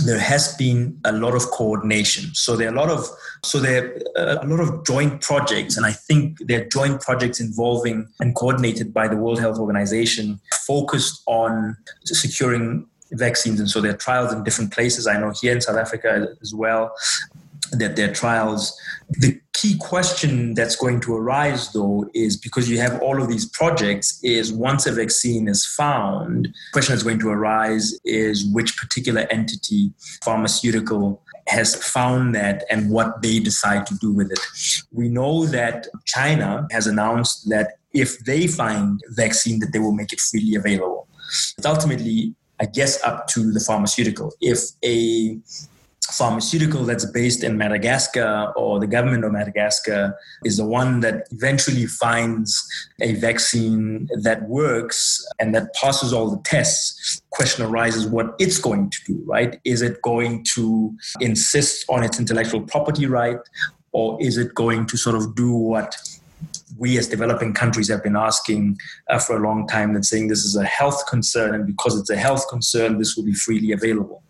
there 0.04 0.18
has 0.18 0.54
been 0.56 0.98
a 1.04 1.12
lot 1.12 1.34
of 1.34 1.42
coordination. 1.50 2.34
So 2.34 2.56
there 2.56 2.68
are 2.68 2.72
a 2.72 2.76
lot 2.76 2.90
of 2.90 3.06
so 3.44 3.58
there 3.58 3.98
are 4.16 4.38
a 4.42 4.46
lot 4.46 4.60
of 4.60 4.86
joint 4.86 5.20
projects, 5.20 5.76
and 5.76 5.84
I 5.84 5.92
think 5.92 6.38
there 6.46 6.62
are 6.62 6.64
joint 6.66 7.00
projects 7.00 7.40
involving 7.40 8.06
and 8.20 8.34
coordinated 8.34 8.92
by 8.94 9.08
the 9.08 9.16
World 9.16 9.40
Health 9.40 9.58
Organization, 9.58 10.40
focused 10.66 11.22
on 11.26 11.76
securing 12.04 12.86
vaccines. 13.12 13.58
And 13.58 13.68
so 13.68 13.80
there 13.80 13.92
are 13.92 13.96
trials 13.96 14.32
in 14.32 14.44
different 14.44 14.72
places. 14.72 15.06
I 15.06 15.18
know 15.18 15.32
here 15.40 15.52
in 15.52 15.60
South 15.60 15.76
Africa 15.76 16.28
as 16.40 16.54
well 16.54 16.94
that 17.72 17.96
there 17.96 18.10
are 18.10 18.14
trials. 18.14 18.78
The 19.10 19.39
key 19.60 19.76
question 19.78 20.54
that's 20.54 20.76
going 20.76 21.00
to 21.00 21.14
arise 21.14 21.72
though 21.72 22.08
is 22.14 22.36
because 22.36 22.70
you 22.70 22.78
have 22.78 23.00
all 23.02 23.20
of 23.20 23.28
these 23.28 23.46
projects 23.46 24.18
is 24.22 24.52
once 24.52 24.86
a 24.86 24.92
vaccine 24.92 25.48
is 25.48 25.66
found 25.66 26.48
question 26.72 26.94
that's 26.94 27.02
going 27.02 27.18
to 27.18 27.28
arise 27.28 27.98
is 28.04 28.46
which 28.52 28.76
particular 28.78 29.26
entity 29.30 29.92
pharmaceutical 30.24 31.22
has 31.46 31.74
found 31.74 32.34
that 32.34 32.64
and 32.70 32.90
what 32.90 33.22
they 33.22 33.40
decide 33.40 33.84
to 33.84 33.94
do 33.96 34.12
with 34.12 34.30
it. 34.30 34.40
We 34.92 35.08
know 35.08 35.46
that 35.46 35.88
china 36.06 36.66
has 36.70 36.86
announced 36.86 37.48
that 37.50 37.72
if 37.92 38.18
they 38.20 38.46
find 38.46 39.00
vaccine 39.10 39.58
that 39.60 39.72
they 39.72 39.78
will 39.78 39.92
make 39.92 40.12
it 40.12 40.20
freely 40.20 40.54
available. 40.54 41.06
It's 41.58 41.66
ultimately 41.66 42.34
i 42.60 42.66
guess 42.66 43.02
up 43.02 43.26
to 43.28 43.52
the 43.52 43.60
pharmaceutical. 43.60 44.32
If 44.40 44.60
a 44.84 45.38
pharmaceutical 46.10 46.84
that's 46.84 47.04
based 47.04 47.44
in 47.44 47.56
Madagascar 47.56 48.52
or 48.56 48.80
the 48.80 48.86
government 48.86 49.24
of 49.24 49.32
Madagascar 49.32 50.16
is 50.44 50.56
the 50.56 50.64
one 50.64 51.00
that 51.00 51.26
eventually 51.30 51.86
finds 51.86 52.66
a 53.00 53.14
vaccine 53.14 54.08
that 54.22 54.48
works 54.48 55.24
and 55.38 55.54
that 55.54 55.72
passes 55.74 56.12
all 56.12 56.30
the 56.30 56.42
tests. 56.42 57.22
Question 57.30 57.64
arises 57.64 58.06
what 58.06 58.34
it's 58.38 58.58
going 58.58 58.90
to 58.90 58.98
do, 59.06 59.22
right? 59.24 59.60
Is 59.64 59.82
it 59.82 60.02
going 60.02 60.44
to 60.54 60.94
insist 61.20 61.84
on 61.88 62.02
its 62.02 62.18
intellectual 62.18 62.62
property 62.62 63.06
right? 63.06 63.38
Or 63.92 64.16
is 64.20 64.36
it 64.36 64.54
going 64.54 64.86
to 64.86 64.96
sort 64.96 65.16
of 65.16 65.34
do 65.34 65.52
what 65.52 65.96
we 66.78 66.96
as 66.96 67.08
developing 67.08 67.52
countries 67.52 67.88
have 67.88 68.02
been 68.02 68.16
asking 68.16 68.78
uh, 69.08 69.18
for 69.18 69.36
a 69.36 69.40
long 69.40 69.66
time 69.66 69.94
and 69.94 70.06
saying 70.06 70.28
this 70.28 70.44
is 70.44 70.56
a 70.56 70.64
health 70.64 71.06
concern 71.08 71.54
and 71.54 71.66
because 71.66 71.98
it's 71.98 72.10
a 72.10 72.16
health 72.16 72.48
concern 72.48 72.98
this 72.98 73.16
will 73.16 73.24
be 73.24 73.34
freely 73.34 73.72
available 73.72 74.22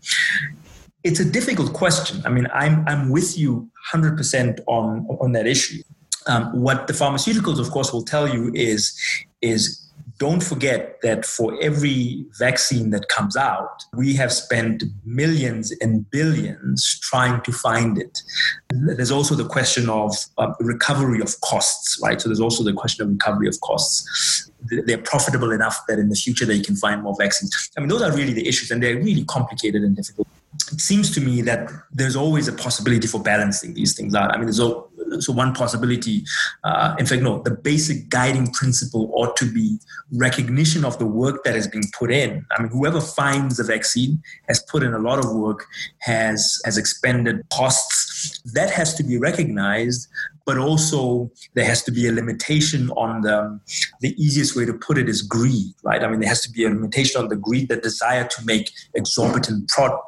it's 1.03 1.21
a 1.21 1.25
difficult 1.25 1.73
question. 1.73 2.23
I 2.25 2.29
mean, 2.29 2.47
I'm, 2.53 2.85
I'm 2.87 3.11
with 3.11 3.39
you 3.39 3.71
100% 3.93 4.61
on, 4.67 5.07
on 5.21 5.33
that 5.33 5.47
issue. 5.47 5.83
Um, 6.27 6.61
what 6.61 6.87
the 6.87 6.93
pharmaceuticals, 6.93 7.59
of 7.59 7.71
course, 7.71 7.93
will 7.93 8.05
tell 8.05 8.29
you 8.29 8.53
is, 8.55 8.99
is 9.41 9.91
don't 10.19 10.43
forget 10.43 11.01
that 11.01 11.25
for 11.25 11.57
every 11.63 12.27
vaccine 12.39 12.91
that 12.91 13.09
comes 13.09 13.37
out, 13.39 13.85
we 13.97 14.15
have 14.15 14.31
spent 14.31 14.85
millions 15.07 15.73
and 15.81 16.09
billions 16.11 17.01
trying 17.01 17.41
to 17.41 17.53
find 17.53 17.97
it. 17.97 18.21
There's 18.69 19.11
also 19.11 19.35
the 19.35 19.47
question 19.47 19.89
of 19.89 20.15
uh, 20.37 20.53
recovery 20.61 21.23
of 21.23 21.41
costs, 21.41 21.99
right? 22.03 22.21
So 22.21 22.29
there's 22.29 22.41
also 22.41 22.63
the 22.63 22.75
question 22.75 23.03
of 23.03 23.11
recovery 23.11 23.49
of 23.49 23.59
costs. 23.63 24.51
They're 24.87 24.99
profitable 24.99 25.53
enough 25.53 25.81
that 25.89 25.99
in 25.99 26.11
the 26.11 26.17
future 26.17 26.45
they 26.45 26.61
can 26.61 26.77
find 26.77 27.03
more 27.03 27.17
vaccines. 27.19 27.71
I 27.79 27.81
mean, 27.81 27.89
those 27.89 28.03
are 28.03 28.13
really 28.15 28.35
the 28.35 28.47
issues, 28.47 28.71
and 28.71 28.83
they're 28.83 28.99
really 28.99 29.25
complicated 29.25 29.83
and 29.83 29.97
difficult 29.97 30.29
it 30.73 30.81
seems 30.81 31.11
to 31.13 31.21
me 31.21 31.43
that 31.43 31.71
there's 31.93 32.17
always 32.17 32.49
a 32.49 32.53
possibility 32.53 33.07
for 33.07 33.23
balancing 33.23 33.75
these 33.75 33.97
things 33.97 34.15
out. 34.15 34.33
I 34.33 34.37
mean, 34.37 34.47
there's 34.47 34.61
all, 34.61 34.91
so 35.21 35.33
one 35.33 35.55
possibility. 35.55 36.25
Uh, 36.65 36.95
in 36.99 37.07
fact, 37.07 37.23
no, 37.23 37.41
the 37.43 37.53
basic 37.53 38.09
guiding 38.09 38.53
principle 38.53 39.11
ought 39.15 39.37
to 39.37 39.51
be 39.51 39.79
recognition 40.13 40.85
of 40.85 40.99
the 40.99 41.07
work 41.07 41.45
that 41.45 41.55
has 41.55 41.69
been 41.69 41.83
put 41.97 42.11
in. 42.11 42.45
I 42.51 42.63
mean, 42.63 42.71
whoever 42.71 43.01
finds 43.01 43.57
the 43.57 43.65
vaccine 43.65 44.23
has 44.49 44.63
put 44.71 44.83
in 44.83 44.93
a 44.93 44.99
lot 44.99 45.19
of 45.19 45.33
work, 45.35 45.67
has 45.99 46.61
has 46.65 46.77
expended 46.77 47.49
costs. 47.53 48.41
That 48.53 48.71
has 48.71 48.95
to 48.95 49.03
be 49.03 49.19
recognized, 49.19 50.09
but 50.45 50.59
also 50.59 51.31
there 51.55 51.65
has 51.65 51.83
to 51.85 51.93
be 51.93 52.07
a 52.07 52.13
limitation 52.13 52.91
on 52.91 53.23
the 53.23 53.61
the 54.01 54.15
easiest 54.23 54.57
way 54.57 54.65
to 54.65 54.75
put 54.75 54.99
it 54.99 55.09
is 55.09 55.23
greed, 55.23 55.75
right? 55.83 56.03
I 56.03 56.09
mean, 56.09 56.21
there 56.21 56.29
has 56.29 56.43
to 56.43 56.51
be 56.51 56.65
a 56.65 56.69
limitation 56.69 57.21
on 57.21 57.29
the 57.29 57.37
greed, 57.37 57.69
the 57.69 57.77
desire 57.77 58.25
to 58.25 58.45
make 58.45 58.71
exorbitant 58.95 59.69
pro- 59.69 60.01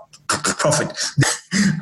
profit. 0.59 0.93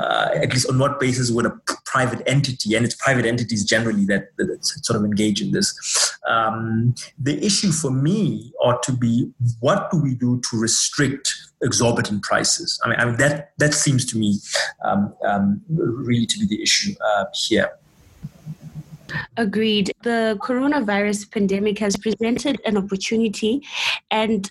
Uh, 0.01 0.31
at 0.35 0.53
least 0.53 0.69
on 0.69 0.79
what 0.79 0.99
basis 0.99 1.31
would 1.31 1.47
a 1.47 1.53
private 1.85 2.23
entity, 2.27 2.75
and 2.75 2.85
it's 2.85 2.95
private 2.97 3.25
entities 3.25 3.65
generally 3.65 4.05
that, 4.05 4.37
that 4.37 4.59
sort 4.63 4.99
of 4.99 5.05
engage 5.05 5.41
in 5.41 5.53
this. 5.53 6.17
Um, 6.29 6.95
the 7.19 7.45
issue 7.45 7.71
for 7.71 7.91
me 7.91 8.53
ought 8.61 8.83
to 8.85 8.93
be 8.93 9.31
what 9.61 9.91
do 9.91 10.01
we 10.03 10.15
do 10.15 10.41
to 10.51 10.59
restrict 10.59 11.33
exorbitant 11.63 12.23
prices? 12.23 12.81
I 12.85 12.89
mean, 12.89 12.99
I 12.99 13.05
mean 13.05 13.17
that 13.19 13.53
that 13.59 13.75
seems 13.75 14.05
to 14.07 14.19
me 14.19 14.39
um, 14.85 15.15
um, 15.25 15.63
really 15.69 16.27
to 16.27 16.39
be 16.41 16.47
the 16.47 16.63
issue 16.63 16.95
uh, 17.05 17.27
here. 17.35 17.71
Agreed. 19.37 19.93
The 20.03 20.39
coronavirus 20.41 21.31
pandemic 21.31 21.79
has 21.79 21.97
presented 21.97 22.61
an 22.65 22.77
opportunity, 22.77 23.63
and 24.11 24.51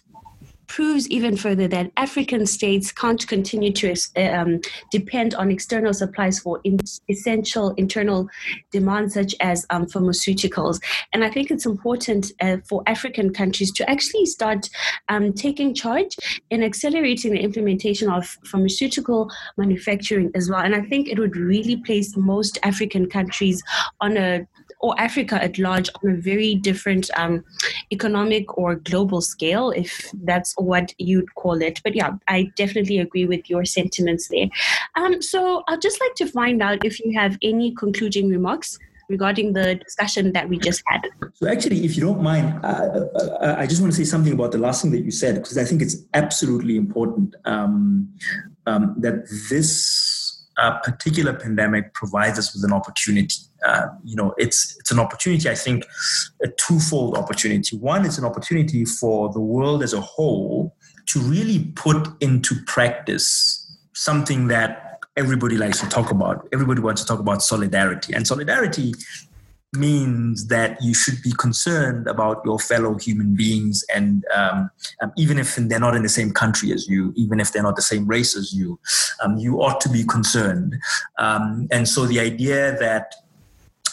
proves 0.69 1.09
even 1.09 1.35
further 1.35 1.67
that 1.67 1.91
African 1.97 2.45
states 2.45 2.91
can't 2.91 3.27
continue 3.27 3.73
to 3.73 3.93
um, 4.15 4.61
depend 4.91 5.33
on 5.33 5.51
external 5.51 5.93
supplies 5.93 6.39
for 6.39 6.61
in- 6.63 6.79
essential 7.09 7.71
internal 7.71 8.29
demands 8.71 9.15
such 9.15 9.35
as 9.41 9.65
um, 9.71 9.85
pharmaceuticals. 9.87 10.79
And 11.11 11.25
I 11.25 11.29
think 11.29 11.51
it's 11.51 11.65
important 11.65 12.31
uh, 12.39 12.57
for 12.69 12.83
African 12.87 13.33
countries 13.33 13.71
to 13.73 13.89
actually 13.89 14.27
start 14.27 14.69
um, 15.09 15.33
taking 15.33 15.73
charge 15.73 16.15
in 16.51 16.63
accelerating 16.63 17.33
the 17.33 17.41
implementation 17.41 18.09
of 18.09 18.37
pharmaceutical 18.45 19.29
manufacturing 19.57 20.31
as 20.35 20.49
well. 20.49 20.61
And 20.61 20.75
I 20.75 20.81
think 20.83 21.09
it 21.09 21.17
would 21.19 21.35
really 21.35 21.77
place 21.77 22.15
most 22.15 22.59
African 22.63 23.09
countries 23.09 23.61
on 23.99 24.17
a 24.17 24.47
or 24.79 24.99
Africa 24.99 25.41
at 25.43 25.57
large 25.57 25.89
on 26.03 26.11
a 26.11 26.15
very 26.15 26.55
different 26.55 27.09
um, 27.17 27.43
economic 27.91 28.57
or 28.57 28.75
global 28.75 29.21
scale, 29.21 29.71
if 29.71 30.11
that's 30.23 30.53
what 30.57 30.93
you'd 30.97 31.33
call 31.35 31.61
it. 31.61 31.81
But 31.83 31.95
yeah, 31.95 32.11
I 32.27 32.51
definitely 32.55 32.99
agree 32.99 33.25
with 33.25 33.49
your 33.49 33.65
sentiments 33.65 34.27
there. 34.29 34.47
Um, 34.95 35.21
so 35.21 35.63
I'd 35.67 35.81
just 35.81 35.99
like 36.01 36.15
to 36.15 36.27
find 36.27 36.61
out 36.61 36.85
if 36.85 36.99
you 36.99 37.17
have 37.17 37.37
any 37.41 37.73
concluding 37.75 38.29
remarks 38.29 38.79
regarding 39.09 39.53
the 39.53 39.75
discussion 39.75 40.31
that 40.33 40.47
we 40.47 40.57
just 40.57 40.83
had. 40.85 41.01
So, 41.33 41.47
actually, 41.47 41.83
if 41.83 41.97
you 41.97 42.03
don't 42.03 42.21
mind, 42.21 42.63
uh, 42.63 43.55
I 43.57 43.65
just 43.65 43.81
want 43.81 43.91
to 43.91 43.97
say 43.97 44.03
something 44.03 44.33
about 44.33 44.51
the 44.51 44.59
last 44.59 44.83
thing 44.83 44.91
that 44.91 45.03
you 45.03 45.11
said 45.11 45.35
because 45.35 45.57
I 45.57 45.63
think 45.63 45.81
it's 45.81 45.97
absolutely 46.13 46.77
important 46.77 47.35
um, 47.45 48.13
um, 48.67 48.95
that 48.99 49.27
this 49.49 50.18
uh, 50.59 50.79
particular 50.79 51.33
pandemic 51.33 51.93
provides 51.93 52.37
us 52.37 52.53
with 52.53 52.63
an 52.63 52.73
opportunity 52.73 53.35
uh, 53.65 53.87
you 54.03 54.15
know, 54.15 54.33
it's 54.37 54.77
it's 54.79 54.91
an 54.91 54.99
opportunity. 54.99 55.49
I 55.49 55.55
think 55.55 55.85
a 56.43 56.47
twofold 56.47 57.17
opportunity. 57.17 57.77
One, 57.77 58.05
it's 58.05 58.17
an 58.17 58.25
opportunity 58.25 58.85
for 58.85 59.31
the 59.31 59.39
world 59.39 59.83
as 59.83 59.93
a 59.93 60.01
whole 60.01 60.75
to 61.07 61.19
really 61.19 61.65
put 61.75 62.07
into 62.21 62.55
practice 62.65 63.77
something 63.93 64.47
that 64.47 64.99
everybody 65.17 65.57
likes 65.57 65.81
to 65.81 65.89
talk 65.89 66.11
about. 66.11 66.47
Everybody 66.53 66.81
wants 66.81 67.01
to 67.01 67.07
talk 67.07 67.19
about 67.19 67.43
solidarity, 67.43 68.13
and 68.13 68.25
solidarity 68.25 68.93
means 69.73 70.47
that 70.47 70.81
you 70.81 70.93
should 70.93 71.21
be 71.21 71.31
concerned 71.33 72.07
about 72.07 72.41
your 72.43 72.57
fellow 72.57 72.97
human 72.97 73.35
beings 73.35 73.85
and 73.93 74.25
um, 74.35 74.69
um, 75.01 75.11
even 75.15 75.37
if 75.37 75.55
they're 75.55 75.79
not 75.79 75.95
in 75.95 76.01
the 76.01 76.09
same 76.09 76.31
country 76.31 76.71
as 76.71 76.87
you 76.87 77.13
even 77.15 77.39
if 77.39 77.53
they're 77.53 77.63
not 77.63 77.75
the 77.75 77.81
same 77.81 78.07
race 78.07 78.35
as 78.35 78.51
you 78.51 78.79
um, 79.23 79.37
you 79.37 79.61
ought 79.61 79.79
to 79.79 79.89
be 79.89 80.03
concerned 80.03 80.75
um, 81.19 81.67
and 81.71 81.87
so 81.87 82.05
the 82.05 82.19
idea 82.19 82.75
that 82.79 83.13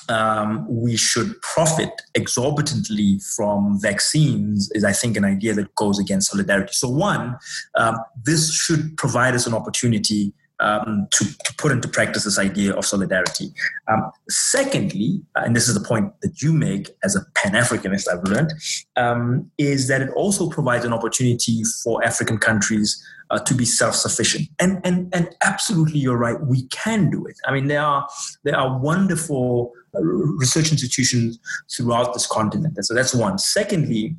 um, 0.08 0.66
we 0.68 0.96
should 0.96 1.40
profit 1.42 1.90
exorbitantly 2.14 3.18
from 3.18 3.80
vaccines 3.80 4.70
is, 4.72 4.84
I 4.84 4.92
think, 4.92 5.16
an 5.16 5.24
idea 5.24 5.52
that 5.54 5.74
goes 5.74 5.98
against 5.98 6.30
solidarity. 6.30 6.72
So, 6.74 6.88
one, 6.88 7.36
um, 7.74 7.96
this 8.24 8.54
should 8.54 8.96
provide 8.96 9.34
us 9.34 9.48
an 9.48 9.54
opportunity 9.54 10.32
um, 10.60 11.06
to, 11.12 11.24
to, 11.24 11.54
put 11.58 11.72
into 11.72 11.88
practice 11.88 12.24
this 12.24 12.38
idea 12.38 12.74
of 12.74 12.84
solidarity. 12.84 13.52
Um, 13.88 14.10
secondly, 14.28 15.22
and 15.34 15.54
this 15.54 15.68
is 15.68 15.74
the 15.74 15.86
point 15.86 16.12
that 16.22 16.42
you 16.42 16.52
make 16.52 16.90
as 17.02 17.16
a 17.16 17.20
Pan 17.34 17.52
Africanist, 17.52 18.08
I've 18.12 18.24
learned, 18.24 18.52
um, 18.96 19.50
is 19.58 19.88
that 19.88 20.02
it 20.02 20.10
also 20.10 20.48
provides 20.48 20.84
an 20.84 20.92
opportunity 20.92 21.62
for 21.82 22.04
African 22.04 22.38
countries 22.38 23.02
uh, 23.30 23.38
to 23.40 23.54
be 23.54 23.64
self-sufficient. 23.64 24.48
And, 24.58 24.80
and, 24.84 25.12
and 25.14 25.28
absolutely, 25.44 25.98
you're 25.98 26.16
right, 26.16 26.40
we 26.40 26.66
can 26.68 27.10
do 27.10 27.26
it. 27.26 27.36
I 27.46 27.52
mean, 27.52 27.66
there 27.66 27.82
are, 27.82 28.08
there 28.44 28.56
are 28.56 28.78
wonderful 28.78 29.72
uh, 29.94 30.02
research 30.02 30.70
institutions 30.70 31.38
throughout 31.74 32.14
this 32.14 32.26
continent. 32.26 32.74
And 32.76 32.84
so 32.84 32.94
that's 32.94 33.14
one. 33.14 33.38
Secondly, 33.38 34.14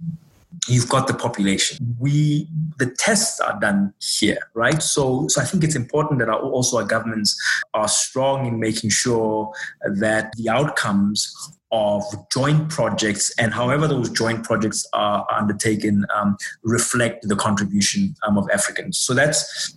you've 0.68 0.90
got 0.90 1.08
the 1.08 1.14
population. 1.14 1.96
We 2.00 2.48
the 2.78 2.88
tests 2.98 3.40
are 3.40 3.60
done 3.60 3.94
here, 4.00 4.40
right? 4.54 4.82
So 4.82 5.28
so 5.28 5.42
I 5.42 5.46
think 5.46 5.64
it's 5.64 5.76
important 5.76 6.20
that 6.20 6.30
our, 6.30 6.40
also 6.40 6.78
our 6.78 6.84
governments 6.84 7.40
are 7.74 7.88
strong 7.88 8.46
in 8.46 8.60
making 8.60 8.90
sure 8.90 9.52
that 10.00 10.34
the 10.38 10.50
outcomes 10.50 11.34
of 11.72 12.04
joint 12.32 12.70
projects 12.70 13.34
and 13.38 13.54
however 13.54 13.88
those 13.88 14.10
joint 14.10 14.44
projects 14.44 14.86
are 14.94 15.28
undertaken 15.30 16.06
um, 16.16 16.38
reflect 16.64 17.28
the 17.28 17.36
contribution 17.36 18.16
um, 18.26 18.38
of 18.38 18.50
Africans. 18.54 18.98
So 18.98 19.14
that's 19.14 19.76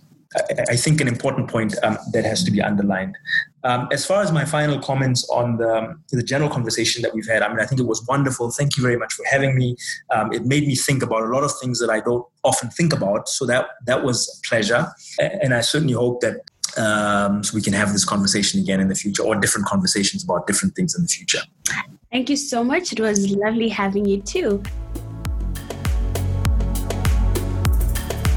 I 0.69 0.77
think 0.77 1.01
an 1.01 1.09
important 1.09 1.49
point 1.49 1.75
um, 1.83 1.97
that 2.13 2.23
has 2.23 2.43
to 2.45 2.51
be 2.51 2.61
underlined. 2.61 3.17
Um, 3.63 3.89
as 3.91 4.05
far 4.05 4.23
as 4.23 4.31
my 4.31 4.45
final 4.45 4.79
comments 4.79 5.27
on 5.29 5.57
the, 5.57 5.95
the 6.11 6.23
general 6.23 6.49
conversation 6.49 7.01
that 7.01 7.13
we've 7.13 7.27
had, 7.27 7.41
I 7.41 7.49
mean, 7.49 7.59
I 7.59 7.65
think 7.65 7.81
it 7.81 7.87
was 7.87 8.05
wonderful. 8.07 8.49
Thank 8.49 8.77
you 8.77 8.83
very 8.83 8.97
much 8.97 9.13
for 9.13 9.25
having 9.29 9.55
me. 9.55 9.75
Um, 10.09 10.31
it 10.31 10.45
made 10.45 10.65
me 10.65 10.75
think 10.75 11.03
about 11.03 11.23
a 11.23 11.27
lot 11.27 11.43
of 11.43 11.51
things 11.59 11.79
that 11.79 11.89
I 11.89 11.99
don't 11.99 12.25
often 12.43 12.69
think 12.69 12.93
about. 12.93 13.27
So 13.27 13.45
that 13.45 13.67
that 13.85 14.03
was 14.03 14.27
a 14.29 14.47
pleasure, 14.47 14.87
and 15.19 15.53
I 15.53 15.61
certainly 15.61 15.93
hope 15.93 16.21
that 16.21 16.37
um, 16.77 17.43
so 17.43 17.53
we 17.53 17.61
can 17.61 17.73
have 17.73 17.91
this 17.91 18.05
conversation 18.05 18.61
again 18.61 18.79
in 18.79 18.87
the 18.87 18.95
future 18.95 19.23
or 19.23 19.35
different 19.35 19.67
conversations 19.67 20.23
about 20.23 20.47
different 20.47 20.75
things 20.75 20.95
in 20.95 21.03
the 21.03 21.09
future. 21.09 21.41
Thank 22.11 22.29
you 22.29 22.37
so 22.37 22.63
much. 22.63 22.93
It 22.93 22.99
was 22.99 23.31
lovely 23.31 23.69
having 23.69 24.05
you 24.05 24.21
too. 24.21 24.63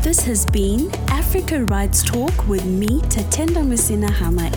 This 0.05 0.21
has 0.25 0.45
been 0.45 0.95
Africa 1.09 1.65
Rights 1.65 2.03
Talk 2.03 2.47
with 2.47 2.67
me, 2.67 3.01
Tatenda 3.09 3.65
Musina 3.65 4.11
Hamad. 4.11 4.55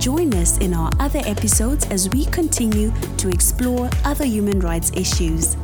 Join 0.00 0.32
us 0.32 0.56
in 0.56 0.72
our 0.72 0.90
other 0.98 1.20
episodes 1.26 1.84
as 1.90 2.08
we 2.08 2.24
continue 2.24 2.90
to 3.18 3.28
explore 3.28 3.90
other 4.06 4.24
human 4.24 4.60
rights 4.60 4.90
issues. 4.94 5.58